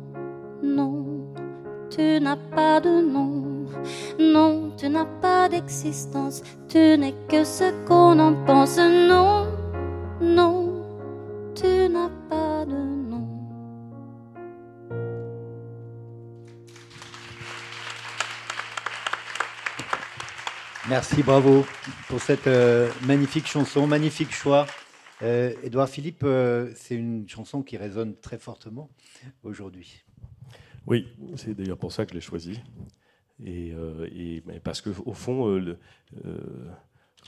non, 0.62 1.34
tu 1.90 2.20
n'as 2.22 2.38
pas 2.56 2.80
de 2.80 3.02
nom. 3.02 3.47
Non, 4.20 4.72
tu 4.78 4.90
n'as 4.90 5.06
pas 5.22 5.50
d'existence, 5.50 6.42
tu 6.68 6.78
n'es 6.78 7.14
que 7.30 7.44
ce 7.44 7.72
qu'on 7.86 8.20
en 8.20 8.46
pense. 8.46 8.78
Non, 8.78 9.48
non, 10.22 10.84
tu 11.56 11.90
n'as 11.90 12.10
pas 12.30 12.66
de 12.66 12.76
nom. 12.76 13.28
Merci, 20.90 21.22
bravo 21.22 21.66
pour 22.08 22.22
cette 22.22 22.48
euh, 22.48 22.90
magnifique 23.06 23.48
chanson, 23.48 23.88
magnifique 23.88 24.34
choix. 24.34 24.66
Euh, 25.22 25.54
Édouard 25.64 25.90
Philippe, 25.90 26.24
euh, 26.24 26.72
c'est 26.76 26.96
une 26.96 27.28
chanson 27.28 27.64
qui 27.64 27.76
résonne 27.76 28.16
très 28.16 28.38
fortement 28.38 28.90
aujourd'hui. 29.44 30.06
Oui, 30.86 31.08
c'est 31.36 31.54
d'ailleurs 31.54 31.78
pour 31.78 31.92
ça 31.92 32.06
que 32.06 32.12
je 32.12 32.16
l'ai 32.16 32.22
choisi. 32.22 32.62
Et, 33.46 33.72
euh, 33.74 34.08
et- 34.12 34.42
parce 34.64 34.82
que 34.82 34.90
au 35.06 35.14
fond, 35.14 35.48
euh, 35.48 35.60
le- 35.60 35.78
euh, 36.26 36.38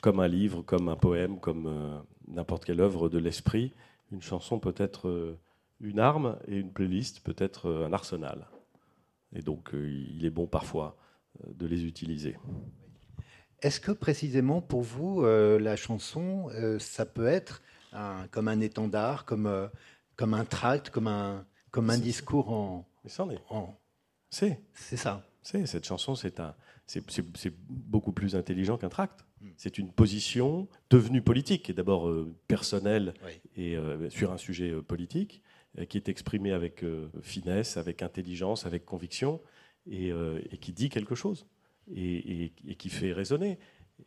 comme 0.02 0.19
un 0.19 0.28
livre, 0.28 0.62
comme 0.63 0.89
un 0.89 0.95
poème, 0.95 1.39
comme 1.39 2.04
n'importe 2.28 2.65
quelle 2.65 2.80
œuvre 2.82 3.10
de 3.10 3.17
l'esprit, 3.19 3.74
une 4.12 4.22
chanson 4.22 4.60
peut 4.60 4.74
être 4.78 5.38
une 5.82 6.00
arme 6.00 6.38
et 6.48 6.58
une 6.58 6.72
playlist 6.72 7.19
peut 7.22 7.36
être 7.38 7.69
un 7.88 7.93
arsenal. 7.93 8.48
Et 9.34 9.41
donc, 9.41 9.69
il 9.74 10.26
est 10.26 10.30
bon 10.30 10.48
parfois 10.48 10.98
de 11.48 11.67
les 11.67 11.86
utiliser. 11.86 12.38
Est-ce 13.62 13.80
que 13.82 13.91
précisément 13.91 14.62
pour 14.62 14.82
vous, 14.82 15.24
euh, 15.24 15.60
la 15.60 15.76
chanson, 15.76 16.50
euh, 16.54 16.80
ça 16.80 17.06
peut 17.06 17.28
être 17.28 17.62
un- 17.91 18.26
comme 18.32 18.48
un 18.48 18.62
étendard, 18.62 19.26
comme, 19.26 19.48
euh, 19.48 19.67
comme 20.15 20.34
un 20.34 20.45
tract, 20.45 20.89
comme 20.89 21.08
un, 21.08 21.45
comme 21.72 21.89
un 21.89 21.98
discours 21.98 22.50
en... 22.52 22.88
Mais 23.04 23.10
c'en 23.10 23.30
est. 23.30 23.39
en- 23.50 23.78
C'est. 24.30 24.62
C'est 24.74 24.98
ça. 24.98 25.24
Cette 25.41 25.86
chanson, 25.86 26.15
c'est 26.15 26.39
un, 26.39 26.54
beaucoup 27.69 28.12
plus 28.12 28.36
intelligent 28.36 28.78
qu'un 28.78 28.89
tract. 28.89 29.25
Mm. 29.41 29.47
C'est 29.58 29.78
une 29.78 29.91
position 29.91 30.67
devenue 30.89 31.21
politique, 31.21 31.69
et 31.69 31.73
d'abord 31.73 32.08
euh, 32.10 32.36
personnelle 32.47 33.13
Oui. 33.25 33.32
et 33.56 33.78
euh, 33.78 34.10
sur 34.10 34.32
un 34.32 34.38
sujet 34.38 34.71
euh, 34.71 34.82
politique, 34.82 35.41
euh, 35.78 35.86
qui 35.86 35.97
est 35.97 36.10
exprimée 36.10 36.52
avec 36.52 36.84
euh, 36.84 37.10
finesse, 37.21 37.78
avec 37.78 38.02
intelligence, 38.02 38.65
avec 38.65 38.86
conviction, 38.86 39.41
et, 39.88 40.12
euh, 40.12 40.41
et 40.52 40.58
qui 40.58 40.73
dit 40.73 40.89
quelque 40.89 41.15
chose, 41.15 41.47
et, 41.91 42.43
et- 42.43 42.54
et 42.67 42.75
qui 42.75 42.89
fait 42.89 43.13
résonner. 43.13 43.58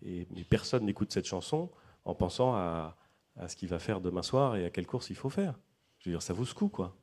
Et, 0.05 0.27
mais 0.35 0.45
personne 0.45 0.85
n'écoute 0.85 1.13
cette 1.13 1.27
chanson 1.27 1.71
en 2.05 2.15
pensant 2.15 2.55
à, 2.55 2.97
à 3.37 3.49
ce 3.49 3.57
qu'il 3.57 3.69
va 3.69 3.79
faire 3.79 4.01
demain 4.01 4.23
soir 4.23 4.57
et 4.57 4.65
à 4.65 4.71
quelle 4.71 4.87
course 4.87 5.11
il 5.11 5.17
faut 5.17 5.31
faire. 5.31 5.59
Je 5.99 6.09
veux 6.11 6.15
dire, 6.15 6.23
ça 6.23 6.33
vous 6.35 6.45
secoue, 6.45 6.69
quoi. 6.69 6.97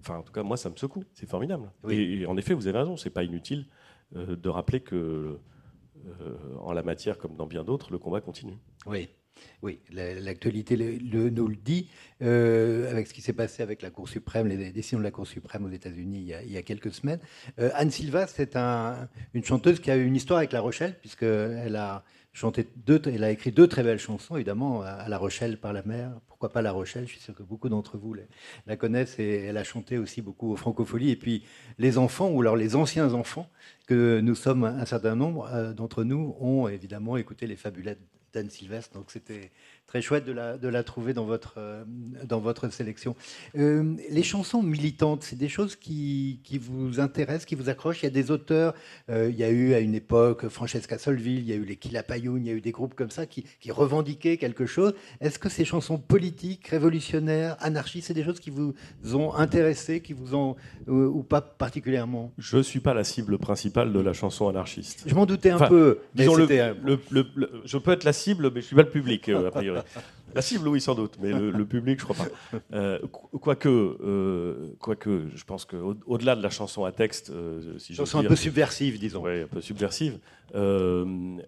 Enfin, 0.00 0.18
en 0.18 0.22
tout 0.22 0.32
cas, 0.32 0.42
moi, 0.42 0.56
ça 0.56 0.70
me 0.70 0.76
secoue. 0.76 1.04
C'est 1.14 1.28
formidable. 1.28 1.70
Oui. 1.82 1.94
Et, 1.94 2.20
et 2.22 2.26
en 2.26 2.36
effet, 2.36 2.54
vous 2.54 2.66
avez 2.66 2.78
raison. 2.78 2.96
C'est 2.96 3.10
pas 3.10 3.24
inutile 3.24 3.66
euh, 4.16 4.36
de 4.36 4.48
rappeler 4.48 4.80
que, 4.80 5.38
euh, 6.06 6.36
en 6.60 6.72
la 6.72 6.82
matière 6.82 7.18
comme 7.18 7.36
dans 7.36 7.46
bien 7.46 7.64
d'autres, 7.64 7.90
le 7.92 7.98
combat 7.98 8.20
continue. 8.20 8.58
Oui, 8.86 9.08
oui, 9.62 9.80
la- 9.92 10.14
l'actualité 10.20 10.76
le- 10.76 10.96
le- 10.98 11.30
nous 11.30 11.48
le 11.48 11.56
dit, 11.56 11.88
euh, 12.22 12.90
avec 12.90 13.06
ce 13.06 13.14
qui 13.14 13.20
s'est 13.22 13.32
passé 13.32 13.62
avec 13.62 13.82
la 13.82 13.90
Cour 13.90 14.08
suprême, 14.08 14.46
les 14.46 14.70
décisions 14.70 14.98
de 14.98 15.02
la 15.04 15.10
Cour 15.10 15.26
suprême 15.26 15.64
aux 15.64 15.70
États-Unis 15.70 16.18
il, 16.18 16.24
y 16.26 16.34
a- 16.34 16.42
il 16.42 16.52
y 16.52 16.56
a 16.56 16.62
quelques 16.62 16.92
semaines. 16.92 17.20
Euh, 17.58 17.70
Anne 17.74 17.90
Silva, 17.90 18.26
c'est 18.26 18.56
un- 18.56 19.08
une 19.32 19.44
chanteuse 19.44 19.80
qui 19.80 19.90
a 19.90 19.96
eu 19.96 20.04
une 20.04 20.16
histoire 20.16 20.38
avec 20.38 20.52
La 20.52 20.60
Rochelle, 20.60 20.98
puisqu'elle 21.00 21.74
a 21.76 22.04
chanté 22.32 22.68
deux, 22.76 23.00
elle 23.06 23.24
a 23.24 23.30
écrit 23.30 23.50
deux 23.52 23.66
très 23.68 23.82
belles 23.82 23.98
chansons, 23.98 24.36
évidemment, 24.36 24.82
à 24.82 25.08
La 25.08 25.18
Rochelle 25.18 25.58
par 25.58 25.72
la 25.72 25.82
mer. 25.84 26.12
Pas 26.48 26.62
La 26.62 26.72
Rochelle 26.72 27.06
Je 27.06 27.12
suis 27.12 27.20
sûr 27.20 27.34
que 27.34 27.42
beaucoup 27.42 27.68
d'entre 27.68 27.96
vous 27.96 28.14
la, 28.66 28.76
connaissent 28.76 29.18
et 29.18 29.44
elle 29.44 29.56
a 29.56 29.64
chanté 29.64 29.98
aussi 29.98 30.22
beaucoup 30.22 30.52
aux 30.52 30.56
francopholies. 30.56 31.10
Et 31.10 31.16
puis 31.16 31.44
les 31.78 31.98
enfants, 31.98 32.30
ou 32.30 32.40
alors 32.40 32.56
les 32.56 32.76
anciens 32.76 33.14
enfants, 33.14 33.48
que 33.86 34.20
nous 34.20 34.34
sommes 34.34 34.64
un 34.64 34.86
certain 34.86 35.14
nombre 35.14 35.48
euh, 35.52 35.72
d'entre 35.72 36.04
nous, 36.04 36.36
ont 36.40 36.68
évidemment 36.68 37.16
écouté 37.16 37.46
les 37.46 37.56
fabulettes 37.56 38.00
d'Anne 38.32 38.50
Sylvestre. 38.50 38.94
Donc 38.94 39.10
c'était 39.10 39.52
très 39.86 40.02
chouette 40.02 40.24
de 40.24 40.32
la, 40.32 40.58
de 40.58 40.66
la 40.66 40.82
trouver 40.82 41.14
dans 41.14 41.24
votre, 41.24 41.54
euh, 41.58 41.84
dans 42.24 42.40
votre 42.40 42.68
sélection. 42.68 43.14
Euh, 43.56 43.94
les 44.10 44.22
chansons 44.24 44.62
militantes, 44.62 45.22
c'est 45.22 45.36
des 45.36 45.48
choses 45.48 45.76
qui, 45.76 46.40
qui 46.42 46.58
vous 46.58 46.98
intéressent, 46.98 47.44
qui 47.44 47.54
vous 47.54 47.68
accrochent. 47.68 48.02
Il 48.02 48.06
y 48.06 48.08
a 48.08 48.10
des 48.10 48.30
auteurs, 48.30 48.74
il 49.08 49.36
y 49.36 49.44
a 49.44 49.50
eu 49.50 49.74
à 49.74 49.78
une 49.78 49.94
époque 49.94 50.48
Francesca 50.48 50.98
Solville, 50.98 51.38
il 51.40 51.46
y 51.46 51.52
a 51.52 51.56
eu 51.56 51.64
les 51.64 51.76
Kilapayoun, 51.76 52.44
il 52.44 52.48
y 52.48 52.50
a 52.50 52.54
eu 52.54 52.60
des 52.60 52.72
groupes 52.72 52.94
comme 52.94 53.10
ça 53.10 53.26
qui, 53.26 53.44
qui 53.60 53.70
revendiquaient 53.70 54.36
quelque 54.36 54.66
chose. 54.66 54.94
Est-ce 55.20 55.38
que 55.38 55.48
ces 55.48 55.64
chansons 55.64 55.98
politiques, 55.98 56.33
révolutionnaires, 56.68 57.56
anarchistes, 57.60 58.08
c'est 58.08 58.14
des 58.14 58.24
choses 58.24 58.40
qui 58.40 58.50
vous 58.50 58.74
ont 59.14 59.34
intéressé, 59.34 60.00
qui 60.00 60.12
vous 60.12 60.34
ont, 60.34 60.56
ou, 60.86 60.94
ou 60.94 61.22
pas 61.22 61.40
particulièrement? 61.40 62.32
Je 62.38 62.56
ne 62.58 62.62
suis 62.62 62.80
pas 62.80 62.94
la 62.94 63.04
cible 63.04 63.38
principale 63.38 63.92
de 63.92 64.00
la 64.00 64.12
chanson 64.12 64.48
anarchiste. 64.48 65.04
Je 65.06 65.14
m'en 65.14 65.26
doutais 65.26 65.50
un 65.50 65.56
Enfin, 65.56 65.68
peu. 65.68 65.98
mais 66.14 66.22
Disons, 66.24 66.34
le, 66.36 66.44
un- 66.60 66.74
le- 66.84 67.26
le- 67.34 67.50
je 67.64 67.78
peux 67.78 67.92
être 67.92 68.04
la 68.04 68.12
cible, 68.12 68.50
mais 68.54 68.60
je 68.60 68.66
suis 68.66 68.76
pas 68.76 68.82
le 68.82 68.90
public, 68.90 69.28
euh, 69.28 69.48
a 69.48 69.50
priori. 69.50 69.80
La 70.34 70.42
cible, 70.42 70.66
oui, 70.66 70.80
sans 70.80 70.96
doute, 70.96 71.16
mais 71.22 71.30
le, 71.30 71.52
le 71.52 71.64
public, 71.64 72.00
je 72.00 72.04
crois 72.06 72.16
pas. 72.16 72.58
Euh, 72.72 72.98
qu- 73.00 73.38
quoique, 73.38 73.68
euh, 73.68 74.70
quoique, 74.80 75.28
je 75.32 75.44
pense 75.44 75.64
qu'au-delà 75.64 76.34
de 76.34 76.42
la 76.42 76.50
chanson 76.50 76.84
à 76.84 76.90
texte, 76.90 77.30
euh, 77.30 77.78
si 77.78 77.92
je 77.92 77.98
chanson 77.98 78.18
un 78.18 78.24
peu 78.24 78.34
subversive, 78.34 78.98
disons. 78.98 79.22
ouais, 79.22 79.42
un 79.42 79.46
peu 79.46 79.60
subversive, 79.60 80.18
euh, 80.56 81.04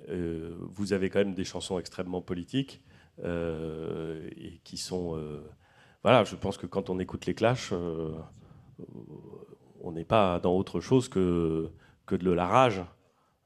euh, 0.09 0.51
vous 0.61 0.93
avez 0.93 1.11
quand 1.11 1.19
même 1.19 1.35
des 1.35 1.45
chansons 1.45 1.81
extrêmement 1.81 2.21
politiques 2.21 2.81
euh, 2.85 2.96
et 3.25 4.61
qui 4.65 4.77
sont. 4.77 5.17
euh, 5.17 5.41
voilà, 6.03 6.25
je 6.25 6.37
pense 6.37 6.57
que 6.59 6.67
quand 6.67 6.91
on 6.91 6.99
écoute 6.99 7.27
les 7.27 7.35
Clash, 7.35 7.71
euh, 7.73 8.13
on 9.83 9.93
n'est 9.93 10.05
pas 10.05 10.39
dans 10.41 10.55
autre 10.55 10.81
chose 10.81 11.09
que, 11.09 11.69
que 12.07 12.15
de 12.15 12.31
la 12.31 12.47
rage, 12.47 12.83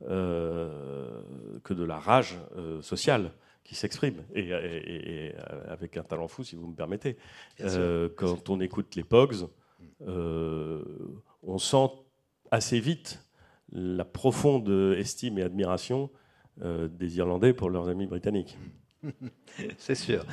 euh, 0.09 1.23
que 1.65 1.75
de 1.75 1.85
la 1.85 1.99
rage 1.99 2.39
euh, 2.57 2.83
sociale 2.83 3.33
qui 3.65 3.75
s'exprime, 3.75 4.25
et, 4.35 4.49
et- 4.49 4.53
et- 4.53 5.27
et 5.29 5.35
avec 5.69 5.97
un 5.97 6.03
talent 6.03 6.29
fou, 6.29 6.43
si 6.45 6.57
vous 6.57 6.67
me 6.67 6.75
permettez. 6.75 7.17
Euh, 7.79 8.09
quand 8.17 8.49
on 8.51 8.61
écoute 8.61 8.97
les 8.97 9.05
Pogs, 9.05 9.49
euh, 10.07 10.83
on 11.43 11.59
sent 11.59 11.89
assez 12.51 12.81
vite 12.81 13.25
la 13.73 14.05
profonde 14.05 14.69
estime 14.99 15.39
et 15.39 15.43
admiration 15.43 16.11
euh, 16.63 16.89
des 16.89 17.19
Irlandais 17.19 17.53
pour 17.53 17.71
leurs 17.71 17.89
amis 17.89 18.07
britanniques. 18.07 18.59
C'est 19.79 19.95
sûr. 19.95 20.25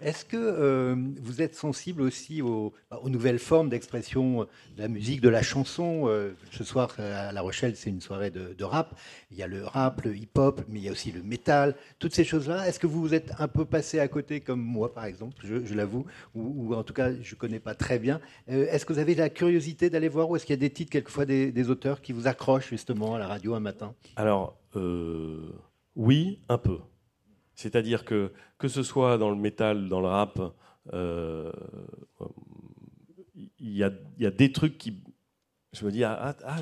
Est-ce 0.00 0.24
que 0.24 0.36
euh, 0.36 0.96
vous 1.20 1.42
êtes 1.42 1.54
sensible 1.54 2.02
aussi 2.02 2.42
aux, 2.42 2.72
bah, 2.90 3.00
aux 3.02 3.08
nouvelles 3.08 3.38
formes 3.38 3.68
d'expression 3.68 4.40
de 4.76 4.82
la 4.82 4.88
musique, 4.88 5.20
de 5.20 5.28
la 5.28 5.42
chanson 5.42 6.04
euh, 6.06 6.32
Ce 6.50 6.64
soir, 6.64 6.94
à 6.98 7.32
La 7.32 7.40
Rochelle, 7.40 7.76
c'est 7.76 7.90
une 7.90 8.00
soirée 8.00 8.30
de, 8.30 8.64
rap. 8.64 8.98
Il 9.30 9.36
y 9.36 9.42
a 9.42 9.46
le 9.46 9.64
rap, 9.64 10.02
le 10.02 10.16
hip-hop, 10.16 10.62
mais 10.68 10.80
il 10.80 10.84
y 10.84 10.88
a 10.88 10.92
aussi 10.92 11.12
le 11.12 11.22
métal, 11.22 11.76
toutes 11.98 12.14
ces 12.14 12.24
choses-là. 12.24 12.66
Est-ce 12.66 12.80
que 12.80 12.86
vous 12.86 13.00
vous 13.00 13.14
êtes 13.14 13.32
un 13.38 13.48
peu 13.48 13.64
passé 13.64 14.00
à 14.00 14.08
côté, 14.08 14.40
comme 14.40 14.60
moi, 14.60 14.92
par 14.92 15.04
exemple, 15.04 15.36
je, 15.42 15.74
l'avoue, 15.74 16.06
ou, 16.34 16.68
ou, 16.68 16.74
en 16.74 16.82
tout 16.82 16.94
cas, 16.94 17.12
je 17.12 17.34
ne 17.34 17.38
connais 17.38 17.60
pas 17.60 17.74
très 17.74 17.98
bien. 17.98 18.20
Euh, 18.48 18.66
est-ce 18.70 18.84
que 18.86 18.92
vous 18.92 18.98
avez 18.98 19.14
la 19.14 19.30
curiosité 19.30 19.90
d'aller 19.90 20.08
voir, 20.08 20.30
ou 20.30 20.36
est-ce 20.36 20.46
qu'il 20.46 20.54
y 20.54 20.58
a 20.58 20.60
des 20.60 20.70
titres, 20.70 20.90
quelquefois, 20.90 21.26
des, 21.26 21.52
des, 21.52 21.70
auteurs 21.70 22.00
qui 22.02 22.12
vous 22.12 22.26
accrochent 22.26 22.68
justement 22.68 23.14
à 23.14 23.18
la 23.18 23.28
radio 23.28 23.54
un 23.54 23.60
matin? 23.60 23.94
Alors, 24.16 24.56
oui, 25.96 26.40
un 26.48 26.58
peu. 26.58 26.78
C'est-à-dire 27.54 28.04
que, 28.04 28.32
que 28.58 28.68
ce 28.68 28.82
soit 28.82 29.18
dans 29.18 29.30
le 29.30 29.36
métal, 29.36 29.88
dans 29.88 30.00
le 30.00 30.08
rap, 30.08 30.40
euh, 30.92 31.52
il 33.58 33.76
y, 33.76 33.82
a, 33.82 33.90
y, 34.18 34.26
a, 34.26 34.30
des 34.30 34.52
trucs 34.52 34.78
qui. 34.78 35.02
Je 35.72 35.84
me 35.84 35.90
dis, 35.90 36.04
ah, 36.04 36.18
ah, 36.20 36.36
ah 36.44 36.56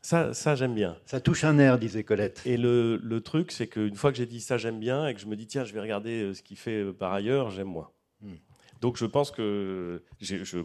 ça, 0.00 0.32
ça 0.32 0.54
j'aime 0.54 0.74
bien. 0.74 0.96
Ça 1.06 1.20
touche 1.20 1.44
un 1.44 1.58
air, 1.58 1.78
disait 1.78 2.04
Colette. 2.04 2.42
Et 2.46 2.56
le, 2.56 2.96
le 2.96 3.20
truc, 3.20 3.52
c'est 3.52 3.66
qu'une 3.66 3.96
fois 3.96 4.10
que 4.10 4.16
j'ai 4.16 4.26
dit 4.26 4.40
ça, 4.40 4.56
j'aime 4.56 4.78
bien, 4.78 5.08
et 5.08 5.14
que 5.14 5.20
je 5.20 5.26
me 5.26 5.36
dis, 5.36 5.46
tiens, 5.46 5.64
je 5.64 5.74
vais 5.74 5.80
regarder 5.80 6.22
euh, 6.22 6.34
ce 6.34 6.42
qu'il 6.42 6.56
fait 6.56 6.82
euh, 6.82 6.92
par 6.92 7.12
ailleurs, 7.12 7.50
j'aime 7.50 7.68
moins. 7.68 7.90
Hmm. 8.20 8.36
Donc 8.80 8.96
je 8.96 9.06
pense 9.06 9.30
que 9.30 10.02
je, 10.20 10.44
je, 10.44 10.58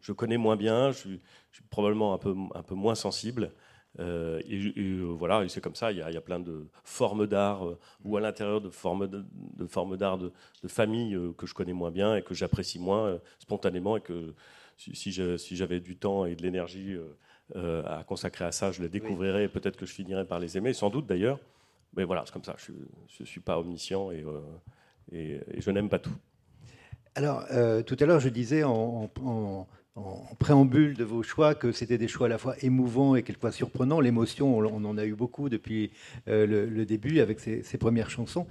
je, 0.00 0.12
connais 0.12 0.38
moins 0.38 0.56
bien, 0.56 0.90
je 0.90 0.98
suis, 0.98 1.20
je 1.52 1.58
suis, 1.58 1.64
probablement 1.68 2.14
un 2.14 2.18
peu, 2.18 2.34
un 2.54 2.62
peu 2.62 2.74
moins 2.74 2.94
sensible. 2.94 3.52
Euh, 4.00 4.40
et, 4.48 4.72
euh, 4.76 5.14
voilà, 5.18 5.44
et 5.44 5.48
c'est 5.48 5.60
comme 5.60 5.74
ça, 5.74 5.90
il 5.90 5.98
y, 5.98 6.02
a, 6.02 6.20
plein 6.20 6.38
de 6.38 6.66
formes 6.84 7.26
d'art, 7.26 7.66
euh, 7.66 7.78
ou 8.04 8.16
à 8.16 8.20
l'intérieur 8.20 8.60
de 8.60 8.70
formes 8.70 9.08
d'art 9.08 10.18
de, 10.18 10.26
de, 10.26 10.32
de, 10.62 10.68
famille 10.68 11.18
que 11.36 11.46
je 11.46 11.54
connais 11.54 11.72
moins 11.72 11.90
bien 11.90 12.14
et 12.14 12.22
que 12.22 12.34
j'apprécie 12.34 12.78
moins 12.78 13.18
spontanément, 13.38 13.96
et 13.96 14.00
que 14.00 14.34
si, 14.76 15.10
j'avais 15.10 15.80
du 15.80 15.96
temps 15.96 16.24
et 16.26 16.36
de 16.36 16.42
l'énergie 16.42 16.96
à 17.54 18.04
consacrer 18.06 18.44
à 18.44 18.52
ça, 18.52 18.70
je 18.70 18.82
les 18.82 18.88
découvrirais, 18.88 19.44
et 19.44 19.48
peut-être 19.48 19.76
que 19.76 19.86
je 19.86 19.92
finirais 19.92 20.24
par 20.24 20.38
les 20.38 20.56
aimer, 20.56 20.72
sans 20.72 20.90
doute 20.90 21.06
d'ailleurs. 21.06 21.40
Mais 21.96 22.04
voilà, 22.04 22.22
c'est 22.24 22.32
comme 22.32 22.44
ça, 22.44 22.54
je 22.58 22.72
ne 23.20 23.26
suis 23.26 23.40
pas 23.40 23.58
omniscient 23.58 24.10
et, 24.12 24.24
je 25.10 25.70
n'aime 25.70 25.88
pas 25.88 25.98
tout. 25.98 26.14
Alors, 27.16 27.44
tout 27.84 27.96
à 27.98 28.06
l'heure, 28.06 28.20
je 28.20 28.28
disais 28.28 28.62
en 28.62 29.08
en 29.98 30.34
préambule 30.38 30.94
de 30.94 31.04
vos 31.04 31.22
choix 31.22 31.54
que 31.54 31.72
c'était 31.72 31.98
des 31.98 32.08
choix 32.08 32.26
à 32.26 32.30
la 32.30 32.38
fois 32.38 32.54
émouvants 32.62 33.16
et 33.16 33.22
quelquefois 33.22 33.52
surprenants. 33.52 34.00
L'émotion, 34.00 34.58
on, 34.58 34.84
en 34.84 34.98
a 34.98 35.04
eu 35.04 35.14
beaucoup 35.14 35.48
depuis 35.48 35.90
euh, 36.28 36.46
le, 36.46 36.86
début 36.86 37.20
avec 37.20 37.40
ces, 37.40 37.78
premières 37.78 38.10
chansons. 38.10 38.46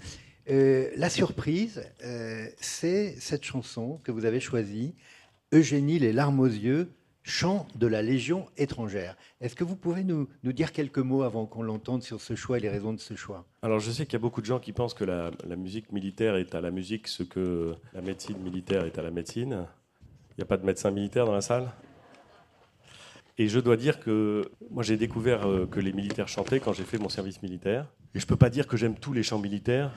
Euh, 0.49 0.89
la 0.95 1.09
surprise, 1.09 1.83
euh, 2.03 2.47
c'est 2.59 3.15
cette 3.19 3.43
chanson 3.43 3.99
que 4.03 4.11
vous 4.11 4.25
avez 4.25 4.39
choisie, 4.39 4.95
Eugénie, 5.53 5.99
les 5.99 6.13
larmes 6.13 6.39
aux 6.39 6.45
yeux, 6.45 6.89
chant 7.23 7.67
de 7.75 7.87
la 7.87 8.01
Légion 8.01 8.45
étrangère. 8.55 9.17
Est-ce 9.41 9.55
que 9.55 9.65
vous 9.65 9.75
pouvez 9.75 10.05
nous, 10.05 10.29
dire 10.43 10.71
quelques 10.71 10.99
mots 10.99 11.23
avant 11.23 11.45
qu'on 11.45 11.61
l'entende 11.61 12.01
sur 12.01 12.21
ce 12.21 12.35
choix 12.35 12.57
et 12.57 12.61
les 12.61 12.69
raisons 12.69 12.93
de 12.93 12.99
ce 12.99 13.15
choix? 13.15 13.45
Alors 13.61 13.81
je 13.81 13.91
sais 13.91 14.05
qu'il 14.05 14.13
y 14.13 14.15
a 14.15 14.19
beaucoup 14.19 14.39
de 14.39 14.45
gens 14.45 14.59
qui 14.59 14.71
pensent 14.71 14.93
que 14.93 15.03
la 15.03 15.55
musique 15.57 15.91
militaire 15.91 16.37
est 16.37 16.55
à 16.55 16.61
la 16.61 16.71
musique 16.71 17.07
ce 17.09 17.23
que 17.23 17.75
la 17.93 18.01
médecine 18.01 18.37
militaire 18.37 18.85
est 18.85 18.97
à 18.97 19.01
la 19.01 19.11
médecine. 19.11 19.67
Il 20.37 20.41
n'y 20.41 20.43
a 20.43 20.47
pas 20.47 20.57
de 20.57 20.65
médecin 20.65 20.91
militaire 20.91 21.25
dans 21.25 21.33
la 21.33 21.41
salle? 21.41 21.71
Et 23.39 23.47
je 23.47 23.59
dois 23.59 23.75
dire 23.75 23.99
que 23.99 24.51
moi 24.69 24.83
j'ai 24.83 24.95
découvert 24.95 25.47
euh, 25.47 25.65
que 25.65 25.79
les 25.79 25.93
militaires 25.93 26.27
chantaient 26.27 26.59
quand 26.59 26.73
j'ai 26.73 26.83
fait 26.83 26.99
mon 26.99 27.09
service 27.09 27.41
militaire. 27.41 27.87
Et 28.13 28.19
je 28.19 28.25
ne 28.25 28.27
peux 28.27 28.35
pas 28.35 28.51
dire 28.51 28.67
que 28.67 28.77
j'aime 28.77 28.95
tous 28.95 29.13
les 29.13 29.23
chants 29.23 29.39
militaires, 29.39 29.91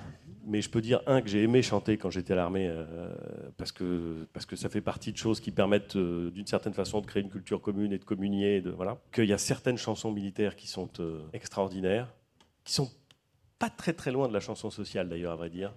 mais 0.46 0.62
je 0.62 0.70
peux 0.70 0.80
dire, 0.80 1.02
un, 1.06 1.20
que 1.20 1.28
j'ai 1.28 1.42
aimé 1.42 1.60
chanter 1.60 1.98
quand 1.98 2.08
j'étais 2.08 2.32
à 2.32 2.36
l'armée, 2.36 2.68
euh, 2.68 3.14
parce, 3.58 3.70
que, 3.70 4.26
parce 4.32 4.46
que 4.46 4.56
ça 4.56 4.70
fait 4.70 4.80
partie 4.80 5.12
de 5.12 5.18
choses 5.18 5.40
qui 5.40 5.50
permettent 5.50 5.96
euh, 5.96 6.30
d'une 6.30 6.46
certaine 6.46 6.72
façon 6.72 7.02
de 7.02 7.06
créer 7.06 7.22
une 7.22 7.30
culture 7.30 7.60
commune 7.60 7.92
et 7.92 7.98
de 7.98 8.04
communier. 8.04 8.60
Voilà. 8.60 8.98
Qu'il 9.12 9.26
y 9.26 9.34
a 9.34 9.38
certaines 9.38 9.78
chansons 9.78 10.10
militaires 10.10 10.56
qui 10.56 10.68
sont 10.68 10.88
extraordinaires, 11.34 12.14
qui 12.64 12.72
sont 12.72 12.90
pas 13.58 13.68
très 13.68 13.92
très 13.92 14.10
loin 14.10 14.26
de 14.26 14.32
la 14.32 14.40
chanson 14.40 14.70
sociale 14.70 15.10
d'ailleurs, 15.10 15.32
à 15.32 15.36
vrai 15.36 15.50
dire. 15.50 15.74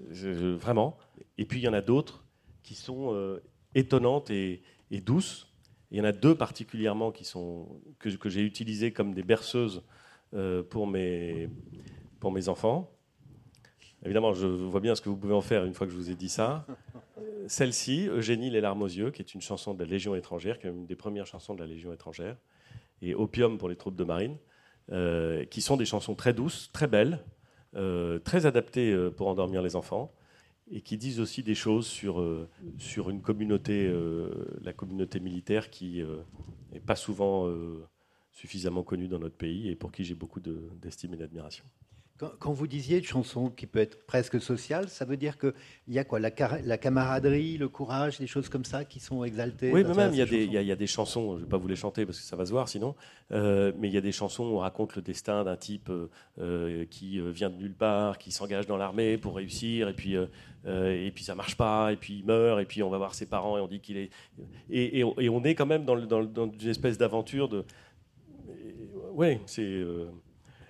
Vraiment. 0.00 0.98
Et 1.38 1.46
puis 1.46 1.60
il 1.60 1.62
y 1.62 1.68
en 1.68 1.72
a 1.72 1.80
d'autres 1.80 2.24
qui 2.62 2.74
sont 2.74 3.38
euh, 3.74 3.80
étonnantes 3.80 4.30
et, 4.30 4.62
et 4.90 5.00
douces. 5.00 5.48
Il 5.90 5.98
y 5.98 6.00
en 6.00 6.04
a 6.04 6.12
deux 6.12 6.34
particulièrement 6.34 7.12
qui 7.12 7.24
sont, 7.24 7.68
que, 7.98 8.28
j'ai 8.28 8.42
utilisées 8.42 8.92
comme 8.92 9.14
des 9.14 9.22
berceuses 9.22 9.82
euh, 10.34 10.62
pour, 10.62 10.86
mes, 10.86 11.48
pour 12.20 12.32
mes 12.32 12.48
enfants. 12.48 12.90
Évidemment, 14.04 14.32
je 14.32 14.46
vois 14.46 14.80
bien 14.80 14.94
ce 14.94 15.00
que 15.00 15.08
vous 15.08 15.16
pouvez 15.16 15.34
en 15.34 15.40
faire 15.40 15.64
une 15.64 15.72
fois 15.72 15.86
que 15.86 15.92
je 15.92 15.96
vous 15.96 16.10
ai 16.10 16.14
dit 16.14 16.28
ça. 16.28 16.66
Celle-ci, 17.46 18.08
Eugénie, 18.08 18.50
les 18.50 18.60
larmes 18.60 18.82
aux 18.82 18.86
yeux, 18.86 19.10
qui 19.10 19.22
est 19.22 19.34
une 19.34 19.40
chanson 19.40 19.72
de 19.74 19.82
la 19.82 19.88
Légion 19.88 20.14
étrangère, 20.14 20.58
qui 20.58 20.66
est 20.66 20.70
une 20.70 20.86
des 20.86 20.96
premières 20.96 21.26
chansons 21.26 21.54
de 21.54 21.60
la 21.60 21.66
Légion 21.66 21.92
étrangère, 21.92 22.36
et 23.00 23.14
Opium 23.14 23.56
pour 23.56 23.68
les 23.68 23.76
troupes 23.76 23.96
de 23.96 24.04
marine, 24.04 24.36
euh, 24.92 25.44
qui 25.46 25.62
sont 25.62 25.76
des 25.76 25.86
chansons 25.86 26.14
très 26.14 26.34
douces, 26.34 26.70
très 26.72 26.86
belles, 26.86 27.20
euh, 27.76 28.18
très 28.18 28.46
adaptées 28.46 28.92
euh, 28.92 29.10
pour 29.10 29.28
endormir 29.28 29.62
les 29.62 29.76
enfants, 29.76 30.12
et 30.70 30.80
qui 30.80 30.96
disent 30.96 31.20
aussi 31.20 31.42
des 31.42 31.54
choses 31.54 31.86
sur, 31.86 32.20
euh, 32.20 32.48
une 33.08 33.20
communauté, 33.20 33.86
euh, 33.86 34.30
la 34.62 34.72
communauté 34.72 35.20
militaire 35.20 35.70
qui 35.70 36.02
n'est 36.72 36.80
pas 36.80 36.96
souvent 36.96 37.50
suffisamment 38.32 38.82
connue 38.82 39.08
dans 39.08 39.18
notre 39.18 39.36
pays 39.36 39.68
et 39.68 39.76
pour 39.76 39.92
qui 39.92 40.04
j'ai 40.04 40.14
beaucoup 40.14 40.40
d'estime 40.40 41.14
et 41.14 41.16
d'admiration. 41.16 41.64
Quand, 42.16 42.30
quand, 42.38 42.52
vous 42.52 42.68
disiez 42.68 42.98
une 42.98 43.04
chanson 43.04 43.50
qui 43.50 43.66
peut 43.66 43.80
être 43.80 44.06
presque 44.06 44.40
sociale, 44.40 44.88
ça 44.88 45.04
veut 45.04 45.16
dire 45.16 45.36
qu'il 45.36 45.52
y 45.88 45.98
a 45.98 46.04
quoi 46.04 46.20
la, 46.20 46.30
la, 46.62 46.78
camaraderie, 46.78 47.58
le 47.58 47.68
courage, 47.68 48.18
des 48.20 48.28
choses 48.28 48.48
comme 48.48 48.64
ça 48.64 48.84
qui 48.84 49.00
sont 49.00 49.24
exaltées 49.24 49.72
Oui, 49.72 49.82
mais 49.82 49.94
même 49.94 50.12
il 50.12 50.18
y, 50.18 50.22
a, 50.22 50.24
il 50.24 50.68
y, 50.68 50.70
a 50.70 50.76
des 50.76 50.86
chansons, 50.86 51.32
je 51.32 51.40
ne 51.40 51.40
vais 51.40 51.48
pas 51.48 51.56
vous 51.56 51.66
les 51.66 51.74
chanter 51.74 52.06
parce 52.06 52.20
que 52.20 52.24
ça 52.24 52.36
va 52.36 52.46
se 52.46 52.52
voir 52.52 52.68
sinon, 52.68 52.94
euh, 53.32 53.72
mais 53.80 53.88
il 53.88 53.94
y 53.94 53.96
a 53.96 54.00
des 54.00 54.12
chansons 54.12 54.44
où 54.44 54.54
on 54.54 54.58
raconte 54.58 54.94
le 54.94 55.02
destin 55.02 55.42
d'un 55.42 55.56
type 55.56 55.90
euh, 56.38 56.84
qui 56.88 57.20
vient 57.32 57.50
de 57.50 57.56
nulle 57.56 57.74
part, 57.74 58.16
qui 58.18 58.30
s'engage 58.30 58.68
dans 58.68 58.76
l'armée 58.76 59.18
pour 59.18 59.34
réussir, 59.34 59.88
et 59.88 59.94
puis, 59.94 60.16
euh, 60.16 60.26
et 60.64 61.10
puis 61.10 61.24
ça 61.24 61.32
ne 61.32 61.38
marche 61.38 61.56
pas, 61.56 61.92
et 61.92 61.96
puis 61.96 62.18
il 62.18 62.24
meurt, 62.24 62.60
et 62.60 62.64
puis 62.64 62.84
on 62.84 62.90
va 62.90 62.98
voir 62.98 63.16
ses 63.16 63.26
parents 63.26 63.58
et 63.58 63.60
on 63.60 63.66
dit 63.66 63.80
qu'il 63.80 63.96
est. 63.96 64.10
Et, 64.70 65.00
et, 65.00 65.04
et, 65.18 65.28
on 65.28 65.42
est 65.42 65.56
quand 65.56 65.66
même 65.66 65.84
dans, 65.84 65.96
dans, 65.96 66.22
dans 66.22 66.48
une 66.48 66.68
espèce 66.70 66.96
d'aventure 66.96 67.48
de. 67.48 67.64
Oui, 69.14 69.38
c'est. 69.46 69.82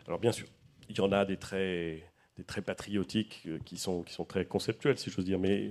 Alors 0.06 0.18
bien 0.18 0.32
sûr 0.32 0.46
il 0.88 0.96
y 0.96 1.00
en 1.00 1.12
a 1.12 1.24
des 1.24 1.36
traits 1.36 2.02
patriotiques 2.64 3.42
euh, 3.46 3.58
qui 3.64 3.76
sont, 3.76 4.04
très 4.28 4.44
conceptuels, 4.44 4.98
si 4.98 5.10
j'ose 5.10 5.24
dire. 5.24 5.38
Mais 5.38 5.70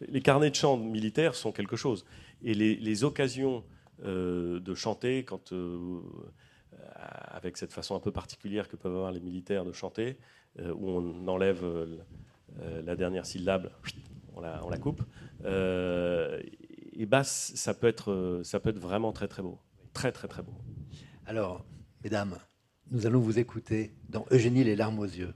les 0.00 0.20
carnets 0.20 0.50
de 0.50 0.54
chant 0.54 0.76
militaires 0.76 1.34
sont 1.34 1.52
quelque 1.52 1.76
chose. 1.76 2.04
Et 2.42 2.54
les, 2.54 3.04
occasions 3.04 3.64
euh, 4.04 4.60
de 4.60 4.74
chanter, 4.74 5.24
quand, 5.24 5.52
euh, 5.52 6.00
avec 7.28 7.56
cette 7.56 7.72
façon 7.72 7.94
un 7.94 8.00
peu 8.00 8.12
particulière 8.12 8.68
que 8.68 8.76
peuvent 8.76 8.94
avoir 8.94 9.12
les 9.12 9.20
militaires 9.20 9.64
de 9.64 9.72
chanter, 9.72 10.18
où 10.58 10.90
on 10.90 11.28
enlève 11.28 11.64
la 12.84 12.94
dernière 12.94 13.24
syllabe, 13.24 13.70
on 14.34 14.40
la, 14.40 14.62
on 14.66 14.68
la 14.68 14.76
coupe, 14.76 15.02
et 15.44 17.06
bah, 17.06 17.24
ça, 17.24 17.72
peut 17.72 17.86
être, 17.86 18.40
ça 18.44 18.60
peut 18.60 18.70
être 18.70 18.78
vraiment 18.78 19.12
très 19.12 19.28
très 19.28 19.42
beau. 19.42 19.58
Très 19.94 20.12
très 20.12 20.28
très 20.28 20.42
beau. 20.42 20.54
Alors, 21.26 21.64
mesdames, 22.02 22.36
nous 22.92 23.06
allons 23.06 23.20
vous 23.20 23.38
écouter 23.38 23.90
dans 24.10 24.26
Eugénie 24.30 24.64
les 24.64 24.76
larmes 24.76 24.98
aux 24.98 25.04
yeux. 25.04 25.32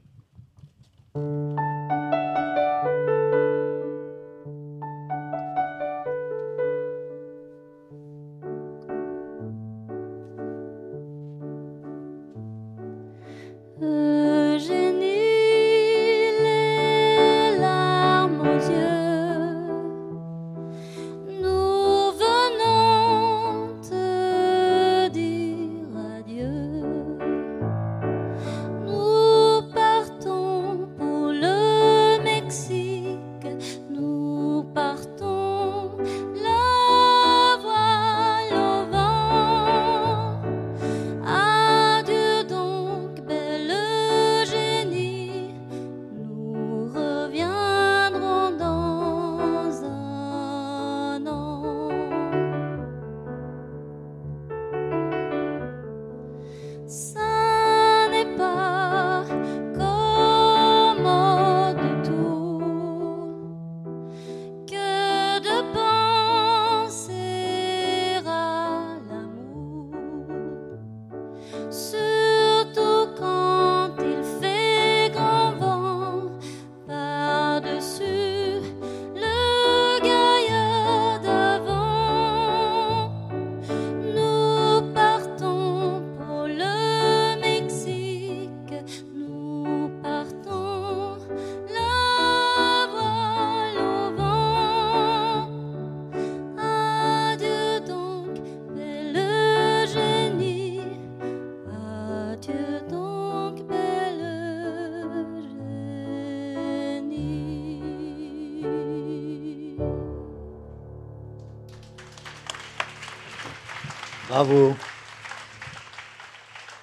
Bravo. 114.37 114.77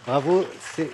Bravo. 0.07 0.45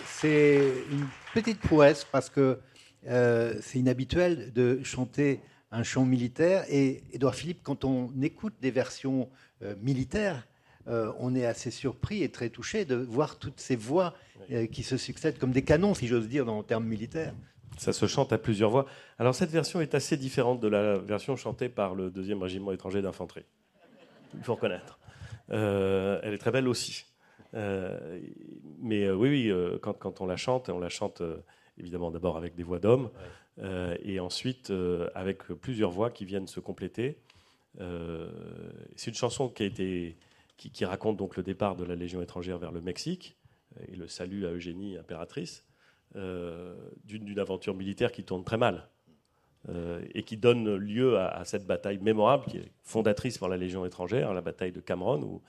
C'est 0.05 0.74
une 0.91 1.07
petite 1.34 1.62
prouesse 1.62 2.03
parce 2.03 2.30
que 2.30 2.60
euh, 3.07 3.53
c'est 3.62 3.80
inhabituel 3.80 4.51
de 4.51 4.84
chanter 4.84 5.39
un 5.72 5.84
chant 5.84 6.03
militaire. 6.03 6.66
Et 6.68 7.01
Édouard 7.14 7.34
Philippe, 7.34 7.62
quand 7.64 7.86
on 7.86 8.12
écoute 8.22 8.55
des 8.60 8.72
versions 8.72 9.30
euh, 9.64 9.74
militaires, 9.82 10.45
euh, 10.89 11.14
on 11.20 11.34
est 11.34 11.45
assez 11.45 11.72
surpris 11.72 12.24
et 12.24 12.30
très 12.30 12.49
touché 12.49 12.84
de 12.84 12.95
voir 12.95 13.39
toutes 13.39 13.62
ces 13.62 13.78
voix 13.78 14.14
qui 14.74 14.84
se 14.84 14.97
succèdent 14.97 15.39
comme 15.39 15.51
des 15.51 15.64
canons, 15.64 15.93
si 15.93 16.07
j'ose 16.07 16.28
dire, 16.28 16.43
dans 16.43 16.57
le 16.57 16.66
terme 16.66 16.84
militaire. 16.84 17.34
Ça 17.78 17.93
se 17.93 18.05
chante 18.05 18.34
à 18.34 18.38
plusieurs 18.38 18.70
voix. 18.70 18.86
Alors 19.18 19.34
cette 19.34 19.51
version 19.51 19.80
est 19.80 19.95
assez 19.95 20.18
différente 20.18 20.60
de 20.60 20.68
la 20.68 20.97
version 20.97 21.38
chantée 21.38 21.70
par 21.70 21.95
le 21.95 22.10
deuxième 22.10 22.43
régiment 22.43 22.74
étranger 22.74 23.01
d'infanterie. 23.01 23.45
Il 24.34 24.43
faut 24.43 24.55
reconnaître. 24.55 24.99
Elle 25.50 26.34
est 26.34 26.39
très 26.39 26.52
belle 26.52 26.68
aussi. 26.68 27.06
mais 27.54 29.10
oui, 29.10 29.52
oui, 29.52 29.80
quand, 29.82 29.93
quand, 29.93 30.22
on 30.22 30.26
la 30.26 30.38
chante, 30.38 30.70
on 30.70 30.80
la 30.80 30.89
chante 30.89 31.22
évidemment 31.80 32.12
d'abord 32.12 32.38
avec 32.38 32.56
des 32.56 32.64
voix 32.64 32.80
d'hommes, 32.80 33.10
euh, 33.60 33.97
et 34.04 34.20
ensuite 34.20 34.70
euh, 34.70 35.10
avec 35.16 35.43
plusieurs 35.43 35.91
voix 35.91 36.12
qui 36.12 36.26
viennent 36.26 36.47
se 36.47 36.60
compléter. 36.60 37.20
Euh, 37.80 38.30
c'est 38.95 39.12
une 39.12 39.18
chanson 39.18 39.50
qui, 39.50 39.64
a 39.64 39.66
été, 39.66 40.18
qui, 40.58 40.86
raconte 40.86 41.18
donc 41.18 41.36
le 41.38 41.43
départ 41.43 41.76
de 41.76 41.84
la 41.84 41.95
Légion 41.95 42.22
étrangère 42.22 42.58
vers 42.58 42.72
le 42.72 42.82
Mexique 42.82 43.38
et 43.88 43.95
le 43.95 44.08
salut 44.08 44.45
à 44.45 44.52
Eugénie, 44.52 44.97
impératrice, 44.97 45.66
d'une 46.16 47.38
aventure 47.38 47.76
militaire 47.76 48.12
qui 48.12 48.24
tourne 48.24 48.43
très 48.43 48.58
mal. 48.58 48.89
Et 50.14 50.24
qui 50.24 50.38
donne 50.38 50.76
lieu 50.76 51.20
à, 51.20 51.43
cette 51.45 51.68
bataille 51.68 51.99
mémorable 51.99 52.45
qui 52.45 52.57
est 52.57 52.72
fondatrice 52.82 53.38
pour 53.38 53.49
la 53.49 53.57
Légion 53.57 53.86
étrangère, 53.86 54.34
la 54.34 54.41
bataille 54.41 54.72
de 54.72 54.80
Cameron, 54.80 55.22
où, 55.22 55.41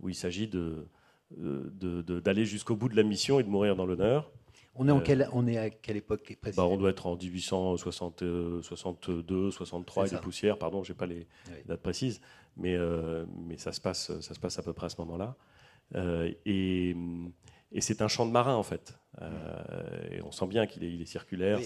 où 0.00 0.08
il 0.08 0.14
s'agit 0.14 0.48
de, 0.48 0.86
d'aller 1.30 2.44
jusqu'au 2.44 2.76
bout 2.76 2.88
de 2.88 2.96
la 2.96 3.02
mission 3.02 3.40
et 3.40 3.42
de 3.42 3.48
mourir 3.48 3.76
dans 3.76 3.86
l'honneur. 3.86 4.30
On 4.80 4.86
est, 4.86 4.92
en 4.92 5.00
quelle, 5.00 5.28
on 5.32 5.48
est 5.48 5.58
à 5.58 5.70
quelle 5.70 5.96
époque 5.96 6.38
bah, 6.56 6.64
On 6.64 6.76
doit 6.76 6.90
être 6.90 7.08
en 7.08 7.16
1862, 7.16 8.62
63 9.50 10.06
et 10.06 10.10
des 10.10 10.16
poussières, 10.18 10.56
pardon, 10.56 10.84
je 10.84 10.92
n'ai 10.92 10.96
pas 10.96 11.06
les 11.06 11.26
dates 11.66 11.82
précises, 11.82 12.20
mais, 12.56 12.76
euh, 12.76 13.24
mais 13.48 13.56
ça, 13.56 13.72
se 13.72 13.80
passe, 13.80 14.20
ça 14.20 14.34
se 14.34 14.38
passe 14.38 14.56
à 14.58 14.62
peu 14.62 14.72
près 14.72 14.86
à 14.86 14.88
ce 14.88 15.00
moment-là. 15.00 15.34
Euh, 15.96 16.30
et, 16.46 16.94
et 17.72 17.80
c'est 17.80 18.02
un 18.02 18.08
champ 18.08 18.24
de 18.24 18.30
marin, 18.30 18.54
en 18.54 18.62
fait. 18.62 18.96
Euh, 19.20 20.10
et 20.10 20.22
on 20.22 20.30
sent 20.30 20.46
bien 20.46 20.66
qu'il 20.66 20.84
est, 20.84 20.92
il 20.92 21.00
est 21.00 21.06
circulaire. 21.06 21.58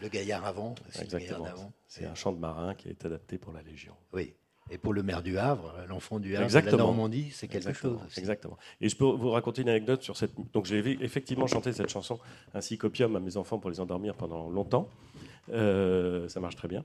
Le 0.00 0.08
gaillard 0.08 0.44
avant. 0.44 0.74
Exactement. 1.00 1.72
C'est 1.86 2.06
un 2.06 2.14
champ 2.14 2.32
de 2.32 2.38
marin 2.38 2.74
qui 2.74 2.88
est 2.88 3.04
adapté 3.04 3.38
pour 3.38 3.52
la 3.52 3.62
Légion. 3.62 3.94
Oui. 4.12 4.34
Et 4.68 4.78
pour 4.78 4.92
le 4.92 5.04
maire 5.04 5.22
du 5.22 5.38
Havre, 5.38 5.74
l'enfant 5.88 6.18
du 6.18 6.34
Havre, 6.36 6.48
de 6.48 6.70
la 6.70 6.76
Normandie, 6.76 7.30
c'est 7.30 7.46
quelque 7.46 7.72
chose. 7.72 8.00
Exactement. 8.16 8.56
Et 8.80 8.88
je 8.88 8.96
peux 8.96 9.04
vous 9.04 9.30
raconter 9.30 9.62
une 9.62 9.68
anecdote 9.68 10.02
sur 10.02 10.16
cette. 10.16 10.32
Donc 10.52 10.66
j'ai 10.66 10.78
effectivement 11.04 11.46
chanté 11.46 11.72
cette 11.72 11.88
chanson 11.88 12.18
ainsi 12.52 12.76
qu'opium 12.76 13.14
à 13.14 13.20
mes 13.20 13.36
enfants 13.36 13.58
pour 13.58 13.70
les 13.70 13.78
endormir 13.78 14.14
pendant 14.14 14.48
longtemps. 14.48 14.88
Euh, 15.52 16.28
ça 16.28 16.40
marche 16.40 16.56
très 16.56 16.66
bien. 16.66 16.84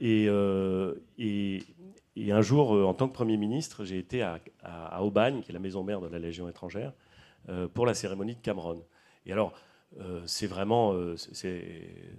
Et, 0.00 0.26
euh, 0.28 0.94
et, 1.16 1.62
et, 2.16 2.32
un 2.32 2.42
jour, 2.42 2.72
en 2.72 2.94
tant 2.94 3.06
que 3.06 3.14
Premier 3.14 3.36
ministre, 3.36 3.84
j'ai 3.84 3.98
été 3.98 4.22
à, 4.22 4.40
à, 4.64 5.04
Aubagne, 5.04 5.42
qui 5.42 5.50
est 5.50 5.54
la 5.54 5.60
maison 5.60 5.84
mère 5.84 6.00
de 6.00 6.08
la 6.08 6.18
Légion 6.18 6.48
étrangère, 6.48 6.92
pour 7.72 7.86
la 7.86 7.94
cérémonie 7.94 8.34
de 8.34 8.40
Cameron. 8.40 8.82
Et 9.26 9.32
alors, 9.32 9.52
c'est 10.26 10.46
vraiment. 10.46 10.94
c'est 11.16 12.12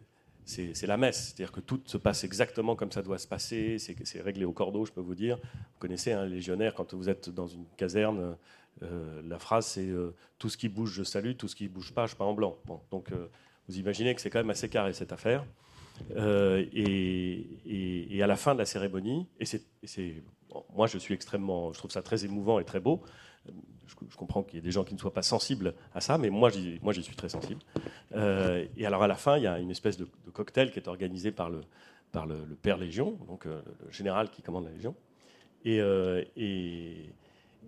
c'est 0.45 0.88
la 0.88 0.97
messe. 0.97 1.28
C'est-à-dire 1.28 1.51
que 1.51 1.62
tout 1.62 1.82
se 1.86 1.97
passe 1.97 2.24
exactement 2.24 2.76
comme 2.76 2.91
ça 2.91 3.01
doit 3.01 3.18
se 3.18 3.28
passer. 3.28 3.78
C'est 3.80 4.22
réglé 4.22 4.45
au 4.45 4.51
cordeau, 4.51 4.86
je 4.86 4.91
peux 4.91 5.01
vous 5.01 5.16
dire. 5.16 5.38
Vous 5.38 5.80
connaissez 5.80 6.12
un 6.12 6.26
légionnaire, 6.26 6.74
quand 6.74 6.93
vous 6.93 7.10
êtes 7.10 7.30
dans 7.30 7.47
une 7.47 7.66
caserne, 7.78 8.36
euh, 8.82 9.22
la 9.28 9.39
phrase 9.39 9.68
c'est 9.68 9.88
euh, 9.88 10.16
Tout 10.39 10.49
ce 10.49 10.58
qui 10.58 10.70
bouge, 10.70 10.93
je 10.93 11.04
salue, 11.04 11.34
tout 11.38 11.47
ce 11.47 11.56
qui 11.56 11.66
ne 11.66 11.70
bouge 11.70 11.93
pas, 11.93 12.08
je 12.08 12.16
pas 12.16 12.26
en 12.26 12.34
blanc. 12.34 12.58
Bon, 12.66 12.82
donc 12.91 13.12
euh, 13.12 13.28
vous 13.68 13.78
imaginez 13.78 14.14
que 14.16 14.22
c'est 14.22 14.30
quand 14.30 14.39
même 14.39 14.49
assez 14.49 14.70
carré 14.70 14.93
cette 14.93 15.14
affaire. 15.14 15.45
Et, 16.16 18.20
à 18.22 18.28
la 18.28 18.36
fin 18.36 18.54
de 18.54 18.60
la 18.60 18.66
cérémonie, 18.66 19.28
et 19.39 19.45
c'est 19.45 20.24
moi 20.76 20.88
je 20.88 20.97
suis 20.97 21.14
extrêmement, 21.14 21.74
je 21.74 21.78
trouve 21.78 21.91
ça 21.91 22.01
très 22.01 22.26
émouvant 22.26 22.60
et 22.60 22.64
très 22.64 22.80
beau 22.80 23.04
je, 23.88 24.16
comprends 24.16 24.44
qu'il 24.44 24.56
y 24.56 24.58
ait 24.60 24.62
des 24.62 24.72
gens 24.72 24.84
qui 24.84 24.94
ne 24.94 25.00
soient 25.00 25.14
pas 25.14 25.22
sensibles 25.22 25.74
à 25.94 26.02
ça, 26.02 26.18
mais 26.18 26.30
moi, 26.30 26.50
j'y, 26.50 26.80
moi, 26.82 26.94
j'y 26.94 27.04
suis 27.04 27.16
très 27.16 27.30
sensible. 27.30 27.62
Euh, 28.16 28.66
et 28.78 28.86
alors, 28.86 29.04
à 29.04 29.08
la 29.08 29.16
fin, 29.16 29.38
il 29.38 29.44
y 29.44 29.48
a 29.48 29.60
une 29.60 29.72
espèce 29.72 29.98
de, 29.98 30.08
cocktail 30.34 30.72
qui 30.72 30.80
est 30.80 30.88
organisé 30.88 31.32
par 31.32 31.50
le, 31.50 31.62
par 32.12 32.26
le, 32.26 32.38
Père 32.62 32.78
Légion, 32.78 33.18
donc 33.28 33.46
euh, 33.46 33.62
le 33.86 33.91
général 33.91 34.30
qui 34.30 34.41
commande 34.41 34.66
la 34.66 34.72
Légion. 34.72 34.96
Euh, 35.66 36.24
et, 36.36 37.10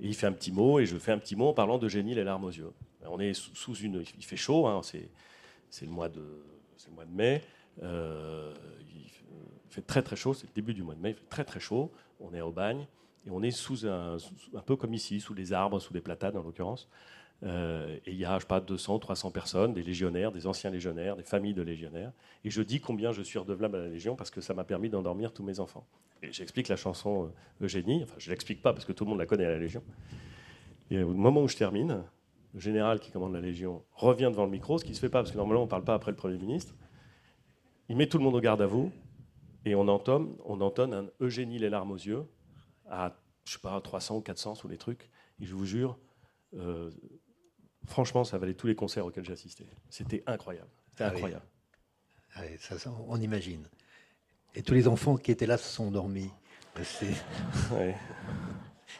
il 0.01 0.13
fait 0.13 0.27
un 0.27 0.33
petit 0.33 0.51
mot, 0.51 0.79
et 0.79 0.85
je 0.85 0.97
fais 0.97 1.13
un 1.13 1.17
petit 1.17 1.37
mot 1.37 1.47
en 1.47 1.53
parlant 1.53 1.77
de 1.77 1.87
Génie 1.87 2.13
les 2.13 2.25
larmes 2.25 2.43
aux 2.43 2.51
yeux. 2.51 2.71
On 3.07 3.19
est 3.19 3.33
sous, 3.33 3.75
une. 3.75 4.03
Il 4.17 4.25
fait 4.25 4.35
chaud, 4.35 4.67
hein, 4.67 4.81
c'est, 4.83 5.09
c'est, 5.69 5.85
le 5.85 5.91
mois 5.91 6.09
de, 6.09 6.43
c'est 6.75 6.89
le 6.89 6.95
mois 6.95 7.05
de 7.05 7.13
mai. 7.13 7.41
il 7.81 9.09
fait 9.69 9.81
très 9.81 10.01
très 10.01 10.17
chaud, 10.17 10.33
c'est 10.33 10.47
le 10.47 10.53
début 10.53 10.73
du 10.73 10.83
mois 10.83 10.95
de 10.95 10.99
mai, 10.99 11.11
il 11.11 11.15
fait 11.15 11.29
très 11.29 11.45
très 11.45 11.61
chaud. 11.61 11.91
On 12.19 12.33
est 12.33 12.41
au 12.41 12.51
bagne. 12.51 12.87
Et 13.25 13.31
on 13.31 13.41
est 13.41 13.51
sous 13.51 13.87
un, 13.87 14.17
peu 14.65 14.75
comme 14.75 14.93
ici, 14.93 15.19
sous 15.19 15.33
des 15.33 15.51
arbres, 15.53 15.79
sous 15.79 15.93
des 15.93 16.01
platanes 16.01 16.37
en 16.37 16.43
l'occurrence. 16.43 16.87
Euh, 17.43 17.97
et 18.05 18.11
il 18.11 18.17
y 18.17 18.25
a, 18.25 18.35
je 18.35 18.41
sais 18.41 18.47
pas, 18.47 18.59
200, 18.61 18.99
300 18.99 19.31
personnes, 19.31 19.73
des 19.73 19.83
légionnaires, 19.83 20.31
des 20.31 20.47
anciens 20.47 20.69
légionnaires, 20.69 21.15
des 21.15 21.23
familles 21.23 21.53
de 21.53 21.61
légionnaires. 21.61 22.11
Et 22.43 22.49
je 22.49 22.61
dis 22.61 22.79
combien 22.79 23.11
je 23.11 23.21
suis 23.21 23.39
redevable 23.39 23.75
à 23.75 23.79
la 23.79 23.87
Légion 23.87 24.15
parce 24.15 24.29
que 24.29 24.41
ça 24.41 24.53
m'a 24.53 24.63
permis 24.63 24.89
d'endormir 24.89 25.33
tous 25.33 25.43
mes 25.43 25.59
enfants. 25.59 25.85
Et 26.23 26.31
j'explique 26.31 26.67
la 26.69 26.75
chanson 26.75 27.25
euh, 27.25 27.65
Eugénie, 27.65 28.03
enfin 28.03 28.15
je 28.17 28.29
ne 28.29 28.31
l'explique 28.31 28.61
pas 28.61 28.73
parce 28.73 28.85
que 28.85 28.93
tout 28.93 29.03
le 29.03 29.09
monde 29.09 29.19
la 29.19 29.25
connaît 29.25 29.45
à 29.45 29.51
la 29.51 29.59
Légion. 29.59 29.83
Et 30.91 31.01
au 31.01 31.13
moment 31.13 31.41
où 31.41 31.47
je 31.47 31.57
termine, 31.57 32.03
le 32.53 32.59
général 32.59 32.99
qui 32.99 33.11
commande 33.11 33.33
la 33.33 33.41
Légion 33.41 33.83
revient 33.93 34.29
devant 34.31 34.45
le 34.45 34.51
micro, 34.51 34.77
ce 34.77 34.85
qui 34.85 34.91
ne 34.91 34.95
se 34.95 35.01
fait 35.01 35.09
pas 35.09 35.19
parce 35.19 35.31
que 35.31 35.37
normalement 35.37 35.63
on 35.63 35.65
ne 35.65 35.69
parle 35.69 35.83
pas 35.83 35.95
après 35.95 36.11
le 36.11 36.17
Premier 36.17 36.37
ministre. 36.37 36.73
Il 37.89 37.97
met 37.97 38.07
tout 38.07 38.17
le 38.17 38.23
monde 38.23 38.35
au 38.35 38.39
garde 38.39 38.61
à 38.61 38.67
vous 38.67 38.91
et 39.65 39.75
on 39.75 39.87
on 39.87 40.61
entonne 40.61 40.93
un 40.93 41.07
Eugénie 41.19 41.59
les 41.59 41.69
larmes 41.69 41.91
aux 41.91 41.97
yeux 41.97 42.23
à, 42.89 43.17
je 43.45 43.53
sais 43.53 43.59
pas, 43.59 43.79
300 43.79 44.17
ou 44.17 44.21
400 44.21 44.55
sous 44.55 44.67
les 44.67 44.77
trucs. 44.77 45.09
Et 45.39 45.45
je 45.45 45.53
vous 45.53 45.65
jure, 45.65 45.97
euh, 46.55 46.91
franchement, 47.85 48.23
ça 48.23 48.37
valait 48.37 48.53
tous 48.53 48.67
les 48.67 48.75
concerts 48.75 49.05
auxquels 49.05 49.25
j'ai 49.25 49.33
assisté. 49.33 49.65
C'était 49.89 50.23
incroyable. 50.27 50.69
C'était 50.91 51.03
ah 51.03 51.09
incroyable. 51.09 51.45
Ah 52.35 52.41
ça, 52.59 52.91
on 53.07 53.19
imagine. 53.19 53.67
Et 54.55 54.61
tous 54.61 54.73
les 54.73 54.87
enfants 54.87 55.17
qui 55.17 55.31
étaient 55.31 55.45
là 55.45 55.57
se 55.57 55.67
sont 55.67 55.87
endormis. 55.87 56.31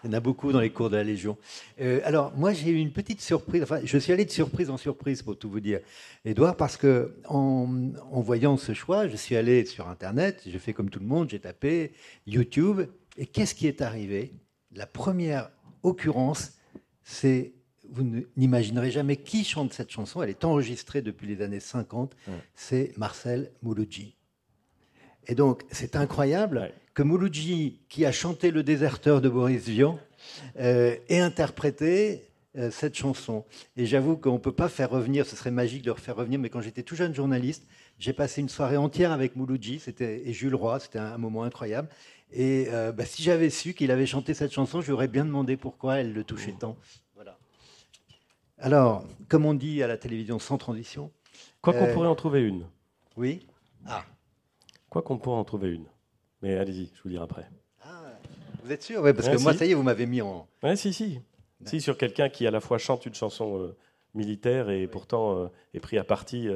Il 0.04 0.08
y 0.08 0.10
en 0.10 0.14
a 0.14 0.20
beaucoup 0.20 0.52
dans 0.52 0.60
les 0.60 0.70
cours 0.70 0.90
de 0.90 0.98
la 0.98 1.04
Légion. 1.04 1.38
Euh, 1.80 2.00
alors, 2.04 2.36
moi, 2.36 2.54
j'ai 2.54 2.70
eu 2.70 2.78
une 2.78 2.92
petite 2.92 3.22
surprise. 3.22 3.64
Enfin, 3.64 3.80
je 3.84 3.98
suis 3.98 4.12
allé 4.12 4.26
de 4.26 4.30
surprise 4.30 4.70
en 4.70 4.78
surprise, 4.78 5.22
pour 5.22 5.38
tout 5.38 5.50
vous 5.50 5.60
dire, 5.60 5.80
Edouard, 6.26 6.58
parce 6.58 6.78
que 6.78 7.16
en, 7.26 7.68
en 8.12 8.22
voyant 8.22 8.58
ce 8.58 8.74
choix, 8.74 9.08
je 9.08 9.16
suis 9.16 9.36
allé 9.36 9.66
sur 9.66 9.88
Internet, 9.88 10.42
j'ai 10.46 10.60
fait 10.60 10.74
comme 10.74 10.90
tout 10.90 11.00
le 11.00 11.06
monde, 11.06 11.30
j'ai 11.30 11.40
tapé 11.40 11.94
YouTube, 12.28 12.82
et 13.18 13.26
qu'est-ce 13.26 13.56
qui 13.56 13.68
est 13.68 13.82
arrivé? 13.82 14.34
La 14.72 14.86
première 14.86 15.52
occurrence, 15.84 16.54
c'est, 17.04 17.54
vous 17.90 18.04
n'imaginerez 18.36 18.92
jamais 18.92 19.18
qui 19.18 19.44
chante 19.44 19.74
cette 19.74 19.92
chanson, 19.92 20.22
elle 20.22 20.30
est 20.30 20.44
enregistrée 20.44 21.02
depuis 21.02 21.28
les 21.28 21.42
années 21.42 21.60
50, 21.60 22.16
c'est 22.56 22.92
Marcel 22.98 23.52
Mouloudji. 23.62 24.16
Et 25.28 25.36
donc, 25.36 25.64
c'est 25.72 25.96
incroyable 25.96 26.72
que 26.94 27.04
Mouloudji, 27.04 27.82
qui 27.90 28.06
a 28.06 28.12
chanté 28.12 28.52
Le 28.52 28.64
déserteur 28.64 29.22
de 29.22 29.30
Boris 29.30 29.68
Vian, 29.68 30.00
euh, 30.60 30.96
ait 31.10 31.20
interprété 31.20 32.30
euh, 32.58 32.72
cette 32.72 32.96
chanson. 32.96 33.44
Et 33.76 33.86
j'avoue 33.86 34.16
qu'on 34.16 34.34
ne 34.34 34.38
peut 34.40 34.54
pas 34.54 34.70
faire 34.70 34.90
revenir, 34.90 35.26
ce 35.26 35.36
serait 35.36 35.52
magique 35.52 35.82
de 35.84 35.92
refaire 35.92 36.16
revenir, 36.16 36.40
mais 36.40 36.50
quand 36.50 36.62
j'étais 36.62 36.84
tout 36.84 36.96
jeune 36.96 37.14
journaliste, 37.14 37.66
j'ai 38.00 38.14
passé 38.14 38.40
une 38.40 38.50
soirée 38.50 38.78
entière 38.78 39.12
avec 39.12 39.36
Mouloudji 39.36 39.82
et 40.00 40.34
Jules 40.34 40.56
Roy, 40.56 40.80
c'était 40.80 41.00
un 41.00 41.18
moment 41.18 41.44
incroyable. 41.44 41.90
Et 42.32 42.68
euh, 42.70 42.92
bah, 42.92 43.06
si 43.06 43.24
j'avais 43.24 43.50
su 43.50 43.74
qu'il 43.74 43.92
avait 43.92 44.06
chanté 44.06 44.34
cette 44.34 44.52
chanson, 44.52 44.82
j'aurais 44.82 45.08
bien 45.08 45.26
demandé 45.26 45.58
pourquoi 45.58 45.98
elle 45.98 46.14
le 46.14 46.24
touchait 46.24 46.56
tant. 46.60 46.76
Voilà. 47.16 47.38
Alors, 48.58 49.06
comme 49.30 49.46
on 49.46 49.54
dit 49.54 49.82
à 49.84 49.88
la 49.88 49.98
télévision, 49.98 50.40
sans 50.40 50.58
transition. 50.58 51.12
Quoi 51.62 51.74
qu'on 51.74 51.86
euh, 51.86 51.94
pourrait 51.94 52.08
en 52.08 52.16
trouver 52.16 52.42
une. 52.42 52.66
Oui. 53.16 53.48
Ah. 53.86 54.04
Quoi 54.90 55.02
qu'on 55.02 55.18
pourrait 55.18 55.38
en 55.38 55.44
trouver 55.44 55.72
une. 55.72 55.86
Mais 56.42 56.56
allez-y, 56.56 56.92
je 56.96 57.02
vous 57.04 57.10
dirai 57.10 57.24
après. 57.24 57.50
Ah, 57.82 58.04
vous 58.64 58.72
êtes 58.72 58.84
sûr? 58.84 59.02
Oui, 59.02 59.14
parce 59.14 59.30
que 59.30 59.38
moi, 59.38 59.54
ça 59.54 59.66
y 59.66 59.72
est, 59.72 59.74
vous 59.74 59.84
m'avez 59.84 60.06
mis 60.06 60.22
en. 60.22 60.48
Oui, 60.64 60.78
si, 60.78 60.94
si. 60.94 61.20
Si, 61.66 61.82
sur 61.82 61.98
quelqu'un 61.98 62.30
qui 62.30 62.46
à 62.46 62.52
la 62.52 62.60
fois 62.60 62.78
chante 62.78 63.06
une 63.06 63.16
chanson 63.16 63.60
euh, 63.60 63.76
militaire 64.14 64.70
et 64.70 64.88
pourtant 64.88 65.50
est 65.74 65.80
pris 65.80 65.98
à 65.98 66.04
partie 66.04 66.48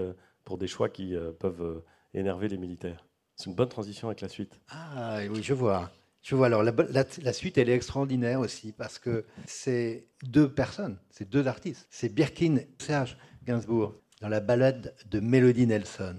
pour 0.43 0.57
des 0.57 0.67
choix 0.67 0.89
qui 0.89 1.15
peuvent 1.39 1.83
énerver 2.13 2.47
les 2.47 2.57
militaires. 2.57 3.05
C'est 3.39 3.49
une 3.49 3.55
bonne 3.55 3.69
transition 3.69 4.09
avec 4.09 4.19
la 4.19 4.27
suite. 4.27 4.59
Ah 4.69 5.19
oui, 5.31 5.41
je 5.41 5.53
vois. 5.53 5.89
Je 6.21 6.35
vois. 6.35 6.47
Alors 6.47 6.61
la, 6.61 7.31
suite, 7.31 7.57
elle 7.57 7.69
est 7.69 7.73
extraordinaire 7.73 8.41
aussi 8.41 8.73
parce 8.73 8.99
que 8.99 9.23
c'est 9.45 10.07
deux 10.23 10.51
personnes, 10.51 10.97
c'est 11.09 11.29
deux 11.29 11.47
artistes. 11.47 11.87
C'est 11.89 12.09
Birkin 12.09 12.57
Serge 12.79 13.17
Gainsbourg 13.45 13.95
dans 14.19 14.27
la 14.27 14.41
balade 14.41 14.93
de 15.09 15.21
Melody 15.21 15.67
Nelson. 15.67 16.17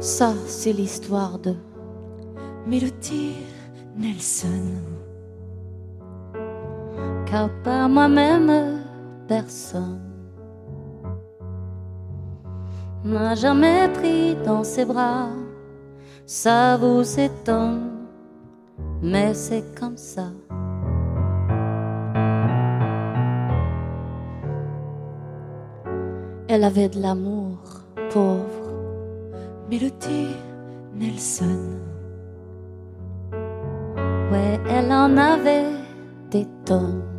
Ça, 0.00 0.34
c'est 0.48 0.72
l'histoire 0.72 1.38
de 1.38 1.54
Mélodie 2.66 3.36
Nelson. 3.96 4.82
Car 7.24 7.50
par 7.62 7.88
moi-même, 7.88 8.85
personne 9.26 10.00
n'a 13.04 13.34
jamais 13.34 13.88
pris 13.94 14.34
dans 14.44 14.64
ses 14.64 14.84
bras. 14.84 15.28
Ça 16.26 16.76
vous 16.76 17.20
étonne, 17.20 17.90
mais 19.00 19.32
c'est 19.34 19.64
comme 19.78 19.96
ça. 19.96 20.32
Elle 26.48 26.64
avait 26.64 26.88
de 26.88 27.00
l'amour, 27.00 27.58
pauvre. 28.10 28.66
Mélodie 29.70 30.34
Nelson. 30.94 31.78
Ouais, 34.32 34.60
elle 34.68 34.92
en 34.92 35.16
avait 35.16 35.72
des 36.30 36.46
tonnes. 36.64 37.15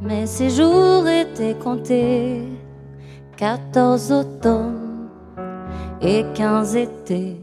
Mais 0.00 0.26
ses 0.26 0.50
jours 0.50 1.06
étaient 1.08 1.56
comptés. 1.56 2.42
14 3.36 4.12
automnes 4.12 5.08
et 6.00 6.24
15 6.34 6.76
étés. 6.76 7.40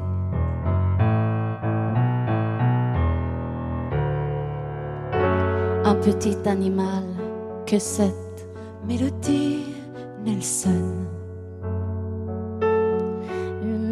Un 5.83 5.95
petit 5.95 6.37
animal 6.45 7.03
que 7.65 7.79
cette 7.79 8.47
Mélodie 8.87 9.63
Nelson. 10.25 10.93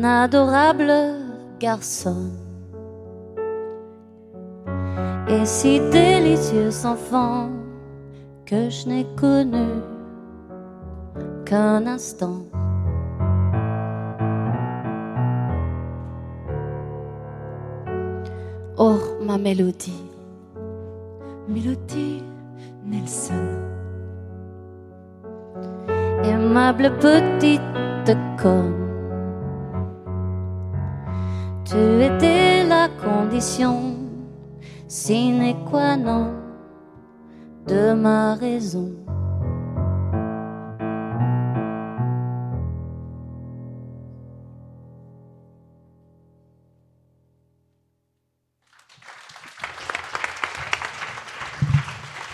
une 0.04 0.10
adorable 0.10 0.92
garçonne. 1.60 2.34
Et 5.30 5.46
si 5.46 5.80
délicieux 5.80 6.72
enfant 6.86 7.50
que 8.54 8.70
je 8.70 8.88
n'ai 8.88 9.06
connu 9.20 9.68
qu'un 11.44 11.88
instant. 11.88 12.42
Oh, 18.78 19.00
ma 19.26 19.40
mélodie, 19.40 20.04
Mélodie 21.48 22.22
Nelson. 22.86 23.44
aimable 26.24 26.92
petite 27.00 28.16
conne. 28.40 28.82
Tu 31.66 31.82
étais 32.04 32.64
la 32.68 32.88
condition 33.04 33.96
sine 34.88 35.56
qua 35.68 35.98
non 35.98 36.43
de 37.68 37.94
ma 37.94 38.36
raison. 38.36 38.92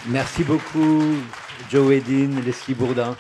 Merci 0.10 0.44
beaucoup, 0.44 1.02
Joe 1.70 1.94
Edin, 1.94 2.40
Leslie 2.42 2.74
Bourdin, 2.74 3.16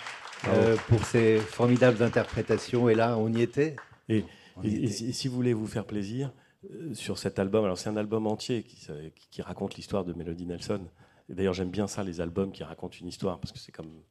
euh, 0.47 0.75
pour 0.87 1.03
ces 1.05 1.37
formidables 1.37 2.01
interprétations. 2.01 2.89
Et 2.89 2.95
là, 2.95 3.17
on 3.17 3.31
y 3.31 3.41
était? 3.41 3.75
Et, 4.07 4.23
On 4.55 4.63
et- 4.63 4.69
y 4.69 4.75
et 4.75 4.77
était. 4.85 4.93
si 4.93 5.09
et 5.09 5.13
si 5.13 5.27
vous 5.27 5.35
voulez 5.35 5.53
vous 5.53 5.67
faire 5.67 5.85
plaisir 5.85 6.31
euh, 6.71 6.93
sur 6.93 7.17
cet 7.17 7.37
album, 7.37 7.63
alors 7.65 7.77
c'est 7.77 7.89
un 7.89 7.97
album 7.97 8.27
entier 8.27 8.63
qui 8.63 9.41
raconte 9.41 9.75
l'histoire 9.75 10.03
de 10.05 10.13
Melody 10.13 10.45
Nelson. 10.45 10.81
D'ailleurs, 11.29 11.53
j'aime 11.53 11.69
bien 11.69 11.87
ça, 11.87 12.03
les 12.03 12.21
albums 12.21 12.51
qui 12.51 12.63
racontent 12.63 12.97
une 12.99 13.07
histoire, 13.07 13.39
parce 13.39 13.51
que 13.51 13.59
c'est 13.59 13.71
comme, 13.71 14.01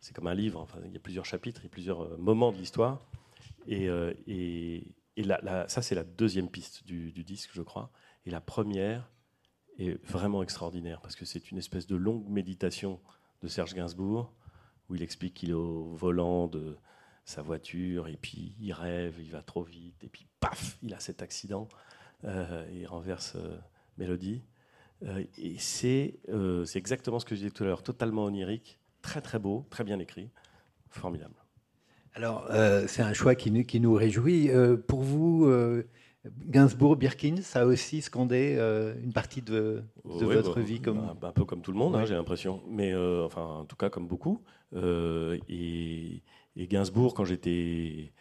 c'est 0.00 0.14
comme 0.14 0.26
un 0.26 0.34
livre. 0.34 0.60
Enfin, 0.60 0.78
il 0.84 0.92
y 0.92 0.96
a 0.96 1.00
plusieurs 1.00 1.24
chapitres, 1.24 1.60
il 1.62 1.64
y 1.64 1.66
a 1.68 1.70
plusieurs 1.70 2.02
euh, 2.02 2.16
moments 2.18 2.52
de 2.52 2.58
l'histoire. 2.58 3.00
Et, 3.66 3.88
euh, 3.88 4.12
et, 4.26 4.94
et 5.16 5.22
la- 5.22 5.68
ça, 5.68 5.82
c'est 5.82 5.94
la 5.94 6.04
deuxième 6.04 6.48
piste 6.48 6.84
du, 6.84 7.12
disque, 7.24 7.50
je 7.52 7.62
crois. 7.62 7.90
Et 8.26 8.30
la 8.30 8.40
première 8.40 9.08
est 9.78 10.02
vraiment 10.04 10.42
extraordinaire, 10.42 11.00
parce 11.00 11.14
que 11.16 11.24
c'est 11.24 11.50
une 11.50 11.58
espèce 11.58 11.86
de 11.86 11.96
longue 11.96 12.28
méditation 12.28 13.00
de 13.42 13.48
Serge 13.48 13.74
Gainsbourg, 13.74 14.32
où 14.88 14.94
il 14.94 15.02
explique 15.02 15.34
qu'il 15.34 15.50
est 15.50 15.54
au 15.54 15.94
volant 15.94 16.48
de 16.48 16.76
sa 17.24 17.40
voiture, 17.40 18.08
et 18.08 18.16
puis 18.16 18.54
il 18.60 18.72
rêve, 18.72 19.16
il 19.20 19.30
va 19.30 19.42
trop 19.42 19.62
vite, 19.62 20.02
et 20.04 20.08
puis 20.08 20.26
paf, 20.40 20.76
il 20.82 20.92
a 20.92 21.00
cet 21.00 21.22
accident, 21.22 21.68
euh, 22.24 22.68
et 22.70 22.80
il 22.80 22.86
renverse 22.86 23.36
Mélodie. 23.96 24.42
Euh, 25.02 25.24
et 25.38 25.56
c'est 25.58 26.14
euh, 26.28 26.64
c'est 26.64 26.78
exactement 26.78 27.18
ce 27.18 27.24
que 27.24 27.34
je 27.34 27.40
disais 27.40 27.50
tout 27.50 27.64
à 27.64 27.66
l'heure, 27.66 27.82
totalement 27.82 28.24
onirique, 28.24 28.78
très 29.02 29.20
très 29.20 29.38
beau, 29.38 29.66
très 29.70 29.84
bien 29.84 29.98
écrit, 29.98 30.30
formidable. 30.88 31.34
Alors, 32.14 32.46
euh, 32.50 32.84
c'est 32.86 33.02
un 33.02 33.12
choix 33.12 33.34
qui 33.34 33.50
nous, 33.50 33.64
qui 33.64 33.80
nous 33.80 33.92
réjouit. 33.92 34.48
Euh, 34.48 34.76
pour 34.76 35.02
vous, 35.02 35.46
euh, 35.46 35.82
Gainsbourg, 36.46 36.96
Birkin, 36.96 37.36
ça 37.42 37.62
a 37.62 37.64
aussi 37.66 38.02
scandé 38.02 38.56
une 39.02 39.12
partie 39.12 39.42
de, 39.42 39.82
de 40.04 40.24
Ouais, 40.24 40.36
votre 40.36 40.54
bah, 40.54 40.62
vie 40.62 40.80
comme... 40.80 41.00
un, 41.00 41.18
un 41.20 41.32
peu 41.32 41.44
comme 41.44 41.60
tout 41.60 41.72
le 41.72 41.78
monde, 41.78 41.96
hein, 41.96 42.04
j'ai 42.04 42.14
l'impression. 42.14 42.62
Mais 42.68 42.94
enfin, 42.94 43.42
en 43.42 43.64
tout 43.64 43.76
cas, 43.76 43.90
comme 43.90 44.06
beaucoup. 44.06 44.42
Et, 44.74 46.22
et 46.56 46.66
Gainsbourg, 46.68 47.14
quand 47.14 47.24
j'étais. 47.24 48.12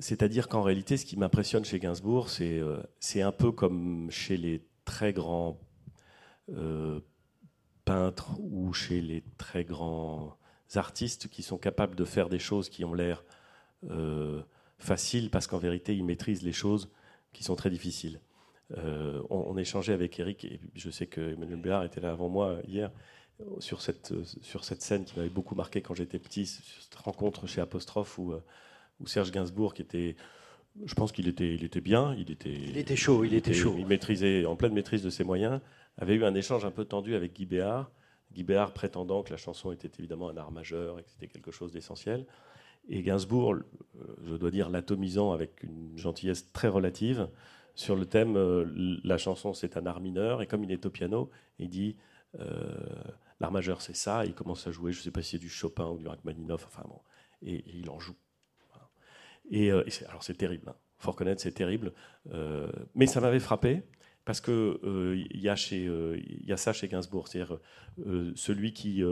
C'est-à-dire 0.00 0.48
qu'en 0.48 0.62
réalité, 0.62 0.96
ce 0.96 1.04
qui 1.04 1.18
m'impressionne 1.18 1.64
chez 1.64 1.78
Gainsbourg, 1.78 2.30
c'est 2.30 3.22
un 3.22 3.32
peu 3.32 3.52
comme 3.52 4.10
chez 4.10 4.38
les 4.38 4.62
très 4.84 5.12
grands 5.12 5.58
euh, 6.50 7.00
peintres 7.84 8.38
ou 8.40 8.72
chez 8.72 9.00
les 9.00 9.22
très 9.38 9.64
grands 9.64 10.36
artistes 10.74 11.28
qui 11.28 11.42
sont 11.42 11.58
capables 11.58 11.94
de 11.94 12.04
faire 12.04 12.28
des 12.28 12.38
choses 12.38 12.68
qui 12.68 12.84
ont 12.84 12.94
l'air 12.94 13.24
euh, 13.90 14.42
faciles 14.78 15.30
parce 15.30 15.46
qu'en 15.46 15.58
vérité, 15.58 15.94
ils 15.94 16.04
maîtrisent 16.04 16.42
les 16.42 16.52
choses 16.52 16.90
qui 17.32 17.44
sont 17.44 17.56
très 17.56 17.70
difficiles. 17.70 18.20
Euh, 18.78 19.22
on, 19.30 19.56
échangeait 19.58 19.92
avec 19.92 20.18
Eric, 20.18 20.44
et 20.44 20.60
je 20.74 20.90
sais 20.90 21.06
que 21.06 21.34
Emmanuel 21.34 21.60
Béard 21.60 21.84
était 21.84 22.00
là 22.00 22.10
avant 22.10 22.28
moi 22.28 22.58
hier, 22.66 22.90
sur 23.58 23.82
cette, 23.82 24.14
sur 24.42 24.64
cette 24.64 24.80
scène 24.80 25.04
qui 25.04 25.16
m'avait 25.16 25.28
beaucoup 25.28 25.54
marqué 25.54 25.82
quand 25.82 25.94
j'étais 25.94 26.18
petit, 26.18 26.46
cette 26.46 26.94
rencontre 26.94 27.46
chez 27.46 27.60
Apostrophe 27.60 28.16
où, 28.18 28.32
où 29.00 29.06
Serge 29.06 29.32
Gainsbourg, 29.32 29.74
qui 29.74 29.82
était, 29.82 30.16
je 30.84 30.94
pense 30.94 31.12
qu'il 31.12 31.28
était, 31.28 31.54
il 31.54 31.64
était 31.64 31.80
bien, 31.80 32.14
il 32.14 32.30
était, 32.30 32.52
Il 32.52 32.76
était 32.76 32.96
chaud, 32.96 33.24
il 33.24 33.34
était 33.34 33.52
chaud. 33.52 33.76
il 33.78 33.86
maîtrisait, 33.86 34.44
en 34.44 34.56
pleine 34.56 34.72
maîtrise 34.72 35.02
de 35.02 35.10
ses 35.10 35.24
moyens, 35.24 35.60
avait 35.98 36.14
eu 36.14 36.24
un 36.24 36.34
échange 36.34 36.64
un 36.64 36.70
peu 36.70 36.84
tendu 36.84 37.14
avec 37.14 37.34
Guy 37.34 37.46
Béard, 37.46 37.90
Guy 38.32 38.42
Béard 38.42 38.72
prétendant 38.72 39.22
que 39.22 39.30
la 39.30 39.36
chanson 39.36 39.70
était 39.70 39.90
évidemment 39.98 40.28
un 40.28 40.36
art 40.36 40.50
majeur 40.50 40.98
et 40.98 41.04
que 41.04 41.10
c'était 41.10 41.28
quelque 41.28 41.52
chose 41.52 41.72
d'essentiel. 41.72 42.26
Et 42.88 43.02
Gainsbourg, 43.02 43.54
euh, 43.54 43.62
je 44.26 44.34
dois 44.34 44.50
dire, 44.50 44.68
l'atomisant 44.68 45.32
avec 45.32 45.62
une 45.62 45.96
gentillesse 45.96 46.52
très 46.52 46.68
relative 46.68 47.28
sur 47.74 47.96
le 47.96 48.06
thème 48.06 48.36
euh, 48.36 48.98
la 49.02 49.18
chanson 49.18 49.52
c'est 49.52 49.76
un 49.76 49.86
art 49.86 50.00
mineur 50.00 50.42
et 50.42 50.46
comme 50.46 50.64
il 50.64 50.72
est 50.72 50.86
au 50.86 50.90
piano, 50.90 51.30
il 51.58 51.68
dit 51.70 51.96
euh, 52.40 52.74
l'art 53.40 53.52
majeur 53.52 53.80
c'est 53.80 53.96
ça, 53.96 54.24
et 54.24 54.28
il 54.28 54.34
commence 54.34 54.66
à 54.66 54.70
jouer, 54.70 54.92
je 54.92 54.98
ne 54.98 55.04
sais 55.04 55.10
pas 55.10 55.22
si 55.22 55.32
c'est 55.32 55.38
du 55.38 55.48
Chopin 55.48 55.88
ou 55.88 55.98
du 55.98 56.06
Rachmaninoff, 56.06 56.66
enfin 56.66 56.84
bon, 56.86 57.00
et, 57.42 57.54
et 57.54 57.76
il 57.76 57.90
en 57.90 57.98
joue. 57.98 58.16
Et, 59.50 59.70
euh, 59.70 59.84
et 59.86 60.06
alors 60.08 60.22
c'est 60.22 60.34
terrible, 60.36 60.68
hein. 60.68 60.76
faut 60.98 61.10
reconnaître 61.10 61.42
c'est 61.42 61.52
terrible, 61.52 61.92
Euh, 62.32 62.70
mais 62.94 63.06
ça 63.06 63.20
m'avait 63.20 63.40
frappé 63.40 63.82
parce 64.24 64.40
que 64.40 64.80
il 65.30 65.40
y 65.40 65.50
a 65.50 65.56
chez 65.56 65.86
euh, 65.86 66.18
y 66.24 66.52
a 66.52 66.56
ça 66.56 66.72
chez 66.72 66.88
Gainsbourg, 66.88 67.28
c'est-à-dire 67.28 67.58
celui 68.34 68.72
qui 68.72 69.02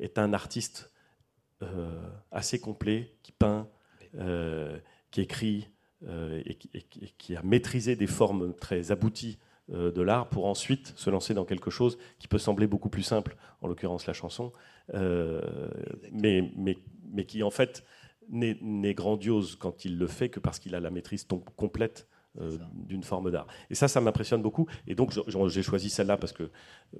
est 0.00 0.18
un 0.18 0.32
artiste 0.32 0.92
assez 2.30 2.60
complet, 2.60 3.16
qui 3.22 3.32
peint, 3.32 3.68
qui 5.10 5.20
écrit 5.20 5.68
et, 6.08 6.54
qui, 6.54 7.32
et 7.32 7.36
a 7.36 7.42
maîtrisé 7.42 7.96
des 7.96 8.06
formes 8.06 8.54
très 8.54 8.92
abouties 8.92 9.38
de 9.68 10.02
l'art 10.02 10.28
pour 10.28 10.46
ensuite 10.46 10.92
se 10.96 11.10
lancer 11.10 11.34
dans 11.34 11.44
quelque 11.44 11.70
chose 11.70 11.98
qui 12.20 12.28
peut 12.28 12.38
sembler 12.38 12.68
beaucoup 12.68 12.90
plus 12.90 13.02
simple, 13.02 13.36
en 13.60 13.66
l'occurrence 13.66 14.06
la 14.06 14.12
chanson, 14.12 14.52
mais, 14.92 16.52
mais, 16.56 16.78
mais 17.12 17.24
qui 17.24 17.42
en 17.42 17.50
fait 17.50 17.84
n'est 18.30 18.94
grandiose 18.94 19.56
quand 19.56 19.84
il 19.84 19.98
le 19.98 20.06
fait 20.06 20.28
que 20.28 20.40
parce 20.40 20.58
qu'il 20.58 20.74
a 20.74 20.80
la 20.80 20.90
maîtrise 20.90 21.26
complète 21.56 22.08
euh, 22.40 22.56
d'une 22.72 23.02
forme 23.02 23.30
d'art. 23.30 23.46
Et 23.68 23.74
ça, 23.74 23.88
ça 23.88 24.00
m'impressionne 24.00 24.40
beaucoup. 24.40 24.66
Et 24.86 24.94
donc, 24.94 25.12
j'ai 25.48 25.62
choisi 25.62 25.90
celle-là 25.90 26.16
parce 26.16 26.32
que, 26.32 26.50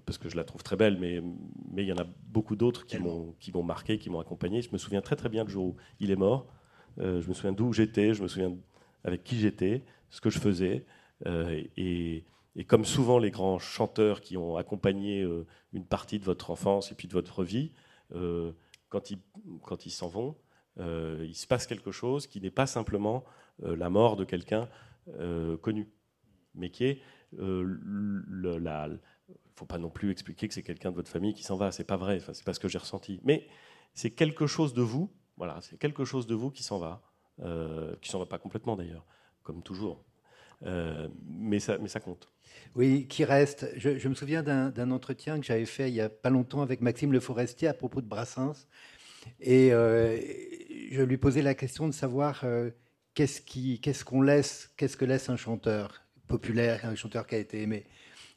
parce 0.05 0.19
que 0.19 0.29
je 0.29 0.37
la 0.37 0.45
trouve 0.45 0.63
très 0.63 0.77
belle, 0.77 0.99
mais 0.99 1.23
mais 1.71 1.85
il 1.85 1.89
y 1.89 1.93
en 1.93 1.97
a 1.97 2.05
beaucoup 2.27 2.55
d'autres 2.55 2.85
qui 2.85 2.99
m'ont 2.99 3.63
marqué, 3.63 3.99
qui 3.99 4.11
m'ont 4.11 4.21
accompagné. 4.21 4.61
Je 4.61 4.71
me 4.73 4.77
souviens 4.77 5.01
très 5.01 5.17
très 5.17 5.31
bien 5.31 5.45
le 5.45 5.49
jour 5.49 5.65
où 5.65 5.77
il 6.01 6.11
est 6.11 6.17
mort. 6.17 6.47
Euh, 6.99 7.23
je 7.23 7.29
me 7.29 7.33
souviens 7.33 7.53
d'où 7.53 7.73
j'étais, 7.73 8.13
je 8.13 8.23
me 8.23 8.29
souviens 8.29 8.55
avec 9.05 9.25
qui 9.25 9.39
j'étais, 9.39 9.85
ce 10.11 10.21
que 10.21 10.29
je 10.29 10.39
faisais. 10.39 10.85
Euh, 11.25 11.63
et, 11.79 12.27
et 12.55 12.65
comme 12.65 12.85
souvent 12.85 13.19
les 13.19 13.31
grands 13.31 13.59
chanteurs 13.59 14.21
qui 14.21 14.37
ont 14.37 14.57
accompagné 14.57 15.27
une 15.73 15.87
partie 15.87 16.19
de 16.19 16.25
votre 16.25 16.51
enfance 16.51 16.93
et 16.93 16.95
puis 16.95 17.09
de 17.09 17.15
votre 17.15 17.43
vie, 17.43 17.73
quand 18.91 19.11
ils, 19.11 19.19
quand 19.63 19.87
ils 19.87 19.91
s'en 19.91 20.09
vont, 20.09 20.37
Euh, 20.79 21.25
il 21.27 21.35
se 21.35 21.47
passe 21.47 21.67
quelque 21.67 21.91
chose 21.91 22.27
qui 22.27 22.41
n'est 22.41 22.51
pas 22.51 22.67
simplement 22.67 23.25
euh, 23.63 23.77
la 23.77 23.91
mort 23.91 24.17
de 24.17 24.25
quelqu'un 24.25 24.69
connu, 25.63 25.91
mais 26.55 26.71
qui 26.71 26.85
est 26.85 27.01
le, 27.33 28.59
la. 28.59 28.87
Il 28.87 29.33
ne 29.33 29.57
faut 29.57 29.67
pas 29.67 29.79
non 29.79 29.91
plus 29.91 30.13
expliquer 30.13 30.47
que 30.47 30.55
c'est 30.55 30.63
quelqu'un 30.63 30.91
de 30.93 30.97
votre 30.97 31.11
famille 31.11 31.35
qui 31.35 31.43
s'en 31.43 31.57
va. 31.57 31.73
C'est 31.73 31.85
pas 31.85 31.97
vrai. 31.97 32.19
Enfin, 32.19 32.35
c'est 32.35 32.45
pas 32.45 32.55
ce 32.55 32.61
que 32.61 32.69
j'ai 32.69 32.79
ressenti. 32.79 33.21
Mais 33.25 33.49
c'est 33.95 34.13
quelque 34.13 34.47
chose 34.47 34.75
de 34.75 34.83
vous. 34.83 35.13
Voilà, 35.37 35.59
c'est 35.61 35.77
quelque 35.77 36.05
chose 36.05 36.29
de 36.29 36.37
vous 36.37 36.53
qui 36.53 36.63
s'en 36.63 36.79
va, 36.79 37.03
qui 38.01 38.11
s'en 38.11 38.21
va 38.21 38.27
pas 38.27 38.39
complètement 38.39 38.77
d'ailleurs, 38.77 39.05
comme 39.43 39.65
toujours. 39.65 40.05
mais, 40.63 41.59
ça, 41.59 41.79
mais 41.79 41.89
ça 41.89 41.99
compte. 41.99 42.31
Oui, 42.75 43.07
qui 43.09 43.25
reste. 43.25 43.69
Je, 43.77 44.09
me 44.09 44.15
souviens 44.15 44.43
d'un 44.43 44.91
entretien 44.91 45.39
que 45.39 45.45
j'avais 45.45 45.67
fait 45.67 45.91
il 45.91 45.95
n'y 45.95 46.01
a 46.01 46.09
pas 46.09 46.31
longtemps 46.31 46.63
avec 46.63 46.81
Maxime 46.81 47.13
Le 47.13 47.21
Forestier 47.21 47.69
à 47.69 47.75
propos 47.75 48.01
de 48.01 48.07
Brassens. 48.07 48.67
Et 49.41 49.73
euh, 49.73 50.19
je 50.91 51.03
lui 51.03 51.17
posais 51.17 51.43
la 51.43 51.55
question 51.55 51.87
de 51.89 51.93
savoir 51.93 52.41
euh, 52.45 52.71
qu'est-ce 53.15 54.05
qu'on 54.05 54.23
laisse, 54.23 54.71
qu'est-ce 54.77 54.97
que 54.97 55.05
laisse 55.05 55.29
un 55.29 55.37
chanteur 55.37 56.03
populaire, 56.29 56.81
un 56.85 56.95
chanteur 56.95 57.27
qui 57.27 57.35
a 57.35 57.39
été 57.39 57.63
aimé. 57.63 57.85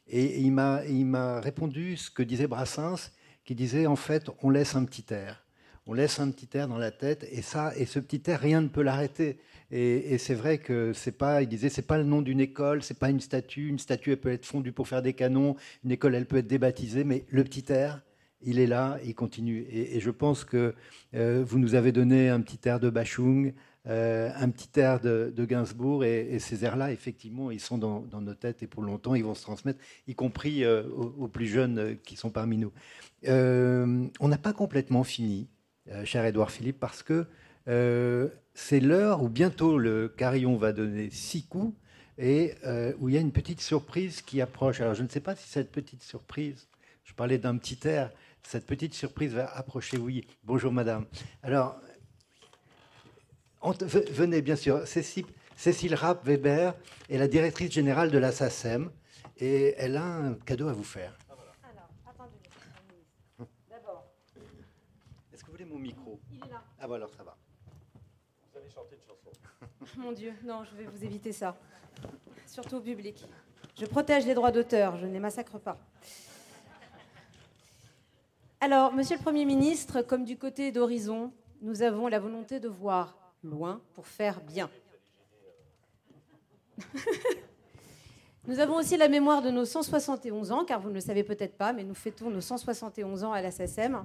Et 0.08 0.40
il 0.40 0.52
m'a 0.52 1.40
répondu 1.40 1.96
ce 1.96 2.10
que 2.10 2.22
disait 2.22 2.46
Brassens, 2.46 3.10
qui 3.44 3.54
disait 3.54 3.86
en 3.86 3.96
fait, 3.96 4.30
on 4.42 4.50
laisse 4.50 4.76
un 4.76 4.84
petit 4.84 5.04
air. 5.12 5.42
On 5.88 5.94
laisse 5.94 6.18
un 6.18 6.30
petit 6.30 6.48
air 6.56 6.66
dans 6.66 6.78
la 6.78 6.90
tête, 6.90 7.26
et 7.30 7.42
ça, 7.42 7.72
et 7.76 7.86
ce 7.86 8.00
petit 8.00 8.28
air, 8.28 8.40
rien 8.40 8.60
ne 8.60 8.68
peut 8.68 8.82
l'arrêter. 8.82 9.38
Et, 9.70 10.18
c'est 10.18 10.34
vrai 10.34 10.58
que 10.58 10.92
c'est 10.92 11.12
pas, 11.12 11.42
il 11.42 11.48
disait, 11.48 11.68
c'est 11.68 11.82
pas 11.82 11.98
le 11.98 12.04
nom 12.04 12.22
d'une 12.22 12.40
école, 12.40 12.82
c'est 12.82 12.98
pas 12.98 13.10
une 13.10 13.20
statue. 13.20 13.68
Une 13.68 13.78
statue, 13.78 14.12
elle 14.12 14.20
peut 14.20 14.32
être 14.32 14.46
fondue 14.46 14.72
pour 14.72 14.88
faire 14.88 15.02
des 15.02 15.12
canons. 15.12 15.56
Une 15.84 15.92
école, 15.92 16.14
elle 16.14 16.26
peut 16.26 16.38
être 16.38 16.46
débaptisée, 16.46 17.04
mais 17.04 17.24
le 17.28 17.44
petit 17.44 17.64
air, 17.72 18.02
il 18.46 18.60
est 18.60 18.66
là, 18.66 18.98
il 19.04 19.14
continue. 19.14 19.66
Et, 19.70 20.00
je 20.00 20.10
pense 20.10 20.44
que 20.44 20.74
euh, 21.14 21.44
vous 21.46 21.58
nous 21.58 21.74
avez 21.74 21.92
donné 21.92 22.30
un 22.30 22.40
petit 22.40 22.66
air 22.66 22.80
de 22.80 22.88
Bachung, 22.88 23.52
euh, 23.88 24.30
un 24.36 24.48
petit 24.50 24.80
air 24.80 25.00
de, 25.00 25.44
Gainsbourg, 25.44 26.04
et, 26.04 26.38
ces 26.38 26.64
airs-là, 26.64 26.92
effectivement, 26.92 27.50
ils 27.50 27.60
sont 27.60 27.76
dans, 27.76 28.06
nos 28.20 28.34
têtes 28.34 28.62
et 28.62 28.66
pour 28.68 28.82
longtemps, 28.82 29.14
ils 29.16 29.24
vont 29.24 29.34
se 29.34 29.42
transmettre, 29.42 29.80
y 30.06 30.14
compris 30.14 30.64
euh, 30.64 30.84
aux, 30.88 31.28
plus 31.28 31.46
jeunes 31.46 31.96
qui 32.04 32.16
sont 32.16 32.30
parmi 32.30 32.56
nous. 32.56 32.72
on 33.26 34.28
n'a 34.28 34.38
pas 34.38 34.52
complètement 34.52 35.02
fini, 35.02 35.48
cher 36.04 36.24
Édouard 36.24 36.52
Philippe, 36.52 36.78
parce 36.78 37.02
que 37.02 37.26
c'est 38.54 38.80
l'heure 38.80 39.24
où 39.24 39.28
bientôt 39.28 39.76
le 39.76 40.08
carillon 40.08 40.56
va 40.56 40.72
donner 40.72 41.10
six 41.10 41.46
coups 41.46 41.74
et 42.18 42.54
où 43.00 43.08
il 43.08 43.14
y 43.16 43.18
a 43.18 43.20
une 43.20 43.32
petite 43.32 43.60
surprise 43.60 44.22
qui 44.22 44.40
approche. 44.40 44.80
Alors 44.80 44.94
je 44.94 45.02
ne 45.02 45.08
sais 45.08 45.20
pas 45.20 45.34
si 45.34 45.48
cette 45.48 45.72
petite 45.72 46.04
surprise, 46.04 46.68
je 47.04 47.14
parlais 47.14 47.38
d'un 47.38 47.56
petit 47.56 47.78
air, 47.88 48.10
cette 48.46 48.64
petite 48.64 48.94
surprise 48.94 49.34
va 49.34 49.52
approcher. 49.56 49.98
Oui, 49.98 50.24
bonjour 50.44 50.72
madame. 50.72 51.06
Alors, 51.42 51.80
venez 54.10 54.40
bien 54.40 54.54
sûr. 54.54 54.86
Cécile, 54.86 55.26
Cécile 55.56 55.94
Rapp 55.94 56.24
Weber 56.24 56.74
est 57.08 57.18
la 57.18 57.26
directrice 57.26 57.72
générale 57.72 58.10
de 58.10 58.18
la 58.18 58.30
SACEM 58.30 58.90
et 59.38 59.74
elle 59.78 59.96
a 59.96 60.04
un 60.04 60.34
cadeau 60.34 60.68
à 60.68 60.72
vous 60.72 60.84
faire. 60.84 61.18
Alors, 61.28 61.88
attendez, 62.06 62.36
D'abord. 63.68 64.06
Est-ce 65.32 65.42
que 65.42 65.46
vous 65.46 65.52
voulez 65.52 65.64
mon 65.64 65.78
micro? 65.78 66.20
Il 66.30 66.36
est 66.36 66.48
là. 66.48 66.62
Ah, 66.78 66.86
bon, 66.86 66.94
alors 66.94 67.10
ça 67.10 67.24
va. 67.24 67.36
Mon 69.96 70.12
Dieu, 70.12 70.32
non, 70.44 70.64
je 70.64 70.76
vais 70.76 70.84
vous 70.84 71.04
éviter 71.04 71.32
ça. 71.32 71.56
Surtout 72.46 72.76
au 72.76 72.80
public. 72.80 73.24
Je 73.78 73.86
protège 73.86 74.26
les 74.26 74.34
droits 74.34 74.50
d'auteur, 74.50 74.96
je 74.96 75.06
ne 75.06 75.12
les 75.12 75.20
massacre 75.20 75.58
pas. 75.58 75.78
Alors, 78.60 78.92
Monsieur 78.92 79.16
le 79.16 79.22
Premier 79.22 79.44
ministre, 79.44 80.02
comme 80.02 80.24
du 80.24 80.36
côté 80.36 80.72
d'Horizon, 80.72 81.32
nous 81.62 81.82
avons 81.82 82.08
la 82.08 82.18
volonté 82.18 82.58
de 82.58 82.68
voir 82.68 83.16
loin 83.42 83.80
pour 83.94 84.06
faire 84.06 84.40
bien. 84.40 84.70
nous 88.46 88.58
avons 88.58 88.76
aussi 88.76 88.96
la 88.96 89.08
mémoire 89.08 89.42
de 89.42 89.50
nos 89.50 89.64
171 89.64 90.52
ans, 90.52 90.64
car 90.64 90.80
vous 90.80 90.88
ne 90.88 90.94
le 90.94 91.00
savez 91.00 91.22
peut-être 91.22 91.56
pas, 91.56 91.72
mais 91.72 91.84
nous 91.84 91.94
fêtons 91.94 92.30
nos 92.30 92.40
171 92.40 93.24
ans 93.24 93.32
à 93.32 93.42
la 93.42 93.50
SSM, 93.50 94.02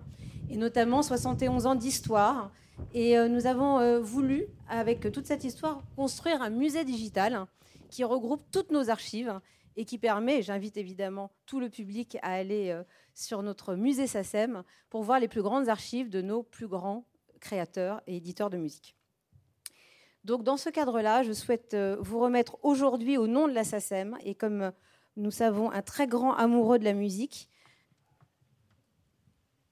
et 0.49 0.57
notamment 0.57 1.01
71 1.01 1.65
ans 1.65 1.75
d'histoire 1.75 2.51
et 2.93 3.17
euh, 3.17 3.27
nous 3.27 3.47
avons 3.47 3.79
euh, 3.79 3.99
voulu, 3.99 4.47
avec 4.69 5.11
toute 5.11 5.25
cette 5.25 5.43
histoire, 5.43 5.81
construire 5.95 6.41
un 6.41 6.49
musée 6.49 6.83
digital 6.83 7.45
qui 7.89 8.03
regroupe 8.03 8.43
toutes 8.51 8.71
nos 8.71 8.89
archives 8.89 9.39
et 9.77 9.85
qui 9.85 9.97
permet, 9.97 10.41
j'invite 10.41 10.77
évidemment 10.77 11.31
tout 11.45 11.59
le 11.59 11.69
public 11.69 12.17
à 12.21 12.33
aller 12.33 12.69
euh, 12.71 12.83
sur 13.21 13.43
notre 13.43 13.75
musée 13.75 14.07
SACEM 14.07 14.63
pour 14.89 15.03
voir 15.03 15.19
les 15.19 15.27
plus 15.27 15.41
grandes 15.41 15.69
archives 15.69 16.09
de 16.09 16.21
nos 16.21 16.43
plus 16.43 16.67
grands 16.67 17.05
créateurs 17.39 18.01
et 18.07 18.17
éditeurs 18.17 18.49
de 18.49 18.57
musique. 18.57 18.95
Donc 20.23 20.43
dans 20.43 20.57
ce 20.57 20.69
cadre-là, 20.69 21.23
je 21.23 21.31
souhaite 21.31 21.75
vous 21.99 22.19
remettre 22.19 22.57
aujourd'hui 22.63 23.17
au 23.17 23.27
nom 23.27 23.47
de 23.47 23.53
la 23.53 23.63
SACEM, 23.63 24.17
et 24.23 24.35
comme 24.35 24.71
nous 25.17 25.31
savons 25.31 25.71
un 25.71 25.81
très 25.81 26.07
grand 26.07 26.33
amoureux 26.33 26.77
de 26.77 26.83
la 26.83 26.93
musique, 26.93 27.49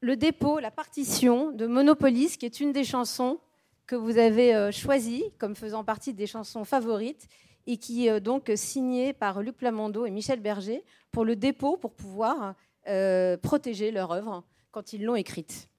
le 0.01 0.15
dépôt, 0.15 0.59
la 0.59 0.71
partition 0.71 1.51
de 1.51 1.67
Monopolis, 1.67 2.37
qui 2.37 2.45
est 2.45 2.59
une 2.59 2.71
des 2.71 2.83
chansons 2.83 3.39
que 3.85 3.95
vous 3.95 4.17
avez 4.17 4.55
euh, 4.55 4.71
choisies 4.71 5.25
comme 5.39 5.55
faisant 5.55 5.83
partie 5.83 6.13
des 6.13 6.27
chansons 6.27 6.63
favorites 6.63 7.27
et 7.67 7.77
qui 7.77 8.07
est 8.07 8.11
euh, 8.11 8.19
donc 8.19 8.51
signée 8.55 9.13
par 9.13 9.41
Luc 9.41 9.57
Plamando 9.57 10.05
et 10.05 10.11
Michel 10.11 10.39
Berger 10.39 10.85
pour 11.11 11.25
le 11.25 11.35
dépôt 11.35 11.75
pour 11.75 11.93
pouvoir 11.93 12.55
euh, 12.89 13.37
protéger 13.37 13.91
leur 13.91 14.11
œuvre 14.11 14.43
quand 14.71 14.93
ils 14.93 15.03
l'ont 15.03 15.15
écrite. 15.15 15.69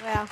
Voilà. 0.00 0.26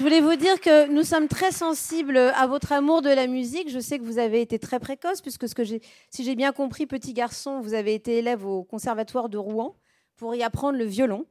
Je 0.00 0.04
voulais 0.04 0.20
vous 0.20 0.36
dire 0.36 0.60
que 0.60 0.86
nous 0.86 1.02
sommes 1.02 1.28
très 1.28 1.52
sensibles 1.52 2.16
à 2.16 2.46
votre 2.46 2.72
amour 2.72 3.02
de 3.02 3.10
la 3.10 3.26
musique. 3.26 3.68
Je 3.68 3.80
sais 3.80 3.98
que 3.98 4.04
vous 4.04 4.18
avez 4.18 4.40
été 4.40 4.58
très 4.58 4.80
précoce, 4.80 5.20
puisque 5.20 5.62
si 5.66 6.24
j'ai 6.24 6.34
bien 6.36 6.52
compris, 6.52 6.86
petit 6.86 7.12
garçon, 7.12 7.60
vous 7.60 7.74
avez 7.74 7.92
été 7.94 8.16
élève 8.16 8.46
au 8.46 8.62
conservatoire 8.62 9.28
de 9.28 9.36
Rouen 9.36 9.76
pour 10.16 10.34
y 10.34 10.42
apprendre 10.42 10.78
le 10.78 10.86
violon, 10.86 11.26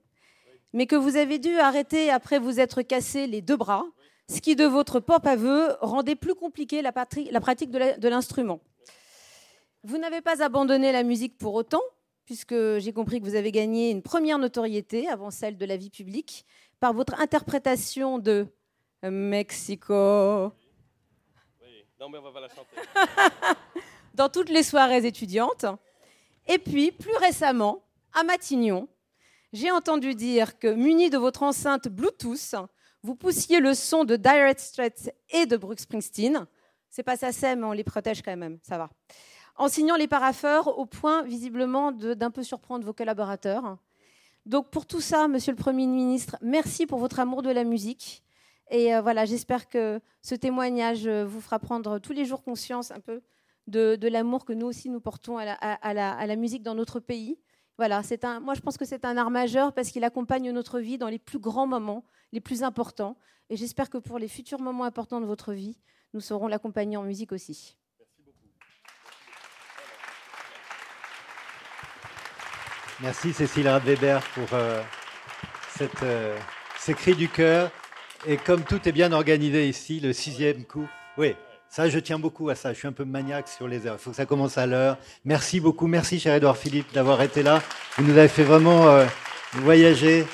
mais 0.73 0.86
que 0.86 0.95
vous 0.95 1.15
avez 1.15 1.39
dû 1.39 1.57
arrêter 1.57 2.11
après 2.11 2.38
vous 2.38 2.59
être 2.59 2.84
cassé 2.84 3.25
les 3.25 3.41
deux 3.41 3.57
bras, 3.57 3.86
ce 4.30 4.41
qui, 4.41 4.55
de 4.55 4.65
votre 4.65 4.99
propre 4.99 5.27
aveu, 5.27 5.75
rendait 5.82 6.15
plus 6.15 6.36
compliqué 6.36 6.82
la, 6.82 6.91
pratique 6.91 7.71
de 7.71 8.07
l'instrument. 8.07 8.61
Vous 9.84 9.97
n'avez 9.97 10.21
pas 10.21 10.43
abandonné 10.43 10.91
la 10.91 11.03
musique 11.03 11.38
pour 11.38 11.55
autant, 11.55 11.82
puisque 12.25 12.77
j'ai 12.77 12.93
compris 12.93 13.19
que 13.19 13.25
vous 13.25 13.36
avez 13.36 13.51
gagné 13.51 13.89
une 13.89 14.03
première 14.03 14.38
notoriété 14.38 15.09
avant 15.09 15.32
celle 15.32 15.57
de 15.57 15.65
la 15.65 15.77
vie 15.77 15.89
publique 15.89 16.45
par 16.80 16.93
votre 16.93 17.19
interprétation 17.19 18.19
de 18.19 18.45
Mexico. 19.03 20.51
Non, 21.99 22.07
mais 22.09 22.19
on 22.19 22.32
va 22.32 22.41
la 22.41 22.49
chanter. 22.49 22.75
Dans 24.13 24.30
toutes 24.30 24.49
les 24.49 24.63
soirées 24.63 25.05
étudiantes. 25.05 25.65
Et 26.47 26.59
puis, 26.59 26.91
plus 26.91 27.15
récemment, 27.17 27.84
à 28.13 28.23
Matignon, 28.23 28.88
j'ai 29.53 29.71
entendu 29.71 30.13
dire 30.13 30.59
que, 30.59 30.67
muni 30.67 31.09
de 31.09 31.17
votre 31.17 31.43
enceinte 31.43 31.88
Bluetooth, 31.88 32.55
vous 33.04 33.16
poussiez 33.16 33.60
le 33.60 33.74
son 33.74 34.04
de 34.04 34.16
Dire 34.16 34.54
Straits 34.58 35.14
et 35.30 35.45
de 35.45 35.58
Bruce 35.58 35.82
Springsteen. 35.82 36.45
C'est 36.89 37.04
pas 37.04 37.18
ça, 37.18 37.56
mais 37.56 37.64
on 37.64 37.72
les 37.72 37.84
protège 37.84 38.22
quand 38.22 38.36
même, 38.36 38.60
ça 38.64 38.78
va. 38.78 38.89
En 39.56 39.68
signant 39.68 39.95
les 39.95 40.08
parapheurs 40.08 40.80
au 40.80 40.86
point, 40.86 41.24
visiblement, 41.24 41.91
d'un 41.91 42.32
peu 42.32 42.43
surprendre 42.43 42.86
vos 42.86 42.93
collaborateurs. 42.93 43.78
Donc, 44.45 44.70
pour 44.70 44.86
tout 44.86 45.02
ça, 45.02 45.28
monsieur 45.28 45.52
le 45.52 45.58
Premier 45.58 45.86
ministre, 45.86 46.38
merci 46.41 46.88
pour 46.88 47.00
votre 47.00 47.20
amour 47.20 47.41
de 47.41 47.50
la 47.50 47.64
musique. 47.64 48.24
Et 48.72 48.95
euh, 48.95 49.02
voilà, 49.02 49.26
j'espère 49.26 49.68
que 49.68 50.00
ce 50.22 50.36
témoignage 50.36 51.08
euh, 51.08 51.26
vous 51.26 51.41
fera 51.41 51.60
prendre 51.60 52.00
tous 52.00 52.14
les 52.14 52.26
jours 52.26 52.43
conscience 52.43 52.91
un 52.91 53.00
peu 53.00 53.22
de, 53.68 54.08
l'amour 54.08 54.45
que 54.45 54.54
nous 54.54 54.66
aussi 54.66 54.89
nous 54.89 55.00
portons 55.00 55.38
à 55.38 55.93
la, 55.93 56.36
musique 56.36 56.64
dans 56.64 56.76
notre 56.76 57.00
pays. 57.00 57.38
Voilà, 57.80 58.03
c'est 58.03 58.25
un, 58.25 58.41
moi 58.41 58.55
je 58.55 58.59
pense 58.59 58.77
que 58.77 58.84
c'est 58.84 59.05
un 59.05 59.15
art 59.15 59.30
majeur 59.30 59.71
parce 59.71 59.88
qu'il 59.91 60.03
accompagne 60.03 60.51
notre 60.51 60.82
vie 60.82 60.97
dans 60.97 61.07
les 61.07 61.17
plus 61.17 61.39
grands 61.39 61.65
moments, 61.65 62.03
les 62.34 62.41
plus 62.41 62.61
importants. 62.61 63.15
Et 63.49 63.55
j'espère 63.55 63.89
que 63.89 63.97
pour 63.97 64.19
les 64.19 64.27
futurs 64.27 64.59
moments 64.59 64.84
importants 64.84 65.21
de 65.21 65.25
votre 65.25 65.53
vie, 65.53 65.80
nous 66.13 66.19
saurons 66.19 66.49
l'accompagner 66.49 66.97
en 66.97 67.03
musique 67.03 67.32
aussi. 67.32 67.77
Merci 67.97 68.21
beaucoup. 68.25 68.38
Merci 72.99 73.32
Cécile 73.32 73.69
Radweber 73.69 74.19
pour 74.34 74.49
euh, 74.51 74.84
cette, 75.77 76.03
ces 76.80 76.93
cris 76.93 77.15
du 77.15 77.30
cœur. 77.30 77.71
Et 78.27 78.36
comme 78.36 78.65
tout 78.65 78.89
est 78.89 78.91
bien 78.91 79.13
organisé 79.13 79.69
ici, 79.69 80.01
le 80.01 80.11
sixième 80.11 80.65
coup. 80.65 80.89
Oui, 81.17 81.34
ça, 81.70 81.88
je 81.88 81.99
tiens 81.99 82.17
beaucoup 82.17 82.49
à 82.49 82.55
ça. 82.55 82.74
Je 82.74 82.80
suis 82.80 82.88
un 82.88 82.91
peu 82.91 83.05
maniaque 83.05 83.47
sur 83.47 83.67
les 83.67 83.86
heures. 83.86 83.97
Il 83.99 84.03
faut 84.03 84.09
que 84.09 84.15
ça 84.15 84.26
commence 84.26 84.57
à 84.57 84.65
l'heure. 84.65 84.97
Merci 85.24 85.59
beaucoup. 85.59 85.86
Merci, 85.86 86.20
cher 86.20 86.34
Edouard 86.34 86.57
Philippe, 86.57 86.91
d'avoir 86.93 87.22
été 87.22 87.43
là. 87.43 87.61
Vous 87.97 88.05
nous 88.05 88.17
avez 88.17 88.28
fait 88.28 88.43
vraiment 88.43 88.88
euh, 88.88 89.05
voyager 89.53 90.26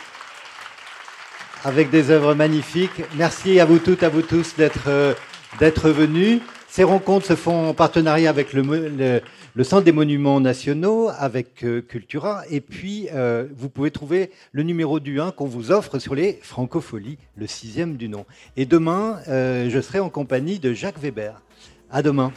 avec 1.66 1.90
des 1.90 2.10
œuvres 2.10 2.36
magnifiques. 2.36 3.02
Merci 3.16 3.60
à 3.60 3.66
vous 3.66 3.80
toutes, 3.80 4.04
à 4.04 4.10
vous 4.10 4.22
tous 4.22 4.56
d'être 4.56 4.88
euh, 4.88 5.14
d'être 5.60 5.90
venus. 5.90 6.40
Ces 6.76 6.84
rencontres 6.84 7.26
se 7.26 7.38
font 7.38 7.70
en 7.70 7.74
partenariat 7.74 8.30
avec 8.30 8.52
le, 8.52 9.22
Centre 9.64 9.84
des 9.86 9.94
Monuments 9.94 10.42
Nationaux, 10.42 11.08
avec 11.18 11.64
euh, 11.64 11.80
Cultura, 11.80 12.44
et 12.50 12.60
puis 12.60 13.08
euh, 13.14 13.48
vous 13.56 13.70
pouvez 13.70 13.92
trouver 13.92 14.30
le 14.52 14.64
numéro 14.64 15.00
du 15.00 15.22
1 15.22 15.32
qu'on 15.32 15.46
vous 15.46 15.72
offre 15.72 16.00
sur 16.00 16.16
les 16.16 16.38
francopholies, 16.42 17.18
le 17.38 17.48
sixième 17.48 17.96
du 17.96 18.10
nom. 18.10 18.26
Et 18.58 18.66
demain, 18.66 19.20
euh, 19.30 19.70
je 19.70 19.80
serai 19.80 20.02
en 20.02 20.10
compagnie 20.10 20.60
de 20.60 20.74
Jacques 20.74 21.00
Weber. 21.00 21.42
À 21.90 22.02
demain. 22.02 22.34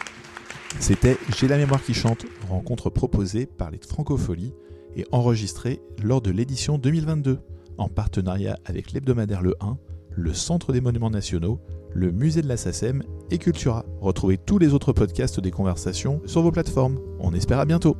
C'était 0.78 1.16
J'ai 1.36 1.48
la 1.48 1.56
mémoire 1.56 1.82
qui 1.82 1.92
chante, 1.92 2.24
rencontre 2.48 2.90
proposée 2.90 3.44
par 3.44 3.72
les 3.72 3.78
Francopholies 3.78 4.54
et 4.94 5.04
enregistrée 5.10 5.80
lors 6.00 6.20
de 6.20 6.30
l'édition 6.30 6.78
2022, 6.78 7.40
en 7.76 7.88
partenariat 7.88 8.56
avec 8.66 8.92
l'hebdomadaire 8.92 9.42
Le 9.42 9.56
1, 9.60 9.76
le 10.12 10.32
Centre 10.32 10.72
des 10.72 10.80
Monuments 10.80 11.10
Nationaux, 11.10 11.58
le 11.98 12.12
Musée 12.12 12.42
de 12.42 12.48
la 12.48 12.56
SACEM 12.56 13.02
et 13.30 13.38
Cultura. 13.38 13.84
Retrouvez 14.00 14.38
tous 14.38 14.58
les 14.58 14.72
autres 14.72 14.92
podcasts 14.92 15.40
des 15.40 15.50
conversations 15.50 16.22
sur 16.26 16.42
vos 16.42 16.52
plateformes. 16.52 16.98
On 17.18 17.34
espère 17.34 17.58
à 17.58 17.64
bientôt 17.64 17.96